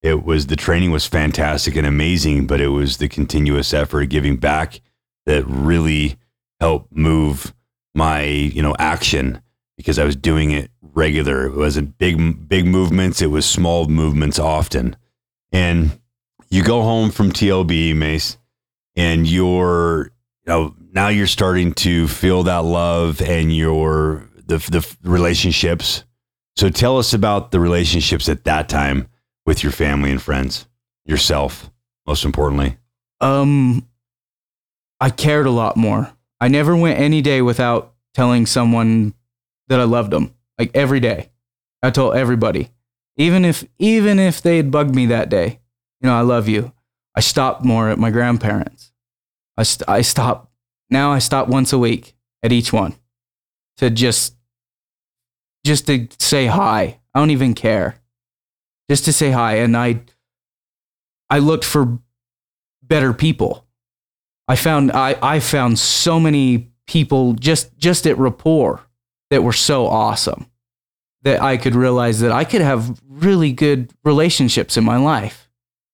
It 0.04 0.24
was 0.24 0.48
the 0.48 0.56
training 0.56 0.92
was 0.92 1.08
fantastic 1.08 1.76
and 1.76 1.88
amazing, 1.88 2.46
but 2.46 2.62
it 2.62 2.68
was 2.68 2.98
the 2.98 3.10
continuous 3.10 3.74
effort 3.74 4.04
of 4.04 4.10
giving 4.10 4.38
back 4.38 4.80
that 5.26 5.44
really 5.48 6.18
helped 6.60 6.96
move 6.96 7.54
my, 7.96 8.22
you 8.22 8.62
know, 8.62 8.76
action 8.78 9.42
because 9.76 9.98
I 9.98 10.06
was 10.06 10.16
doing 10.16 10.52
it 10.52 10.70
regular. 10.82 11.48
It 11.48 11.56
wasn't 11.56 11.98
big 11.98 12.48
big 12.48 12.68
movements, 12.68 13.22
it 13.22 13.32
was 13.32 13.46
small 13.46 13.88
movements 13.88 14.38
often. 14.38 14.96
And 15.52 16.00
you 16.50 16.64
go 16.64 16.84
home 16.84 17.10
from 17.10 17.32
TLB, 17.32 17.96
Mace, 17.96 18.38
and 18.96 19.28
you're 19.28 20.12
you 20.46 20.54
know, 20.54 20.76
now 20.94 21.08
you're 21.08 21.28
starting 21.28 21.74
to 21.74 22.08
feel 22.08 22.44
that 22.44 22.64
love 22.64 23.20
and 23.20 23.56
your 23.56 24.30
the 24.36 24.58
the 24.58 24.96
relationships. 25.04 26.04
So 26.58 26.70
tell 26.70 26.98
us 26.98 27.14
about 27.14 27.52
the 27.52 27.60
relationships 27.60 28.28
at 28.28 28.44
that 28.46 28.68
time 28.68 29.08
with 29.46 29.62
your 29.62 29.72
family 29.72 30.10
and 30.10 30.22
friends, 30.22 30.66
yourself, 31.06 31.70
most 32.08 32.26
importantly. 32.26 32.78
Um, 33.22 33.88
I 35.00 35.12
cared 35.12 35.46
a 35.46 35.52
lot 35.52 35.78
more. 35.78 36.12
I 36.42 36.48
never 36.48 36.76
went 36.76 37.00
any 37.00 37.22
day 37.22 37.44
without 37.44 37.94
telling 38.16 38.48
someone 38.48 39.14
that 39.68 39.80
I 39.80 39.84
loved 39.84 40.12
them. 40.12 40.34
Like 40.58 40.72
every 40.74 41.00
day, 41.00 41.30
I 41.84 41.92
told 41.92 42.16
everybody, 42.16 42.72
even 43.18 43.46
if 43.46 43.64
even 43.78 44.18
if 44.18 44.42
they 44.42 44.58
had 44.58 44.72
bugged 44.72 44.96
me 44.96 45.06
that 45.08 45.30
day, 45.30 45.60
you 46.02 46.10
know, 46.10 46.16
I 46.16 46.22
love 46.22 46.48
you. 46.48 46.74
I 47.16 47.20
stopped 47.20 47.64
more 47.64 47.90
at 47.90 48.00
my 48.00 48.10
grandparents. 48.10 48.92
I 49.56 49.64
st- 49.64 49.88
I 49.88 50.02
stop 50.02 50.52
now. 50.90 51.12
I 51.12 51.20
stop 51.20 51.48
once 51.48 51.72
a 51.72 51.78
week 51.78 52.16
at 52.42 52.52
each 52.52 52.74
one 52.74 52.96
to 53.78 53.92
just 53.92 54.37
just 55.68 55.86
to 55.88 56.08
say 56.18 56.48
hi. 56.48 57.00
I 57.14 57.20
don't 57.20 57.32
even 57.32 57.54
care. 57.54 58.00
Just 58.90 59.06
to 59.06 59.14
say 59.14 59.32
hi, 59.32 59.58
and 59.58 59.78
I 59.78 60.02
I 61.30 61.40
looked 61.40 61.66
for 61.66 62.00
better 62.82 63.14
people. 63.14 63.66
I 64.48 64.56
found 64.56 64.92
I, 64.92 65.18
I 65.22 65.40
found 65.40 65.78
so 65.78 66.20
many 66.20 66.72
people 66.88 67.34
just 67.34 67.78
just 67.78 68.08
at 68.08 68.18
rapport 68.18 68.82
that 69.30 69.44
were 69.44 69.54
so 69.54 69.88
awesome 69.88 70.50
that 71.24 71.42
I 71.42 71.58
could 71.58 71.76
realize 71.76 72.22
that 72.22 72.32
I 72.32 72.46
could 72.46 72.62
have 72.62 73.02
really 73.10 73.52
good 73.52 73.92
relationships 74.06 74.78
in 74.78 74.86
my 74.86 74.98
life. 74.98 75.50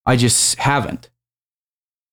I 0.05 0.15
just 0.15 0.59
haven't. 0.59 1.09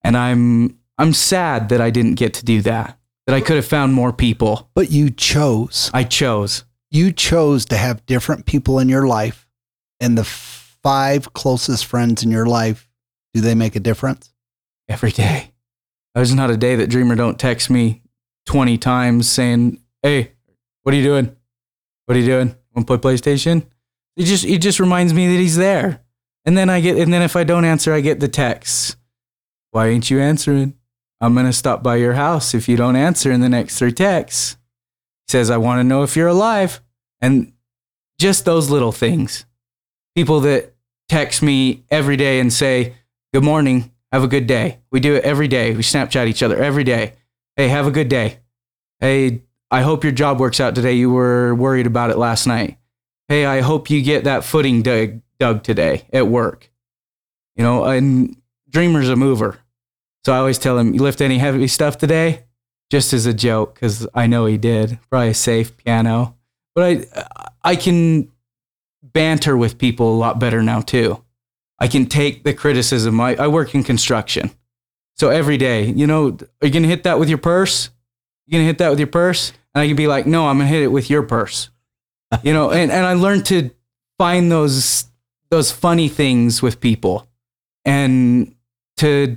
And 0.02 0.16
I'm 0.16 0.78
I'm 0.96 1.12
sad 1.12 1.68
that 1.68 1.80
I 1.80 1.90
didn't 1.90 2.14
get 2.14 2.34
to 2.34 2.44
do 2.44 2.62
that. 2.62 2.98
That 3.26 3.36
I 3.36 3.40
could 3.42 3.56
have 3.56 3.66
found 3.66 3.92
more 3.92 4.12
people. 4.12 4.70
But 4.74 4.90
you 4.90 5.10
chose. 5.10 5.90
I 5.92 6.04
chose. 6.04 6.64
You 6.90 7.12
chose 7.12 7.66
to 7.66 7.76
have 7.76 8.04
different 8.06 8.46
people 8.46 8.78
in 8.78 8.88
your 8.88 9.06
life 9.06 9.46
and 10.00 10.18
the 10.18 10.24
five 10.24 11.32
closest 11.32 11.86
friends 11.86 12.22
in 12.22 12.30
your 12.30 12.46
life, 12.46 12.88
do 13.34 13.40
they 13.40 13.54
make 13.54 13.76
a 13.76 13.80
difference? 13.80 14.32
Every 14.88 15.12
day. 15.12 15.52
There's 16.14 16.34
not 16.34 16.50
a 16.50 16.56
day 16.56 16.74
that 16.76 16.90
Dreamer 16.90 17.14
don't 17.14 17.38
text 17.38 17.70
me 17.70 18.02
20 18.46 18.76
times 18.78 19.28
saying, 19.28 19.80
Hey, 20.02 20.32
what 20.82 20.92
are 20.92 20.98
you 20.98 21.04
doing? 21.04 21.36
What 22.06 22.16
are 22.16 22.20
you 22.20 22.26
doing? 22.26 22.56
Want 22.74 22.88
to 22.88 22.98
play 22.98 23.12
PlayStation? 23.12 23.66
It 24.16 24.24
just 24.24 24.44
it 24.44 24.58
just 24.58 24.80
reminds 24.80 25.14
me 25.14 25.28
that 25.28 25.40
he's 25.40 25.56
there. 25.56 26.02
And 26.44 26.58
then 26.58 26.68
I 26.68 26.80
get 26.80 26.96
and 26.96 27.12
then 27.12 27.22
if 27.22 27.36
I 27.36 27.44
don't 27.44 27.64
answer, 27.64 27.92
I 27.92 28.00
get 28.00 28.18
the 28.18 28.28
text. 28.28 28.96
Why 29.70 29.88
ain't 29.88 30.10
you 30.10 30.18
answering? 30.18 30.74
I'm 31.20 31.34
gonna 31.34 31.52
stop 31.52 31.82
by 31.82 31.96
your 31.96 32.14
house 32.14 32.54
if 32.54 32.68
you 32.68 32.76
don't 32.76 32.96
answer 32.96 33.30
in 33.30 33.40
the 33.40 33.48
next 33.48 33.78
three 33.78 33.92
texts. 33.92 34.56
Says, 35.30 35.48
I 35.48 35.58
want 35.58 35.78
to 35.78 35.84
know 35.84 36.02
if 36.02 36.16
you're 36.16 36.28
alive. 36.28 36.80
And 37.20 37.52
just 38.18 38.44
those 38.44 38.68
little 38.68 38.90
things. 38.90 39.46
People 40.16 40.40
that 40.40 40.74
text 41.08 41.40
me 41.40 41.84
every 41.88 42.16
day 42.16 42.40
and 42.40 42.52
say, 42.52 42.94
Good 43.32 43.44
morning, 43.44 43.92
have 44.10 44.24
a 44.24 44.28
good 44.28 44.48
day. 44.48 44.80
We 44.90 44.98
do 44.98 45.14
it 45.14 45.22
every 45.22 45.46
day. 45.46 45.72
We 45.72 45.82
Snapchat 45.82 46.26
each 46.26 46.42
other 46.42 46.60
every 46.60 46.82
day. 46.82 47.12
Hey, 47.54 47.68
have 47.68 47.86
a 47.86 47.92
good 47.92 48.08
day. 48.08 48.38
Hey, 48.98 49.42
I 49.70 49.82
hope 49.82 50.02
your 50.02 50.12
job 50.12 50.40
works 50.40 50.58
out 50.58 50.74
today. 50.74 50.94
You 50.94 51.10
were 51.10 51.54
worried 51.54 51.86
about 51.86 52.10
it 52.10 52.18
last 52.18 52.48
night. 52.48 52.78
Hey, 53.28 53.46
I 53.46 53.60
hope 53.60 53.88
you 53.88 54.02
get 54.02 54.24
that 54.24 54.42
footing 54.42 54.82
dug, 54.82 55.20
dug 55.38 55.62
today 55.62 56.08
at 56.12 56.26
work. 56.26 56.72
You 57.54 57.62
know, 57.62 57.84
and 57.84 58.36
Dreamer's 58.68 59.08
a 59.08 59.14
mover. 59.14 59.60
So 60.24 60.32
I 60.32 60.38
always 60.38 60.58
tell 60.58 60.76
him, 60.76 60.92
you 60.92 61.02
lift 61.02 61.20
any 61.20 61.38
heavy 61.38 61.68
stuff 61.68 61.98
today? 61.98 62.46
Just 62.90 63.12
as 63.12 63.26
a 63.26 63.34
joke, 63.34 63.74
because 63.74 64.06
I 64.14 64.26
know 64.26 64.46
he 64.46 64.58
did. 64.58 64.98
Probably 65.10 65.28
a 65.28 65.34
safe 65.34 65.76
piano. 65.76 66.36
But 66.74 67.06
I, 67.14 67.48
I 67.62 67.76
can 67.76 68.30
banter 69.02 69.56
with 69.56 69.78
people 69.78 70.14
a 70.14 70.18
lot 70.18 70.38
better 70.40 70.62
now, 70.62 70.80
too. 70.80 71.22
I 71.78 71.88
can 71.88 72.06
take 72.06 72.44
the 72.44 72.52
criticism. 72.52 73.20
I, 73.20 73.36
I 73.36 73.46
work 73.46 73.74
in 73.74 73.84
construction. 73.84 74.50
So 75.16 75.30
every 75.30 75.56
day, 75.56 75.84
you 75.84 76.06
know, 76.06 76.36
are 76.60 76.66
you 76.66 76.72
going 76.72 76.82
to 76.82 76.88
hit 76.88 77.04
that 77.04 77.18
with 77.18 77.28
your 77.28 77.38
purse? 77.38 77.90
You 78.46 78.52
going 78.52 78.62
to 78.64 78.66
hit 78.66 78.78
that 78.78 78.90
with 78.90 78.98
your 78.98 79.06
purse? 79.06 79.52
And 79.74 79.82
I 79.82 79.86
can 79.86 79.96
be 79.96 80.06
like, 80.06 80.26
no, 80.26 80.48
I'm 80.48 80.58
gonna 80.58 80.68
hit 80.68 80.82
it 80.82 80.88
with 80.88 81.10
your 81.10 81.22
purse. 81.22 81.70
you 82.42 82.52
know, 82.52 82.70
and, 82.70 82.90
and 82.90 83.06
I 83.06 83.14
learned 83.14 83.46
to 83.46 83.70
find 84.18 84.50
those 84.50 85.06
those 85.50 85.72
funny 85.72 86.08
things 86.08 86.62
with 86.62 86.80
people 86.80 87.28
and 87.84 88.54
to 88.98 89.36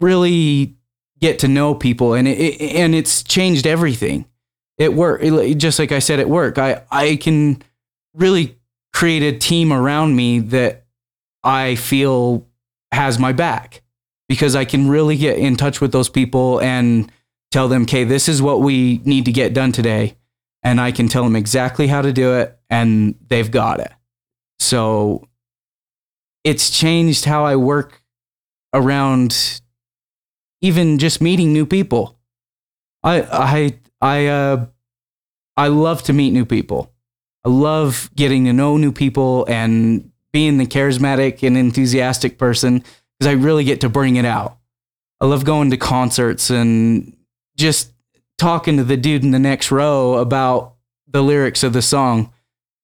really 0.00 0.74
get 1.20 1.38
to 1.40 1.48
know 1.48 1.74
people 1.74 2.14
and 2.14 2.26
it, 2.26 2.60
and 2.60 2.94
it's 2.94 3.22
changed 3.22 3.66
everything. 3.66 4.26
It 4.78 4.94
work 4.94 5.22
just 5.56 5.78
like 5.78 5.92
I 5.92 5.98
said 5.98 6.20
at 6.20 6.28
work. 6.28 6.58
I 6.58 6.82
I 6.90 7.16
can 7.16 7.62
really 8.14 8.58
create 8.92 9.22
a 9.22 9.38
team 9.38 9.72
around 9.72 10.16
me 10.16 10.40
that 10.40 10.84
I 11.42 11.74
feel 11.76 12.46
has 12.92 13.18
my 13.18 13.32
back 13.32 13.82
because 14.28 14.54
I 14.54 14.64
can 14.64 14.88
really 14.88 15.16
get 15.16 15.38
in 15.38 15.56
touch 15.56 15.80
with 15.80 15.92
those 15.92 16.08
people 16.08 16.60
and 16.60 17.10
tell 17.50 17.68
them, 17.68 17.82
okay, 17.82 18.04
this 18.04 18.28
is 18.28 18.40
what 18.40 18.60
we 18.60 19.00
need 19.04 19.24
to 19.24 19.32
get 19.32 19.54
done 19.54 19.72
today. 19.72 20.16
And 20.62 20.80
I 20.80 20.92
can 20.92 21.08
tell 21.08 21.24
them 21.24 21.36
exactly 21.36 21.86
how 21.86 22.02
to 22.02 22.12
do 22.12 22.34
it, 22.34 22.58
and 22.68 23.14
they've 23.28 23.50
got 23.50 23.80
it. 23.80 23.90
So 24.58 25.26
it's 26.44 26.70
changed 26.70 27.24
how 27.24 27.44
I 27.44 27.56
work 27.56 28.02
around 28.74 29.59
even 30.60 30.98
just 30.98 31.20
meeting 31.20 31.52
new 31.52 31.66
people. 31.66 32.18
I 33.02 33.22
I 33.22 33.78
I 34.00 34.26
uh 34.26 34.66
I 35.56 35.68
love 35.68 36.02
to 36.04 36.12
meet 36.12 36.32
new 36.32 36.44
people. 36.44 36.92
I 37.44 37.48
love 37.48 38.10
getting 38.14 38.44
to 38.44 38.52
know 38.52 38.76
new 38.76 38.92
people 38.92 39.46
and 39.48 40.10
being 40.32 40.58
the 40.58 40.66
charismatic 40.66 41.46
and 41.46 41.56
enthusiastic 41.56 42.38
person 42.38 42.84
because 43.18 43.26
I 43.26 43.32
really 43.32 43.64
get 43.64 43.80
to 43.80 43.88
bring 43.88 44.16
it 44.16 44.24
out. 44.24 44.58
I 45.20 45.26
love 45.26 45.44
going 45.44 45.70
to 45.70 45.76
concerts 45.76 46.50
and 46.50 47.16
just 47.56 47.92
talking 48.38 48.76
to 48.76 48.84
the 48.84 48.96
dude 48.96 49.22
in 49.22 49.32
the 49.32 49.38
next 49.38 49.70
row 49.70 50.14
about 50.14 50.74
the 51.06 51.22
lyrics 51.22 51.62
of 51.62 51.72
the 51.72 51.82
song 51.82 52.32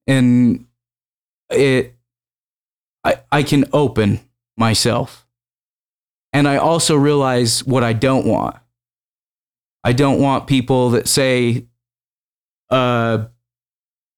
and 0.07 0.67
it 1.51 1.95
I 3.05 3.21
I 3.31 3.43
can 3.43 3.65
open 3.73 4.21
myself. 4.57 5.26
And 6.37 6.47
I 6.47 6.59
also 6.59 6.97
realize 6.97 7.65
what 7.65 7.83
I 7.83 7.95
don't 7.95 8.27
want. 8.27 8.57
I 9.83 9.95
don't 9.95 10.21
want 10.21 10.47
people 10.47 10.91
that 10.91 11.09
say 11.09 11.65
uh 12.69 13.25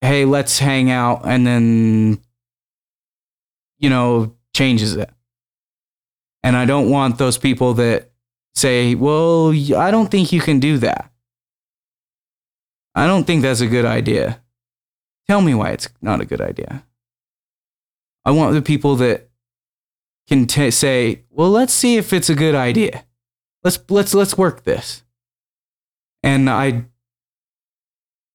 hey, 0.01 0.25
let's 0.25 0.59
hang 0.59 0.91
out 0.91 1.21
and 1.25 1.47
then 1.47 2.19
you 3.79 3.89
know, 3.89 4.35
changes 4.53 4.97
it. 4.97 5.09
And 6.43 6.57
I 6.57 6.65
don't 6.65 6.91
want 6.91 7.19
those 7.19 7.39
people 7.39 7.75
that 7.75 8.11
say, 8.53 8.97
well, 8.97 9.51
I 9.77 9.93
don't 9.93 10.11
think 10.11 10.33
you 10.33 10.41
can 10.41 10.59
do 10.59 10.79
that. 10.79 11.13
I 12.97 13.07
don't 13.07 13.29
think 13.29 13.43
that's 13.43 13.61
a 13.61 13.69
good 13.69 13.85
idea. 13.85 14.43
Tell 15.29 15.41
me 15.41 15.55
why 15.55 15.71
it's 15.71 15.89
not 16.03 16.21
a 16.21 16.27
good 16.27 16.41
idea. 16.41 16.85
I 18.25 18.33
want 18.33 18.55
the 18.55 18.63
people 18.63 18.97
that 18.97 19.28
can 20.29 20.47
t- 20.47 20.71
say, 20.71 21.23
"Well, 21.31 21.51
let's 21.51 21.73
see 21.73 21.97
if 21.97 22.13
it's 22.13 22.31
a 22.31 22.35
good 22.35 22.55
idea. 22.55 23.05
Let's 23.65 23.79
let's 23.89 24.15
let's 24.15 24.37
work 24.37 24.65
this." 24.65 25.03
And 26.23 26.51
I 26.51 26.85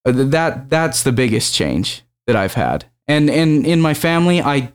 uh, 0.05 0.11
that 0.11 0.69
that's 0.69 1.03
the 1.03 1.11
biggest 1.11 1.53
change 1.53 2.03
that 2.27 2.35
I've 2.35 2.55
had. 2.55 2.85
And 3.07 3.29
and 3.29 3.65
in 3.65 3.79
my 3.81 3.93
family, 3.93 4.41
I 4.41 4.73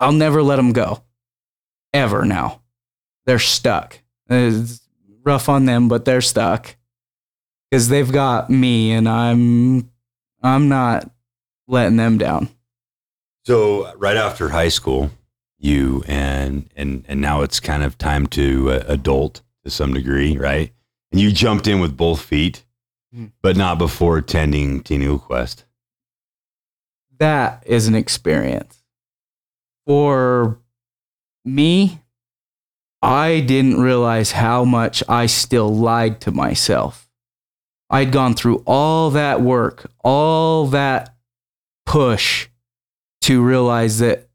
I'll 0.00 0.12
never 0.12 0.42
let 0.42 0.56
them 0.56 0.72
go. 0.72 1.02
Ever 1.92 2.24
now. 2.24 2.62
They're 3.26 3.38
stuck. 3.38 4.00
It's 4.28 4.80
rough 5.22 5.48
on 5.48 5.66
them, 5.66 5.88
but 5.88 6.04
they're 6.04 6.20
stuck 6.20 6.76
cuz 7.72 7.88
they've 7.88 8.10
got 8.10 8.50
me 8.50 8.92
and 8.92 9.08
I'm 9.08 9.90
I'm 10.42 10.68
not 10.68 11.10
letting 11.66 11.96
them 11.96 12.18
down. 12.18 12.48
So 13.44 13.94
right 13.96 14.16
after 14.16 14.48
high 14.50 14.68
school, 14.68 15.10
you 15.64 16.04
and 16.06 16.70
and 16.76 17.04
and 17.08 17.20
now 17.20 17.40
it's 17.40 17.58
kind 17.58 17.82
of 17.82 17.96
time 17.96 18.26
to 18.28 18.70
uh, 18.70 18.84
adult 18.86 19.40
to 19.64 19.70
some 19.70 19.94
degree, 19.94 20.36
right? 20.36 20.72
And 21.10 21.20
you 21.20 21.32
jumped 21.32 21.66
in 21.66 21.80
with 21.80 21.96
both 21.96 22.20
feet, 22.20 22.64
Mhm. 23.14 23.32
but 23.42 23.56
not 23.56 23.78
before 23.78 24.18
attending 24.18 24.82
Teen 24.82 25.18
Quest. 25.18 25.64
that 27.20 27.62
is 27.64 27.86
an 27.86 27.94
experience. 27.94 28.82
For 29.86 30.58
me, 31.44 32.00
I 33.00 33.40
didn't 33.40 33.80
realize 33.80 34.32
how 34.32 34.64
much 34.64 35.02
I 35.08 35.26
still 35.26 35.72
lied 35.74 36.20
to 36.22 36.32
myself. 36.32 37.08
I'd 37.88 38.10
gone 38.10 38.34
through 38.34 38.64
all 38.66 39.10
that 39.10 39.40
work, 39.40 39.90
all 40.02 40.66
that 40.68 41.14
push 41.86 42.48
to 43.22 43.40
realize 43.42 44.00
that 44.00 44.28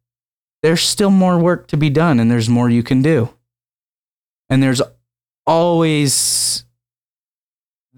there's 0.62 0.82
still 0.82 1.12
more 1.12 1.40
work 1.40 1.68
to 1.68 1.78
be 1.78 1.90
done 1.90 2.20
and 2.20 2.30
there's 2.30 2.50
more 2.50 2.70
you 2.70 2.84
can 2.84 3.02
do. 3.02 3.30
And 4.50 4.62
there's 4.62 4.82
always 5.46 6.66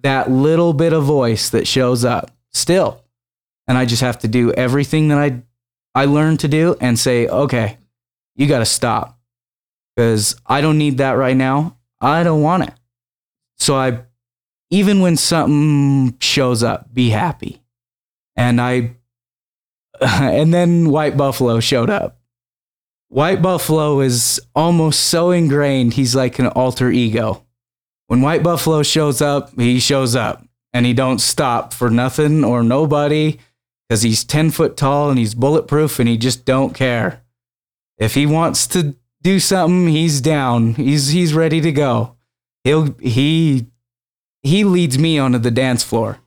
that 0.04 0.32
little 0.32 0.74
bit 0.74 0.94
of 0.94 1.04
voice 1.04 1.50
that 1.50 1.68
shows 1.68 2.04
up 2.04 2.32
still 2.54 3.04
and 3.68 3.78
I 3.78 3.86
just 3.86 4.02
have 4.02 4.20
to 4.20 4.28
do 4.28 4.52
everything 4.52 5.10
that 5.10 5.18
I 5.18 5.44
I 5.94 6.06
learned 6.06 6.40
to 6.42 6.48
do 6.48 6.76
and 6.80 6.98
say, 6.98 7.28
okay, 7.28 7.78
you 8.36 8.48
got 8.48 8.60
to 8.60 8.66
stop 8.66 9.20
because 9.96 10.36
I 10.46 10.62
don't 10.62 10.78
need 10.78 11.00
that 11.00 11.14
right 11.14 11.36
now. 11.36 11.78
I 12.00 12.24
don't 12.24 12.42
want 12.42 12.64
it. 12.64 12.74
So 13.58 13.76
I, 13.76 14.04
even 14.70 15.02
when 15.02 15.18
something 15.18 16.18
shows 16.20 16.64
up, 16.64 16.94
be 16.94 17.10
happy. 17.10 17.62
And 18.38 18.62
I, 18.62 18.96
and 20.02 20.54
then 20.54 20.90
White 20.90 21.18
Buffalo 21.18 21.60
showed 21.60 21.90
up. 21.90 22.21
White 23.12 23.42
Buffalo 23.42 24.00
is 24.00 24.40
almost 24.56 25.02
so 25.02 25.32
ingrained, 25.32 25.96
he's 25.96 26.16
like 26.16 26.40
an 26.40 26.48
alter 26.48 26.90
ego. 26.90 27.46
When 28.08 28.22
White 28.22 28.42
Buffalo 28.42 28.84
shows 28.84 29.22
up, 29.22 29.52
he 29.60 29.82
shows 29.82 30.16
up 30.16 30.46
and 30.72 30.86
he 30.86 30.94
don't 30.94 31.20
stop 31.20 31.74
for 31.74 31.90
nothing 31.90 32.46
or 32.46 32.64
nobody 32.64 33.38
because 33.90 34.04
he's 34.04 34.24
10 34.24 34.52
foot 34.52 34.78
tall 34.78 35.10
and 35.10 35.20
he's 35.20 35.36
bulletproof 35.36 36.00
and 36.00 36.08
he 36.08 36.16
just 36.16 36.46
don't 36.46 36.74
care. 36.74 37.22
If 37.98 38.14
he 38.14 38.26
wants 38.26 38.66
to 38.68 38.96
do 39.22 39.42
something, 39.42 39.90
he's 39.90 40.22
down. 40.22 40.76
He's 40.76 41.10
he's 41.10 41.34
ready 41.34 41.60
to 41.60 41.72
go. 41.74 42.16
He'll 42.64 42.96
he 43.02 43.68
he 44.42 44.64
leads 44.64 44.98
me 44.98 45.20
onto 45.20 45.38
the 45.38 45.52
dance 45.52 45.84
floor. 45.84 46.20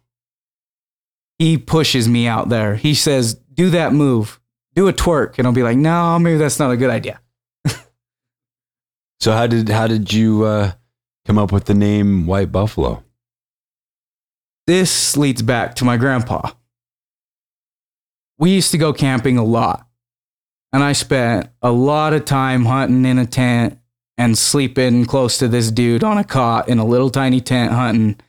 He 1.38 1.56
pushes 1.56 2.10
me 2.10 2.26
out 2.26 2.50
there. 2.50 2.76
He 2.76 2.94
says, 2.94 3.32
"Do 3.54 3.70
that 3.70 3.94
move. 3.94 4.38
Do 4.74 4.88
a 4.88 4.92
twerk." 4.92 5.38
And 5.38 5.46
I'll 5.46 5.54
be 5.54 5.62
like, 5.62 5.76
"No, 5.76 6.18
maybe 6.18 6.38
that's 6.38 6.58
not 6.58 6.70
a 6.70 6.76
good 6.76 6.90
idea." 6.90 7.20
So 9.24 9.32
how 9.32 9.46
did 9.46 9.70
how 9.70 9.86
did 9.86 10.12
you 10.12 10.44
uh, 10.44 10.72
come 11.24 11.38
up 11.38 11.50
with 11.50 11.64
the 11.64 11.72
name 11.72 12.26
White 12.26 12.52
Buffalo? 12.52 13.02
This 14.66 15.16
leads 15.16 15.40
back 15.40 15.74
to 15.76 15.84
my 15.86 15.96
grandpa. 15.96 16.50
We 18.38 18.50
used 18.50 18.70
to 18.72 18.76
go 18.76 18.92
camping 18.92 19.38
a 19.38 19.42
lot. 19.42 19.88
And 20.74 20.82
I 20.82 20.92
spent 20.92 21.48
a 21.62 21.72
lot 21.72 22.12
of 22.12 22.26
time 22.26 22.66
hunting 22.66 23.06
in 23.06 23.18
a 23.18 23.24
tent 23.24 23.78
and 24.18 24.36
sleeping 24.36 25.06
close 25.06 25.38
to 25.38 25.48
this 25.48 25.70
dude 25.70 26.04
on 26.04 26.18
a 26.18 26.24
cot 26.24 26.68
in 26.68 26.78
a 26.78 26.84
little 26.84 27.08
tiny 27.08 27.40
tent 27.40 27.72
hunting. 27.72 28.20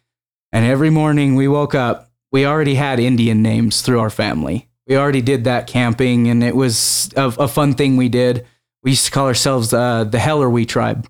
And 0.53 0.65
every 0.65 0.89
morning 0.89 1.35
we 1.35 1.49
woke 1.49 1.75
up, 1.75 2.09
we 2.31 2.45
already 2.45 2.75
had 2.75 3.01
Indian 3.01 3.41
names 3.41 3.81
through 3.81 3.99
our 3.99 4.09
family. 4.09 4.69
We 4.87 4.97
already 4.97 5.21
did 5.21 5.45
that 5.45 5.67
camping, 5.67 6.27
and 6.27 6.43
it 6.43 6.55
was 6.55 7.09
a, 7.15 7.25
a 7.39 7.47
fun 7.47 7.73
thing 7.73 7.97
we 7.97 8.09
did. 8.09 8.45
We 8.83 8.91
used 8.91 9.05
to 9.05 9.11
call 9.11 9.25
ourselves 9.27 9.73
uh, 9.73 10.03
the 10.03 10.19
Hellerwee 10.19 10.67
tribe. 10.67 11.07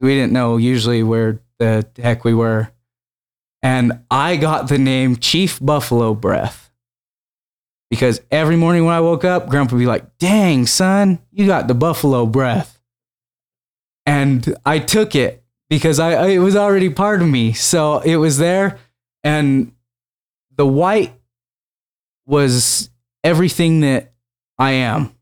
We 0.00 0.14
didn't 0.14 0.32
know 0.32 0.58
usually 0.58 1.02
where 1.02 1.40
the 1.58 1.86
heck 1.96 2.24
we 2.24 2.34
were. 2.34 2.70
And 3.62 4.00
I 4.10 4.36
got 4.36 4.68
the 4.68 4.76
name 4.78 5.16
Chief 5.16 5.58
Buffalo 5.60 6.14
Breath 6.14 6.70
because 7.88 8.20
every 8.30 8.56
morning 8.56 8.84
when 8.84 8.94
I 8.94 9.00
woke 9.00 9.24
up, 9.24 9.48
Grandpa 9.48 9.74
would 9.76 9.80
be 9.80 9.86
like, 9.86 10.18
Dang, 10.18 10.66
son, 10.66 11.18
you 11.32 11.46
got 11.46 11.66
the 11.68 11.74
buffalo 11.74 12.26
breath. 12.26 12.78
And 14.04 14.54
I 14.66 14.78
took 14.78 15.14
it 15.14 15.42
because 15.70 15.98
I, 15.98 16.12
I- 16.12 16.28
it 16.28 16.38
was 16.38 16.54
already 16.54 16.90
part 16.90 17.22
of 17.22 17.28
me. 17.28 17.54
So 17.54 18.00
it 18.00 18.16
was 18.16 18.36
there. 18.38 18.78
And 19.24 19.72
the 20.54 20.66
white 20.66 21.12
was 22.26 22.90
everything 23.26 23.80
that 23.80 24.12
I 24.56 24.70
am. 24.70 25.12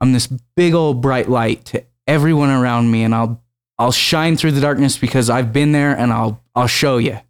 I'm 0.00 0.12
this 0.12 0.26
big 0.26 0.74
old 0.74 1.00
bright 1.00 1.30
light 1.30 1.64
to 1.66 1.84
everyone 2.06 2.50
around 2.50 2.90
me, 2.90 3.04
and 3.04 3.14
I'll 3.14 3.42
I'll 3.78 3.92
shine 3.92 4.36
through 4.36 4.52
the 4.52 4.60
darkness 4.60 4.98
because 4.98 5.30
I've 5.30 5.52
been 5.52 5.72
there, 5.72 5.96
and 5.96 6.12
I'll 6.12 6.42
I'll 6.54 6.66
show 6.66 6.98
you. 6.98 7.20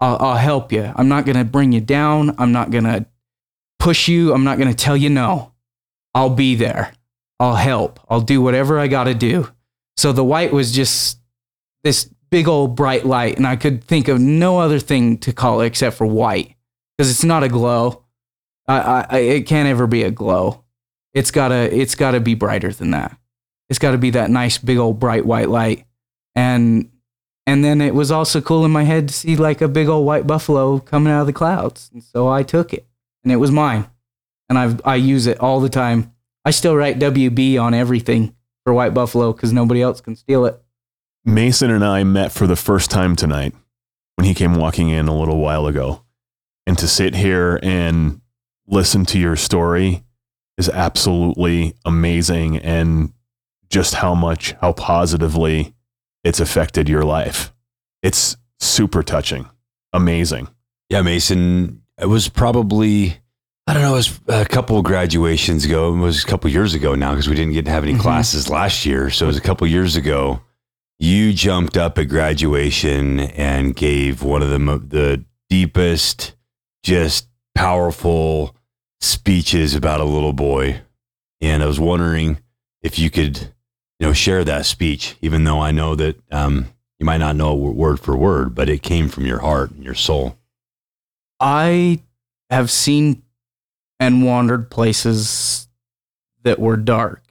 I'll, 0.00 0.16
I'll 0.20 0.36
help 0.36 0.72
you. 0.72 0.92
I'm 0.96 1.08
not 1.08 1.24
gonna 1.24 1.44
bring 1.44 1.72
you 1.72 1.80
down. 1.80 2.34
I'm 2.38 2.50
not 2.50 2.70
gonna 2.70 3.06
push 3.78 4.08
you. 4.08 4.34
I'm 4.34 4.44
not 4.44 4.58
gonna 4.58 4.74
tell 4.74 4.96
you 4.96 5.08
no. 5.08 5.52
I'll 6.14 6.30
be 6.30 6.56
there. 6.56 6.92
I'll 7.38 7.54
help. 7.54 8.00
I'll 8.08 8.20
do 8.20 8.42
whatever 8.42 8.78
I 8.80 8.88
gotta 8.88 9.14
do. 9.14 9.48
So 9.96 10.12
the 10.12 10.24
white 10.24 10.52
was 10.52 10.72
just 10.72 11.20
this 11.84 12.10
big 12.30 12.48
old 12.48 12.74
bright 12.74 13.06
light, 13.06 13.36
and 13.36 13.46
I 13.46 13.54
could 13.54 13.84
think 13.84 14.08
of 14.08 14.18
no 14.18 14.58
other 14.58 14.80
thing 14.80 15.18
to 15.18 15.32
call 15.32 15.60
it 15.60 15.66
except 15.66 15.96
for 15.96 16.06
white 16.06 16.56
because 16.96 17.08
it's 17.10 17.24
not 17.24 17.44
a 17.44 17.48
glow. 17.48 18.03
I, 18.66 19.06
I, 19.08 19.18
it 19.18 19.46
can't 19.46 19.68
ever 19.68 19.86
be 19.86 20.02
a 20.02 20.10
glow. 20.10 20.64
It's 21.12 21.30
gotta, 21.30 21.74
it's 21.76 21.94
gotta 21.94 22.20
be 22.20 22.34
brighter 22.34 22.72
than 22.72 22.90
that. 22.92 23.16
It's 23.68 23.78
gotta 23.78 23.98
be 23.98 24.10
that 24.10 24.30
nice 24.30 24.58
big 24.58 24.78
old 24.78 24.98
bright 24.98 25.26
white 25.26 25.48
light. 25.48 25.84
And, 26.34 26.90
and 27.46 27.64
then 27.64 27.80
it 27.80 27.94
was 27.94 28.10
also 28.10 28.40
cool 28.40 28.64
in 28.64 28.70
my 28.70 28.84
head 28.84 29.08
to 29.08 29.14
see 29.14 29.36
like 29.36 29.60
a 29.60 29.68
big 29.68 29.88
old 29.88 30.06
white 30.06 30.26
buffalo 30.26 30.78
coming 30.78 31.12
out 31.12 31.20
of 31.22 31.26
the 31.26 31.32
clouds. 31.32 31.90
And 31.92 32.02
so 32.02 32.28
I 32.28 32.42
took 32.42 32.72
it, 32.72 32.86
and 33.22 33.32
it 33.32 33.36
was 33.36 33.50
mine. 33.50 33.86
And 34.48 34.58
I've, 34.58 34.80
I 34.84 34.96
use 34.96 35.26
it 35.26 35.40
all 35.40 35.60
the 35.60 35.68
time. 35.68 36.12
I 36.44 36.50
still 36.50 36.76
write 36.76 36.98
WB 36.98 37.60
on 37.60 37.74
everything 37.74 38.34
for 38.64 38.72
white 38.72 38.94
buffalo 38.94 39.32
because 39.32 39.52
nobody 39.52 39.82
else 39.82 40.00
can 40.00 40.16
steal 40.16 40.46
it. 40.46 40.60
Mason 41.24 41.70
and 41.70 41.84
I 41.84 42.04
met 42.04 42.32
for 42.32 42.46
the 42.46 42.56
first 42.56 42.90
time 42.90 43.16
tonight 43.16 43.54
when 44.16 44.26
he 44.26 44.34
came 44.34 44.54
walking 44.54 44.90
in 44.90 45.08
a 45.08 45.16
little 45.16 45.38
while 45.38 45.66
ago. 45.66 46.02
And 46.66 46.78
to 46.78 46.88
sit 46.88 47.14
here 47.14 47.58
and 47.62 48.20
listen 48.66 49.04
to 49.06 49.18
your 49.18 49.36
story 49.36 50.02
is 50.58 50.68
absolutely 50.68 51.74
amazing 51.84 52.58
and 52.58 53.12
just 53.70 53.94
how 53.94 54.14
much, 54.14 54.52
how 54.60 54.72
positively 54.72 55.74
it's 56.22 56.40
affected 56.40 56.88
your 56.88 57.04
life. 57.04 57.52
It's 58.02 58.36
super 58.60 59.02
touching, 59.02 59.48
amazing. 59.92 60.48
Yeah, 60.88 61.02
Mason. 61.02 61.82
It 62.00 62.06
was 62.06 62.28
probably 62.28 63.16
I 63.66 63.72
don't 63.72 63.82
know. 63.82 63.92
It 63.94 63.96
was 63.96 64.20
a 64.28 64.44
couple 64.44 64.76
of 64.76 64.84
graduations 64.84 65.64
ago. 65.64 65.94
It 65.94 65.98
was 65.98 66.22
a 66.22 66.26
couple 66.26 66.50
years 66.50 66.74
ago 66.74 66.94
now 66.94 67.10
because 67.12 67.28
we 67.30 67.34
didn't 67.34 67.54
get 67.54 67.64
to 67.64 67.70
have 67.70 67.82
any 67.84 67.94
Mhm. 67.94 68.00
classes 68.00 68.50
last 68.50 68.84
year. 68.84 69.08
So 69.08 69.24
it 69.24 69.28
was 69.28 69.38
a 69.38 69.40
couple 69.40 69.66
years 69.66 69.96
ago. 69.96 70.40
You 70.98 71.32
jumped 71.32 71.78
up 71.78 71.96
at 71.98 72.08
graduation 72.10 73.20
and 73.20 73.74
gave 73.74 74.22
one 74.22 74.42
of 74.42 74.50
the 74.50 74.58
the 74.86 75.24
deepest, 75.48 76.34
just 76.82 77.26
powerful 77.54 78.56
speeches 79.00 79.74
about 79.74 80.00
a 80.00 80.04
little 80.04 80.32
boy. 80.32 80.80
And 81.40 81.62
I 81.62 81.66
was 81.66 81.80
wondering 81.80 82.38
if 82.82 82.98
you 82.98 83.10
could, 83.10 83.38
you 83.98 84.06
know, 84.06 84.12
share 84.12 84.44
that 84.44 84.66
speech, 84.66 85.16
even 85.20 85.44
though 85.44 85.60
I 85.60 85.70
know 85.70 85.94
that 85.94 86.20
um, 86.32 86.66
you 86.98 87.06
might 87.06 87.18
not 87.18 87.36
know 87.36 87.54
word 87.54 88.00
for 88.00 88.16
word, 88.16 88.54
but 88.54 88.68
it 88.68 88.82
came 88.82 89.08
from 89.08 89.26
your 89.26 89.40
heart 89.40 89.70
and 89.70 89.84
your 89.84 89.94
soul. 89.94 90.38
I 91.40 92.00
have 92.50 92.70
seen 92.70 93.22
and 94.00 94.24
wandered 94.24 94.70
places 94.70 95.68
that 96.42 96.58
were 96.58 96.76
dark. 96.76 97.22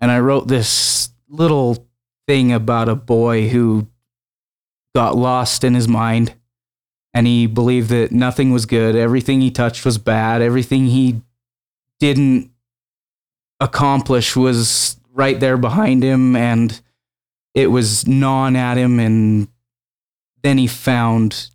And 0.00 0.10
I 0.10 0.20
wrote 0.20 0.48
this 0.48 1.10
little 1.28 1.88
thing 2.26 2.52
about 2.52 2.88
a 2.88 2.94
boy 2.94 3.48
who 3.48 3.88
got 4.94 5.16
lost 5.16 5.64
in 5.64 5.74
his 5.74 5.88
mind 5.88 6.34
and 7.14 7.26
he 7.26 7.46
believed 7.46 7.90
that 7.90 8.12
nothing 8.12 8.50
was 8.52 8.66
good, 8.66 8.94
everything 8.94 9.40
he 9.40 9.50
touched 9.50 9.84
was 9.84 9.98
bad, 9.98 10.42
everything 10.42 10.86
he 10.86 11.22
didn't 11.98 12.50
accomplish 13.60 14.36
was 14.36 15.00
right 15.12 15.40
there 15.40 15.56
behind 15.56 16.02
him 16.02 16.36
and 16.36 16.80
it 17.54 17.68
was 17.68 18.06
gnawing 18.06 18.56
at 18.56 18.76
him 18.76 19.00
and 19.00 19.48
then 20.42 20.58
he 20.58 20.66
found 20.66 21.50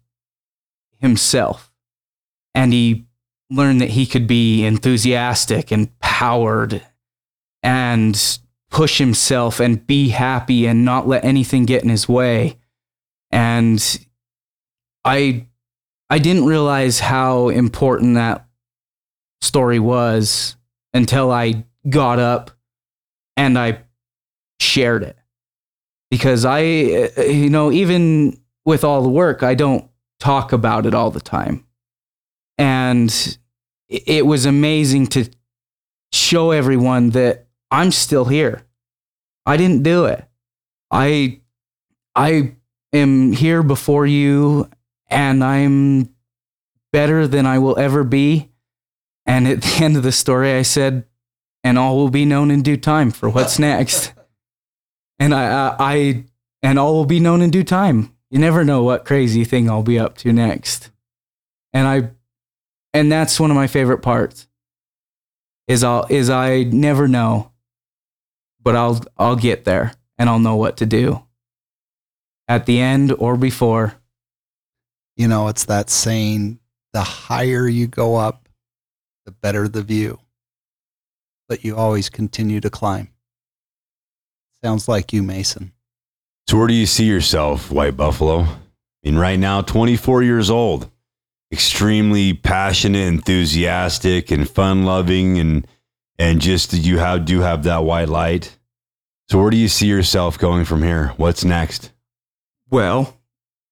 himself. 0.99 1.71
And 2.53 2.73
he 2.73 3.05
learned 3.49 3.81
that 3.81 3.91
he 3.91 4.05
could 4.05 4.27
be 4.27 4.65
enthusiastic 4.65 5.71
and 5.71 5.97
powered 5.99 6.81
and 7.61 8.39
push 8.69 8.97
himself 8.97 9.59
and 9.59 9.85
be 9.87 10.09
happy 10.09 10.65
and 10.65 10.83
not 10.83 11.07
let 11.07 11.23
anything 11.23 11.65
get 11.65 11.83
in 11.83 11.89
his 11.89 12.09
way. 12.09 12.57
And 13.31 14.05
i 15.05 15.45
i 16.09 16.17
didn't 16.19 16.45
realize 16.45 16.99
how 16.99 17.49
important 17.49 18.15
that 18.15 18.45
story 19.41 19.79
was 19.79 20.55
until 20.93 21.31
i 21.31 21.63
got 21.89 22.19
up 22.19 22.51
and 23.37 23.57
i 23.57 23.79
shared 24.59 25.03
it 25.03 25.17
because 26.09 26.45
i 26.45 26.59
uh, 26.61 27.21
you 27.23 27.49
know 27.49 27.71
even 27.71 28.39
with 28.65 28.83
all 28.83 29.01
the 29.01 29.09
work 29.09 29.43
i 29.43 29.53
don't 29.53 29.89
talk 30.19 30.53
about 30.53 30.85
it 30.85 30.93
all 30.93 31.11
the 31.11 31.19
time 31.19 31.65
and 32.57 33.37
it 33.89 34.25
was 34.25 34.45
amazing 34.45 35.07
to 35.07 35.29
show 36.13 36.51
everyone 36.51 37.09
that 37.11 37.47
I'm 37.71 37.91
still 37.91 38.25
here. 38.25 38.63
I 39.45 39.57
didn't 39.57 39.83
do 39.83 40.05
it. 40.05 40.23
I 40.91 41.41
I 42.15 42.55
am 42.93 43.31
here 43.33 43.63
before 43.63 44.05
you 44.05 44.69
and 45.13 45.43
I'm 45.43 46.13
better 46.91 47.27
than 47.27 47.45
I 47.45 47.59
will 47.59 47.77
ever 47.77 48.03
be. 48.03 48.49
And 49.25 49.47
at 49.47 49.61
the 49.63 49.83
end 49.83 49.97
of 49.97 50.03
the 50.03 50.11
story 50.11 50.53
I 50.53 50.61
said 50.61 51.05
and 51.63 51.77
all 51.77 51.95
will 51.95 52.09
be 52.09 52.25
known 52.25 52.51
in 52.51 52.61
due 52.61 52.77
time 52.77 53.11
for 53.11 53.29
what's 53.29 53.59
next. 53.59 54.13
And 55.19 55.33
I, 55.33 55.45
I, 55.45 55.75
I 55.79 56.23
and 56.63 56.79
all 56.79 56.95
will 56.95 57.05
be 57.05 57.19
known 57.19 57.41
in 57.41 57.51
due 57.51 57.63
time. 57.63 58.13
You 58.31 58.39
never 58.39 58.65
know 58.65 58.83
what 58.83 59.05
crazy 59.05 59.45
thing 59.45 59.69
I'll 59.69 59.83
be 59.83 59.99
up 59.99 60.17
to 60.17 60.33
next. 60.33 60.89
And 61.71 61.87
I 61.87 62.09
and 62.95 63.11
that's 63.11 63.39
one 63.39 63.51
of 63.51 63.55
my 63.55 63.67
favorite 63.67 63.99
parts 63.99 64.47
is 65.67 65.83
I'll 65.83 66.07
is 66.09 66.31
I 66.31 66.63
never 66.63 67.07
know, 67.07 67.51
but 68.59 68.75
I'll 68.75 69.01
I'll 69.17 69.35
get 69.35 69.65
there 69.65 69.93
and 70.17 70.27
I'll 70.27 70.39
know 70.39 70.55
what 70.55 70.77
to 70.77 70.85
do 70.87 71.23
at 72.47 72.65
the 72.65 72.81
end 72.81 73.13
or 73.17 73.37
before. 73.37 73.95
You 75.15 75.27
know, 75.27 75.47
it's 75.47 75.65
that 75.65 75.89
saying 75.89 76.59
the 76.93 77.01
higher 77.01 77.67
you 77.67 77.87
go 77.87 78.15
up, 78.15 78.47
the 79.25 79.31
better 79.31 79.67
the 79.67 79.83
view. 79.83 80.19
But 81.47 81.63
you 81.63 81.75
always 81.75 82.09
continue 82.09 82.59
to 82.61 82.69
climb. 82.69 83.09
Sounds 84.63 84.87
like 84.87 85.11
you, 85.13 85.23
Mason. 85.23 85.73
So 86.47 86.57
where 86.57 86.67
do 86.67 86.73
you 86.73 86.85
see 86.85 87.05
yourself, 87.05 87.71
White 87.71 87.97
Buffalo? 87.97 88.41
I 88.41 88.57
mean, 89.03 89.17
right 89.17 89.37
now, 89.39 89.61
24 89.61 90.23
years 90.23 90.49
old, 90.49 90.89
extremely 91.51 92.33
passionate, 92.33 93.07
enthusiastic, 93.07 94.31
and 94.31 94.49
fun-loving, 94.49 95.37
and 95.37 95.67
and 96.19 96.39
just 96.39 96.73
you 96.73 96.99
have 96.99 97.25
do 97.25 97.41
have 97.41 97.63
that 97.63 97.83
white 97.83 98.09
light. 98.09 98.57
So 99.29 99.41
where 99.41 99.49
do 99.49 99.57
you 99.57 99.67
see 99.67 99.87
yourself 99.87 100.37
going 100.37 100.65
from 100.65 100.83
here? 100.83 101.13
What's 101.17 101.43
next? 101.43 101.91
Well, 102.69 103.17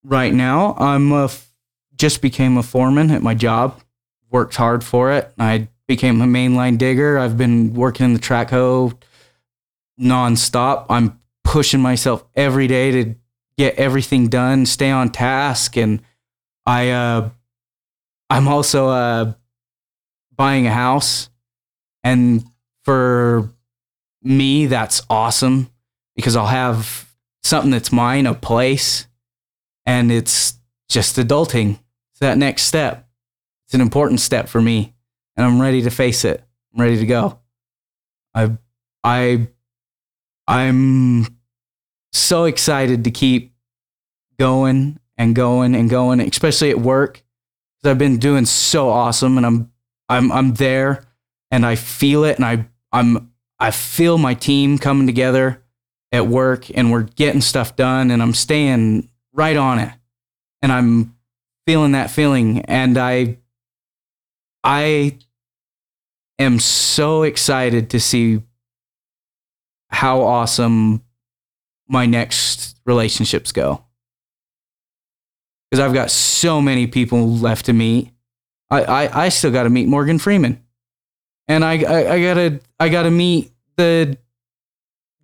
right 0.03 0.33
now 0.33 0.75
I'm 0.77 1.11
a 1.11 1.29
just 1.95 2.21
became 2.21 2.57
a 2.57 2.63
foreman 2.63 3.11
at 3.11 3.21
my 3.21 3.33
job. 3.33 3.79
Worked 4.29 4.55
hard 4.55 4.83
for 4.83 5.11
it. 5.11 5.31
I 5.37 5.67
became 5.87 6.21
a 6.21 6.25
mainline 6.25 6.77
digger. 6.77 7.19
I've 7.19 7.37
been 7.37 7.73
working 7.73 8.05
in 8.05 8.13
the 8.13 8.19
track 8.19 8.49
hoe 8.49 8.93
nonstop. 9.99 10.85
I'm 10.89 11.19
pushing 11.43 11.81
myself 11.81 12.23
every 12.35 12.67
day 12.67 12.91
to 12.91 13.15
get 13.57 13.75
everything 13.75 14.27
done, 14.29 14.65
stay 14.65 14.89
on 14.89 15.09
task, 15.09 15.77
and 15.77 16.01
I 16.65 16.89
uh, 16.89 17.29
I'm 18.29 18.47
also 18.47 18.89
uh, 18.89 19.33
buying 20.35 20.65
a 20.65 20.71
house, 20.71 21.29
and 22.03 22.43
for 22.83 23.51
me 24.23 24.67
that's 24.67 25.01
awesome 25.09 25.69
because 26.15 26.35
I'll 26.35 26.47
have 26.47 27.07
something 27.43 27.71
that's 27.71 27.91
mine, 27.91 28.25
a 28.25 28.33
place, 28.33 29.07
and 29.85 30.11
it's 30.11 30.57
just 30.89 31.17
adulting. 31.17 31.79
It's 32.11 32.19
that 32.19 32.37
next 32.37 32.63
step. 32.63 33.07
It's 33.65 33.73
an 33.73 33.81
important 33.81 34.19
step 34.19 34.49
for 34.49 34.61
me, 34.61 34.93
and 35.35 35.45
I'm 35.45 35.61
ready 35.61 35.81
to 35.83 35.89
face 35.89 36.25
it. 36.25 36.43
I'm 36.73 36.81
ready 36.81 36.97
to 36.97 37.05
go. 37.05 37.39
I, 38.33 38.57
I, 39.03 39.47
I'm 40.47 41.27
so 42.11 42.45
excited 42.45 43.03
to 43.05 43.11
keep 43.11 43.53
going 44.37 44.99
and 45.17 45.35
going 45.35 45.75
and 45.75 45.89
going, 45.89 46.19
especially 46.19 46.69
at 46.69 46.79
work, 46.79 47.23
I've 47.83 47.97
been 47.97 48.17
doing 48.17 48.45
so 48.45 48.89
awesome, 48.89 49.37
and 49.37 49.45
I'm, 49.45 49.71
I'm, 50.07 50.31
I'm 50.31 50.53
there, 50.55 51.05
and 51.49 51.65
I 51.65 51.75
feel 51.75 52.23
it, 52.25 52.37
and 52.37 52.45
I, 52.45 52.67
I'm, 52.91 53.31
I 53.59 53.71
feel 53.71 54.17
my 54.17 54.33
team 54.33 54.77
coming 54.77 55.07
together 55.07 55.63
at 56.11 56.27
work 56.27 56.75
and 56.75 56.91
we're 56.91 57.03
getting 57.03 57.41
stuff 57.41 57.75
done 57.75 58.11
and 58.11 58.21
I'm 58.21 58.33
staying 58.33 59.09
right 59.41 59.57
on 59.57 59.79
it. 59.79 59.91
And 60.61 60.71
I'm 60.71 61.15
feeling 61.65 61.93
that 61.93 62.11
feeling 62.11 62.61
and 62.65 62.95
I 62.95 63.37
I 64.63 65.17
am 66.37 66.59
so 66.59 67.23
excited 67.23 67.89
to 67.89 67.99
see 67.99 68.43
how 69.89 70.21
awesome 70.21 71.01
my 71.87 72.05
next 72.05 72.77
relationships 72.85 73.51
go. 73.51 73.83
Cuz 75.71 75.79
I've 75.79 75.93
got 75.93 76.11
so 76.11 76.61
many 76.61 76.85
people 76.85 77.35
left 77.35 77.65
to 77.65 77.73
meet. 77.73 78.11
I 78.69 78.83
I, 78.83 79.25
I 79.25 79.29
still 79.29 79.51
got 79.51 79.63
to 79.63 79.71
meet 79.71 79.87
Morgan 79.87 80.19
Freeman. 80.19 80.63
And 81.47 81.65
I, 81.65 81.81
I 81.81 82.13
I 82.13 82.21
got 82.21 82.33
to 82.35 82.59
I 82.79 82.89
got 82.89 83.03
to 83.03 83.11
meet 83.11 83.51
the 83.75 84.19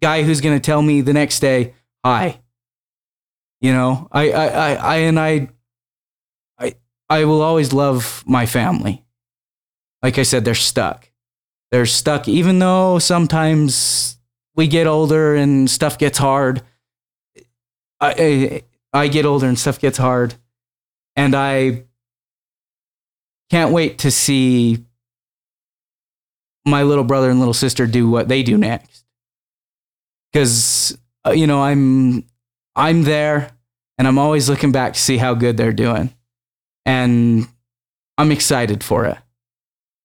guy 0.02 0.24
who's 0.24 0.42
to 0.60 0.60
tell 0.72 0.82
me 0.82 1.02
the 1.02 1.14
next 1.14 1.40
day, 1.40 1.76
hi. 2.04 2.42
You 3.62 3.74
know, 3.74 4.08
I, 4.12 4.32
I, 4.32 4.46
I, 4.48 4.74
I, 4.74 4.96
and 4.98 5.20
I, 5.20 5.50
I, 6.60 6.76
I 7.10 7.26
will 7.26 7.42
always 7.42 7.74
love 7.74 8.24
my 8.28 8.46
family. 8.46 9.04
Like 10.04 10.20
I 10.20 10.24
said, 10.24 10.46
they're 10.46 10.56
stuck. 10.56 11.10
They're 11.72 11.86
stuck, 11.86 12.28
even 12.28 12.60
though 12.60 13.00
sometimes 13.00 14.18
we 14.56 14.68
get 14.68 14.88
older 14.88 15.36
and 15.36 15.70
stuff 15.70 15.98
gets 15.98 16.18
hard. 16.18 16.62
I, 18.00 18.62
I, 18.94 19.02
I 19.02 19.08
get 19.08 19.26
older 19.26 19.48
and 19.48 19.58
stuff 19.58 19.80
gets 19.80 19.98
hard. 19.98 20.36
And 21.16 21.36
I 21.36 21.86
can't 23.50 23.72
wait 23.72 24.00
to 24.00 24.12
see 24.12 24.86
my 26.66 26.84
little 26.84 27.04
brother 27.04 27.30
and 27.30 27.40
little 27.40 27.54
sister 27.54 27.88
do 27.88 28.10
what 28.10 28.28
they 28.28 28.44
do 28.44 28.58
next 28.58 29.06
because 30.32 30.98
uh, 31.26 31.32
you 31.32 31.48
know 31.48 31.64
i'm 31.64 32.26
i'm 32.78 33.04
there 33.04 33.52
and 33.98 34.08
i'm 34.08 34.18
always 34.18 34.50
looking 34.50 34.72
back 34.72 34.94
to 34.94 35.00
see 35.00 35.18
how 35.18 35.34
good 35.34 35.58
they're 35.58 35.74
doing. 35.74 36.14
And 36.86 37.48
i'm 38.18 38.32
excited 38.32 38.84
for 38.84 39.06
it. 39.06 39.18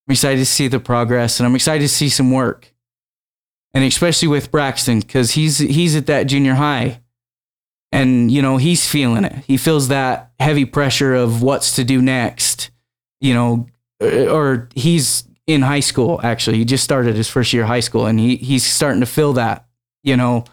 I'm 0.09 0.13
excited 0.13 0.39
to 0.39 0.47
see 0.47 0.69
the 0.69 0.81
progress 0.81 1.39
and 1.39 1.47
i'm 1.47 1.55
excited 1.55 1.83
to 1.83 1.89
see 1.89 2.09
some 2.09 2.33
work. 2.33 2.73
And 3.75 3.85
especially 3.85 4.29
with 4.29 4.51
braxton 4.51 5.01
because 5.01 5.33
he's 5.33 5.59
he's 5.59 5.97
at 5.97 6.07
that 6.07 6.25
junior 6.25 6.55
high. 6.55 7.01
And 7.95 8.33
you 8.33 8.41
know 8.43 8.57
he's 8.57 8.89
feeling 8.89 9.25
it. 9.25 9.45
He 9.47 9.57
feels 9.57 9.89
that 9.89 10.33
heavy 10.41 10.65
pressure 10.65 11.15
of 11.15 11.43
what's 11.43 11.77
to 11.77 11.85
do 11.85 12.03
next 12.03 12.71
you 13.23 13.33
know 13.33 13.67
or 14.01 14.69
he's 14.75 15.25
in 15.47 15.63
high 15.63 15.81
school 15.81 16.21
actually. 16.23 16.59
He 16.59 16.65
just 16.67 16.85
started 16.85 17.17
his 17.17 17.29
first 17.29 17.53
year 17.53 17.63
of 17.63 17.69
high 17.69 17.81
school 17.81 18.07
and 18.07 18.21
he 18.21 18.37
he's 18.37 18.65
starting 18.65 19.01
to 19.01 19.07
feel 19.07 19.33
that 19.35 19.67
you 20.03 20.17
know 20.17 20.45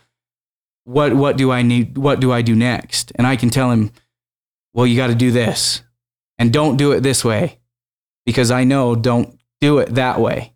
what 0.90 1.14
what 1.14 1.38
do 1.38 1.52
i 1.52 1.62
need 1.62 2.00
what 2.00 2.20
do 2.20 2.32
i 2.32 2.42
do 2.42 2.56
next? 2.56 3.12
And 3.16 3.28
i 3.28 3.36
can 3.36 3.52
tell 3.52 3.70
him 3.72 3.92
well 4.74 4.88
you 4.88 4.98
got 4.98 5.08
to 5.08 5.16
do 5.16 5.32
this. 5.32 5.84
And 6.40 6.54
don't 6.54 6.78
do 6.78 6.94
it 6.94 7.02
this 7.02 7.24
way 7.24 7.60
because 8.26 8.50
i 8.50 8.64
know 8.64 8.96
don't 8.96 9.38
do 9.62 9.78
it 9.78 9.94
that 9.96 10.20
way. 10.20 10.54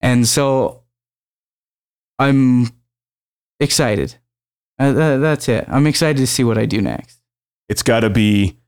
And 0.00 0.26
so 0.26 0.82
i'm 2.18 2.68
excited. 3.60 4.16
Uh, 4.78 4.92
tha- 4.92 5.18
that's 5.20 5.48
it. 5.48 5.66
I'm 5.68 5.86
excited 5.86 6.18
to 6.18 6.26
see 6.26 6.42
what 6.42 6.58
i 6.58 6.66
do 6.66 6.80
next. 6.80 7.20
It's 7.68 7.84
got 7.84 8.00
to 8.00 8.10
be 8.10 8.58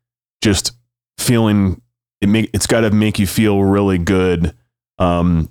just 0.40 0.72
feeling 1.18 1.82
it 2.20 2.28
make 2.28 2.50
it's 2.54 2.68
got 2.68 2.82
to 2.82 2.90
make 2.90 3.18
you 3.18 3.26
feel 3.26 3.60
really 3.64 3.98
good 3.98 4.56
um, 4.98 5.50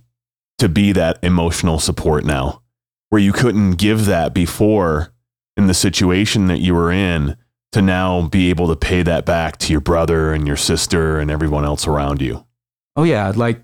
to 0.59 0.69
be 0.69 0.93
that 0.93 1.19
emotional 1.23 1.77
support 1.77 2.23
now 2.23 2.62
where 3.13 3.21
you 3.21 3.31
couldn't 3.31 3.73
give 3.73 4.05
that 4.05 4.33
before 4.33 5.13
in 5.55 5.67
the 5.67 5.73
situation 5.73 6.47
that 6.47 6.57
you 6.59 6.73
were 6.73 6.91
in 6.91 7.37
to 7.71 7.81
now 7.81 8.27
be 8.27 8.49
able 8.49 8.67
to 8.67 8.75
pay 8.75 9.03
that 9.03 9.23
back 9.25 9.57
to 9.57 9.71
your 9.71 9.81
brother 9.81 10.33
and 10.33 10.47
your 10.47 10.57
sister 10.57 11.19
and 11.19 11.29
everyone 11.29 11.63
else 11.63 11.87
around 11.87 12.21
you 12.21 12.43
Oh 12.95 13.03
yeah, 13.03 13.31
like 13.35 13.63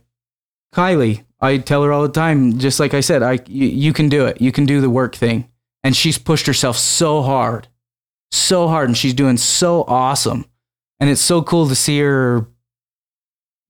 Kylie. 0.74 1.24
I 1.42 1.58
tell 1.58 1.84
her 1.84 1.94
all 1.94 2.02
the 2.02 2.10
time, 2.10 2.60
just 2.60 2.80
like 2.80 2.94
I 2.94 3.00
said, 3.00 3.24
I 3.24 3.40
you, 3.48 3.68
you 3.68 3.94
can 3.94 4.10
do 4.10 4.26
it. 4.26 4.42
You 4.42 4.52
can 4.52 4.66
do 4.66 4.82
the 4.82 4.90
work 4.90 5.16
thing. 5.16 5.50
And 5.84 5.96
she's 5.96 6.18
pushed 6.18 6.48
herself 6.48 6.78
so 6.78 7.22
hard, 7.22 7.68
so 8.32 8.68
hard, 8.68 8.90
and 8.90 8.98
she's 8.98 9.14
doing 9.14 9.38
so 9.38 9.86
awesome. 9.88 10.46
And 11.00 11.10
it's 11.10 11.22
so 11.22 11.42
cool 11.42 11.70
to 11.70 11.76
see 11.76 12.00
her 12.00 12.46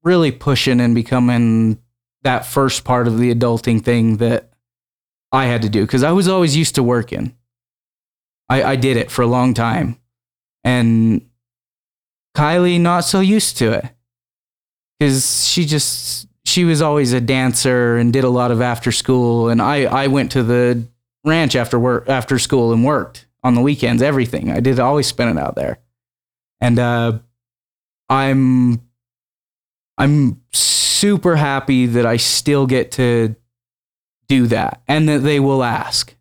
really 0.04 0.32
pushing 0.32 0.80
and 0.82 0.96
becoming 0.96 1.80
that 2.24 2.46
first 2.46 2.84
part 2.84 3.08
of 3.08 3.20
the 3.20 3.34
adulting 3.34 3.84
thing 3.84 4.18
that 4.18 4.49
I 5.32 5.46
had 5.46 5.62
to 5.62 5.70
do 5.70 5.86
because 5.86 6.04
I 6.04 6.12
was 6.12 6.28
always 6.28 6.56
used 6.56 6.76
to 6.76 6.84
working. 6.84 7.36
I, 8.50 8.64
I 8.64 8.76
did 8.76 8.98
it 8.98 9.12
for 9.12 9.22
a 9.22 9.28
long 9.28 9.54
time. 9.54 10.00
And 10.64 11.30
Kylie, 12.36 12.80
not 12.80 13.02
so 13.02 13.20
used 13.20 13.58
to 13.58 13.72
it 13.72 13.86
because 15.00 15.48
she 15.48 15.66
just, 15.66 16.28
she 16.46 16.66
was 16.66 16.82
always 16.82 17.14
a 17.14 17.22
dancer 17.22 17.98
and 17.98 18.12
did 18.12 18.24
a 18.24 18.30
lot 18.30 18.52
of 18.52 18.62
after 18.62 18.92
school. 18.92 19.50
And 19.50 19.62
I, 19.62 19.84
I 19.84 20.08
went 20.08 20.32
to 20.32 20.44
the 20.44 20.84
ranch 21.24 21.56
after 21.56 21.78
work, 21.78 22.10
after 22.10 22.40
school 22.40 22.74
and 22.74 22.84
worked 22.84 23.28
on 23.44 23.56
the 23.56 23.62
weekends, 23.62 24.02
everything. 24.02 24.52
I 24.52 24.60
did 24.60 24.80
always 24.80 25.08
spend 25.08 25.38
it 25.38 25.42
out 25.42 25.56
there. 25.56 25.80
And 26.60 26.80
uh, 26.80 27.20
I'm, 28.10 28.82
I'm 29.98 30.42
super 30.52 31.36
happy 31.36 31.86
that 31.86 32.06
I 32.06 32.18
still 32.18 32.66
get 32.66 32.94
to 32.94 33.36
do 34.30 34.48
that 34.48 34.82
and 34.88 35.10
that 35.10 35.20
they 35.20 35.40
will 35.42 35.64
ask. 35.64 36.16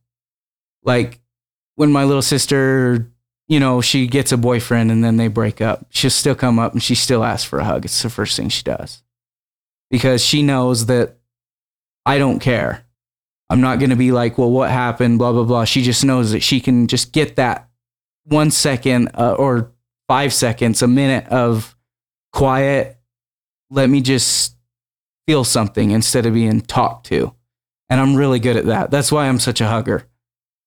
Like 0.83 1.21
when 1.77 1.93
my 1.93 2.03
little 2.03 2.23
sister, 2.23 3.07
you 3.47 3.61
know, 3.61 3.81
she 3.81 4.09
gets 4.09 4.33
a 4.33 4.37
boyfriend 4.37 4.91
and 4.91 5.05
then 5.05 5.17
they 5.17 5.29
break 5.29 5.61
up, 5.61 5.87
she'll 5.91 6.11
still 6.11 6.35
come 6.35 6.59
up 6.59 6.73
and 6.73 6.83
she 6.83 6.97
still 6.97 7.23
asks 7.23 7.45
for 7.45 7.61
a 7.61 7.65
hug. 7.65 7.85
It's 7.85 8.03
the 8.03 8.11
first 8.11 8.37
thing 8.37 8.49
she 8.49 8.65
does 8.65 9.03
because 9.91 10.25
she 10.25 10.43
knows 10.43 10.87
that 10.87 11.19
I 12.05 12.19
don't 12.19 12.41
care. 12.41 12.85
I'm 13.51 13.61
not 13.61 13.79
going 13.79 13.91
to 13.91 13.97
be 13.97 14.13
like, 14.13 14.37
well, 14.37 14.51
what 14.51 14.71
happened? 14.71 15.19
Blah, 15.19 15.33
blah, 15.33 15.45
blah. 15.45 15.65
She 15.65 15.83
just 15.83 16.05
knows 16.05 16.33
that 16.33 16.43
she 16.43 16.61
can 16.61 16.87
just 16.87 17.13
get 17.13 17.37
that 17.37 17.69
one 18.25 18.51
second 18.51 19.11
uh, 19.15 19.35
or 19.35 19.73
five 20.07 20.33
seconds, 20.35 20.83
a 20.83 20.89
minute 20.89 21.27
of 21.29 21.77
quiet. 22.33 22.99
Let 23.71 23.89
me 23.89 24.01
just 24.01 24.55
feel 25.27 25.45
something 25.45 25.91
instead 25.91 26.27
of 26.27 26.35
being 26.35 26.61
talked 26.61 27.07
to. 27.07 27.35
And 27.91 28.01
I'm 28.01 28.15
really 28.15 28.39
good 28.39 28.57
at 28.57 28.67
that. 28.67 28.91
That's 28.91 29.11
why 29.11 29.29
I'm 29.29 29.39
such 29.39 29.61
a 29.61 29.69
hugger. 29.69 30.07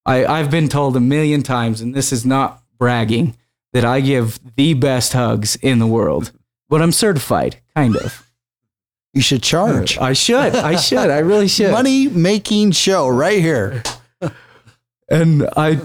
I, 0.06 0.26
I've 0.26 0.50
been 0.50 0.68
told 0.68 0.96
a 0.96 1.00
million 1.00 1.44
times, 1.44 1.82
and 1.82 1.94
this 1.94 2.12
is 2.12 2.26
not 2.26 2.64
bragging, 2.78 3.38
that 3.74 3.86
I 3.86 4.02
give 4.02 4.40
the 4.56 4.74
best 4.74 5.14
hugs 5.14 5.56
in 5.58 5.80
the 5.80 5.88
world. 5.88 6.32
But 6.70 6.82
I'm 6.82 6.92
certified, 6.92 7.58
kind 7.76 7.96
of. 7.96 8.28
You 9.14 9.22
should 9.22 9.44
charge. 9.44 9.98
I 9.98 10.14
should. 10.14 10.56
I 10.56 10.78
should. 10.78 11.10
I 11.10 11.20
really 11.20 11.48
should. 11.48 11.72
Money 11.72 12.08
making 12.08 12.72
show 12.72 13.08
right 13.08 13.40
here. 13.40 13.84
and 15.10 15.48
I 15.56 15.80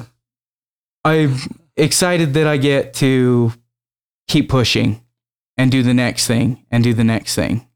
I'm 1.04 1.36
excited 1.76 2.34
that 2.34 2.46
I 2.46 2.56
get 2.56 2.94
to 2.94 3.52
keep 4.28 4.48
pushing 4.48 5.02
and 5.56 5.70
do 5.70 5.82
the 5.82 5.94
next 5.94 6.26
thing 6.26 6.64
and 6.70 6.82
do 6.84 6.94
the 6.94 7.04
next 7.04 7.34
thing 7.34 7.66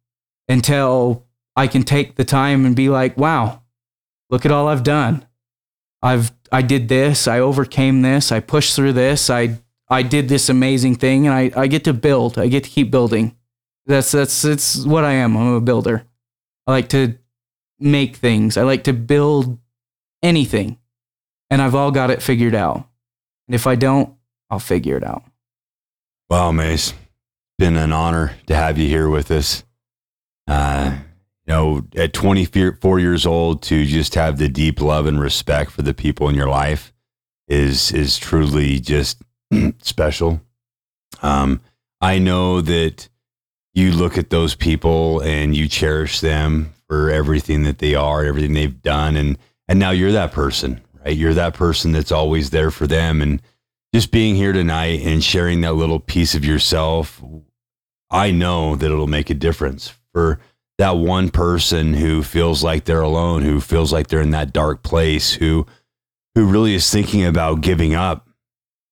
until 0.48 1.26
I 1.60 1.66
can 1.66 1.82
take 1.82 2.16
the 2.16 2.24
time 2.24 2.64
and 2.64 2.74
be 2.74 2.88
like, 2.88 3.18
wow, 3.18 3.60
look 4.30 4.46
at 4.46 4.50
all 4.50 4.66
I've 4.66 4.82
done. 4.82 5.26
I've 6.00 6.32
I 6.50 6.62
did 6.62 6.88
this, 6.88 7.28
I 7.28 7.38
overcame 7.38 8.00
this, 8.00 8.32
I 8.32 8.40
pushed 8.40 8.74
through 8.74 8.94
this, 8.94 9.28
I 9.28 9.58
I 9.90 10.02
did 10.02 10.30
this 10.30 10.48
amazing 10.48 10.94
thing 10.94 11.26
and 11.26 11.34
I, 11.34 11.50
I 11.54 11.66
get 11.66 11.84
to 11.84 11.92
build. 11.92 12.38
I 12.38 12.46
get 12.48 12.64
to 12.64 12.70
keep 12.70 12.90
building. 12.90 13.36
That's 13.84 14.12
that's 14.12 14.42
it's 14.42 14.86
what 14.86 15.04
I 15.04 15.12
am. 15.12 15.36
I'm 15.36 15.52
a 15.52 15.60
builder. 15.60 16.06
I 16.66 16.70
like 16.70 16.88
to 16.90 17.18
make 17.78 18.16
things. 18.16 18.56
I 18.56 18.62
like 18.62 18.84
to 18.84 18.94
build 18.94 19.58
anything. 20.22 20.78
And 21.50 21.60
I've 21.60 21.74
all 21.74 21.90
got 21.90 22.10
it 22.10 22.22
figured 22.22 22.54
out. 22.54 22.88
And 23.48 23.54
if 23.54 23.66
I 23.66 23.74
don't, 23.74 24.14
I'll 24.48 24.60
figure 24.60 24.96
it 24.96 25.04
out. 25.04 25.24
Wow, 26.30 26.52
Mace, 26.52 26.94
been 27.58 27.76
an 27.76 27.92
honor 27.92 28.32
to 28.46 28.54
have 28.54 28.78
you 28.78 28.88
here 28.88 29.10
with 29.10 29.30
us. 29.30 29.62
Uh, 30.46 30.96
know, 31.50 31.86
at 31.96 32.12
24 32.12 33.00
years 33.00 33.26
old, 33.26 33.62
to 33.64 33.84
just 33.84 34.14
have 34.14 34.38
the 34.38 34.48
deep 34.48 34.80
love 34.80 35.06
and 35.06 35.20
respect 35.20 35.70
for 35.70 35.82
the 35.82 35.92
people 35.92 36.28
in 36.28 36.34
your 36.34 36.48
life 36.48 36.92
is 37.48 37.92
is 37.92 38.16
truly 38.16 38.78
just 38.78 39.22
special. 39.82 40.40
Um, 41.20 41.60
I 42.00 42.18
know 42.18 42.60
that 42.60 43.08
you 43.74 43.92
look 43.92 44.16
at 44.16 44.30
those 44.30 44.54
people 44.54 45.20
and 45.20 45.54
you 45.54 45.68
cherish 45.68 46.20
them 46.20 46.72
for 46.88 47.10
everything 47.10 47.64
that 47.64 47.78
they 47.78 47.94
are, 47.94 48.24
everything 48.24 48.54
they've 48.54 48.80
done, 48.82 49.16
and 49.16 49.36
and 49.68 49.78
now 49.78 49.90
you're 49.90 50.12
that 50.12 50.32
person, 50.32 50.80
right? 51.04 51.16
You're 51.16 51.34
that 51.34 51.54
person 51.54 51.92
that's 51.92 52.12
always 52.12 52.50
there 52.50 52.70
for 52.70 52.86
them, 52.86 53.20
and 53.20 53.42
just 53.92 54.12
being 54.12 54.36
here 54.36 54.52
tonight 54.52 55.00
and 55.04 55.22
sharing 55.22 55.60
that 55.62 55.74
little 55.74 55.98
piece 55.98 56.34
of 56.36 56.44
yourself, 56.44 57.20
I 58.10 58.30
know 58.30 58.76
that 58.76 58.86
it'll 58.86 59.08
make 59.08 59.30
a 59.30 59.34
difference 59.34 59.92
for 60.12 60.38
that 60.80 60.96
one 60.96 61.28
person 61.28 61.92
who 61.92 62.22
feels 62.22 62.64
like 62.64 62.86
they're 62.86 63.02
alone, 63.02 63.42
who 63.42 63.60
feels 63.60 63.92
like 63.92 64.06
they're 64.06 64.22
in 64.22 64.30
that 64.30 64.50
dark 64.50 64.82
place, 64.82 65.34
who 65.34 65.66
who 66.34 66.46
really 66.46 66.74
is 66.74 66.90
thinking 66.90 67.22
about 67.22 67.60
giving 67.60 67.94
up. 67.94 68.30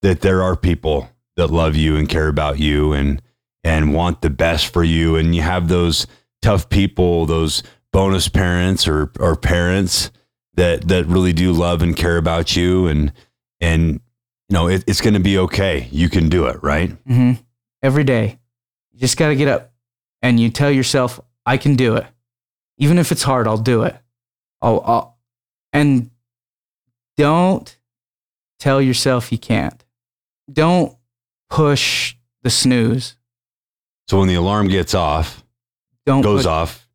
That 0.03 0.21
there 0.21 0.43
are 0.43 0.55
people 0.55 1.09
that 1.37 1.47
love 1.47 1.77
you 1.77 1.97
and 1.97 2.07
care 2.07 2.29
about 2.29 2.59
you 2.59 2.93
and 2.93 3.23
and 3.65 3.95
want 3.95 4.21
the 4.21 4.29
best 4.29 4.71
for 4.71 4.85
you, 4.85 5.17
and 5.17 5.35
you 5.35 5.41
have 5.41 5.69
those 5.69 6.07
tough 6.43 6.69
people, 6.69 7.25
those 7.25 7.63
bonus 7.91 8.29
parents 8.29 8.87
or 8.87 9.11
or 9.19 9.35
parents 9.35 10.11
that 10.57 10.89
that 10.89 11.07
really 11.07 11.33
do 11.33 11.53
love 11.53 11.81
and 11.81 11.97
care 11.97 12.19
about 12.19 12.55
you, 12.55 12.87
and 12.87 13.15
and 13.63 13.93
you 13.93 14.01
know 14.51 14.69
it, 14.69 14.85
it's 14.87 15.01
going 15.01 15.15
to 15.15 15.21
be 15.21 15.39
okay. 15.39 15.89
You 15.91 16.11
can 16.11 16.29
do 16.29 16.45
it, 16.49 16.63
right? 16.63 16.91
hmm 17.07 17.33
Every 17.83 18.05
day, 18.05 18.39
you 18.93 19.01
just 19.01 19.17
got 19.17 19.29
to 19.29 19.37
get 19.37 19.49
up 19.49 19.73
and 20.21 20.39
you 20.39 20.51
tell 20.51 20.71
yourself, 20.71 21.19
I 21.49 21.57
can 21.57 21.77
do 21.77 21.97
it. 21.97 22.07
Even 22.77 22.99
if 22.99 23.11
it's 23.11 23.23
hard, 23.23 23.47
I'll 23.49 23.57
do 23.57 23.83
it. 23.85 23.97
I'll, 24.61 24.81
I'll, 24.85 25.19
and 25.73 26.11
don't 27.17 27.77
tell 28.59 28.83
yourself 28.83 29.33
you 29.33 29.39
can't. 29.39 29.83
Don't 30.53 30.95
push 31.49 32.17
the 32.43 32.51
snooze. 32.51 33.17
So 34.09 34.19
when 34.19 34.29
the 34.29 34.35
alarm 34.35 34.69
gets 34.69 34.95
off, 34.95 35.43
Don't 36.07 36.23
goes 36.23 36.43
put- 36.43 36.51
off, 36.51 36.89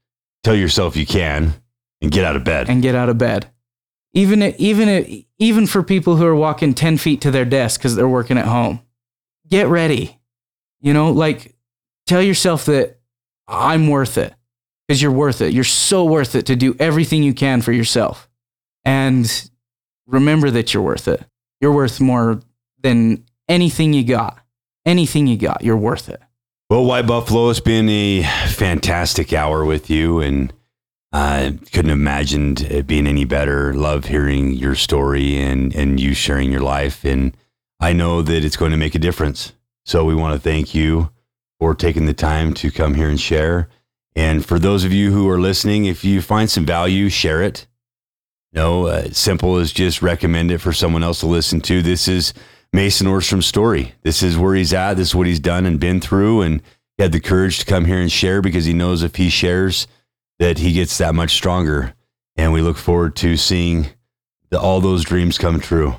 tell 0.44 0.56
yourself 0.56 0.96
you 0.96 1.06
can, 1.06 1.54
and 2.02 2.12
get 2.12 2.24
out 2.26 2.36
of 2.36 2.44
bed. 2.44 2.70
and 2.70 2.82
get 2.82 2.96
out 2.96 3.10
of 3.10 3.18
bed. 3.18 3.48
Even 4.14 4.44
even 4.60 5.24
even 5.40 5.66
for 5.66 5.82
people 5.82 6.18
who 6.18 6.26
are 6.26 6.36
walking 6.36 6.76
ten 6.76 6.98
feet 6.98 7.22
to 7.22 7.32
their 7.32 7.46
desk 7.46 7.80
because 7.80 7.96
they're 7.96 8.08
working 8.08 8.38
at 8.38 8.46
home, 8.46 8.82
get 9.50 9.68
ready. 9.68 10.20
You 10.82 10.94
know, 10.94 11.10
like 11.12 11.56
tell 12.06 12.22
yourself 12.22 12.66
that 12.66 13.00
I'm 13.48 13.88
worth 13.88 14.20
it 14.20 14.34
because 14.88 15.02
you're 15.02 15.12
worth 15.12 15.42
it. 15.42 15.54
You're 15.54 15.64
so 15.64 16.06
worth 16.06 16.36
it 16.36 16.46
to 16.48 16.56
do 16.56 16.76
everything 16.80 17.24
you 17.24 17.34
can 17.34 17.62
for 17.62 17.72
yourself, 17.72 18.30
and 18.86 19.50
remember 20.08 20.52
that 20.52 20.74
you're 20.74 20.84
worth 20.84 21.08
it. 21.08 21.24
You're 21.62 21.74
worth 21.74 22.00
more 22.00 22.42
than 22.82 23.24
anything 23.48 23.94
you 23.94 24.04
got. 24.04 24.40
Anything 24.86 25.28
you 25.28 25.38
got, 25.38 25.64
you're 25.64 25.78
worth 25.78 26.10
it. 26.10 26.22
Well, 26.70 26.84
White 26.84 27.08
Buffalo, 27.08 27.50
it's 27.50 27.60
been 27.60 27.88
a 27.88 28.24
fantastic 28.48 29.32
hour 29.32 29.64
with 29.64 29.90
you, 29.90 30.20
and 30.20 30.52
I 31.14 31.58
couldn't 31.72 31.90
have 31.90 32.00
imagined 32.00 32.62
it 32.62 32.88
being 32.88 33.08
any 33.08 33.24
better. 33.24 33.74
Love 33.74 34.06
hearing 34.06 34.52
your 34.54 34.76
story 34.76 35.40
and 35.40 35.74
and 35.76 36.00
you 36.00 36.14
sharing 36.14 36.52
your 36.52 36.62
life, 36.62 37.06
and 37.06 37.38
I 37.80 37.94
know 37.94 38.22
that 38.22 38.44
it's 38.44 38.58
going 38.58 38.72
to 38.72 38.78
make 38.78 38.96
a 38.96 39.00
difference. 39.00 39.54
So 39.86 40.04
we 40.04 40.16
want 40.16 40.34
to 40.34 40.40
thank 40.40 40.74
you 40.74 41.12
for 41.60 41.76
taking 41.76 42.08
the 42.08 42.14
time 42.14 42.54
to 42.56 42.72
come 42.72 42.96
here 42.96 43.08
and 43.08 43.22
share. 43.22 43.70
And 44.16 44.46
for 44.46 44.60
those 44.60 44.84
of 44.84 44.94
you 44.94 45.12
who 45.12 45.30
are 45.30 45.40
listening, 45.40 45.86
if 45.86 46.04
you 46.04 46.22
find 46.22 46.50
some 46.50 46.66
value, 46.66 47.10
share 47.10 47.42
it. 47.42 47.68
No, 48.52 48.86
uh, 48.86 49.10
simple 49.12 49.58
as 49.58 49.72
just 49.74 50.02
recommend 50.02 50.52
it 50.52 50.60
for 50.60 50.74
someone 50.74 51.04
else 51.04 51.22
to 51.22 51.26
listen 51.26 51.60
to. 51.62 51.82
This 51.82 52.08
is 52.08 52.34
Mason 52.72 53.08
Orstrom's 53.08 53.48
story. 53.48 53.96
This 54.04 54.22
is 54.22 54.38
where 54.38 54.54
he's 54.54 54.74
at. 54.74 54.94
This 54.94 55.10
is 55.10 55.16
what 55.16 55.26
he's 55.26 55.40
done 55.40 55.66
and 55.66 55.80
been 55.80 56.00
through. 56.00 56.42
And 56.42 56.62
he 56.98 57.04
had 57.04 57.12
the 57.12 57.20
courage 57.20 57.60
to 57.60 57.66
come 57.66 57.86
here 57.86 58.00
and 58.00 58.12
share 58.12 58.42
because 58.42 58.66
he 58.66 58.74
knows 58.74 59.02
if 59.02 59.16
he 59.16 59.30
shares, 59.30 59.88
that 60.38 60.60
he 60.60 60.74
gets 60.74 60.98
that 61.00 61.16
much 61.16 61.32
stronger. 61.32 61.96
And 62.36 62.54
we 62.54 62.62
look 62.62 62.78
forward 62.78 63.16
to 63.18 63.38
seeing 63.38 63.88
the, 64.50 64.60
all 64.60 64.82
those 64.82 65.04
dreams 65.04 65.40
come 65.40 65.60
true. 65.60 65.96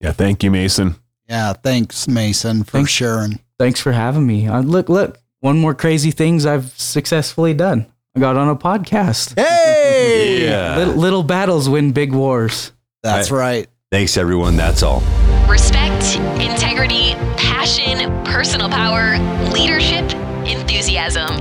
Yeah, 0.00 0.12
thank 0.12 0.42
you, 0.42 0.50
Mason. 0.50 0.96
Yeah, 1.28 1.52
thanks, 1.52 2.08
Mason, 2.08 2.64
for 2.64 2.72
Thanks. 2.72 2.90
sharing. 2.90 3.40
Thanks 3.58 3.80
for 3.80 3.92
having 3.92 4.26
me. 4.26 4.48
Uh, 4.48 4.60
look, 4.60 4.88
look, 4.88 5.18
one 5.42 5.58
more 5.58 5.74
crazy 5.74 6.12
things 6.12 6.46
I've 6.46 6.70
successfully 6.78 7.52
done. 7.52 7.86
I 8.16 8.20
got 8.20 8.36
on 8.36 8.48
a 8.48 8.54
podcast. 8.56 9.36
Hey, 9.38 10.48
Little, 10.76 10.94
little 10.94 11.22
battles 11.24 11.68
win 11.68 11.92
big 11.92 12.12
wars. 12.12 12.72
that's 13.02 13.30
right. 13.30 13.66
Thanks, 13.90 14.16
everyone. 14.16 14.56
That's 14.56 14.82
all. 14.82 15.02
Respect, 15.48 16.16
integrity, 16.40 17.14
passion, 17.36 18.08
personal 18.24 18.68
power, 18.70 19.18
leadership, 19.52 20.10
enthusiasm. 20.46 21.36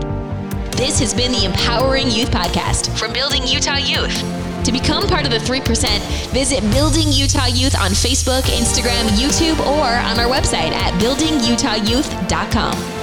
This 0.72 1.00
has 1.00 1.14
been 1.14 1.32
the 1.32 1.46
Empowering 1.46 2.10
Youth 2.10 2.32
Podcast 2.32 2.98
from 2.98 3.14
Building 3.14 3.44
Utah 3.46 3.78
Youth. 3.78 4.24
To 4.66 4.72
become 4.72 5.08
part 5.08 5.26
of 5.26 5.32
the 5.32 5.38
3%, 5.38 6.32
visit 6.32 6.62
Building 6.72 7.12
Utah 7.12 7.46
Youth 7.48 7.76
on 7.78 7.92
Facebook, 7.92 8.42
Instagram, 8.44 9.06
YouTube, 9.18 9.60
or 9.60 9.88
on 10.10 10.20
our 10.20 10.28
website 10.28 10.72
at 10.72 10.94
buildingutah.youth.com. 11.02 13.01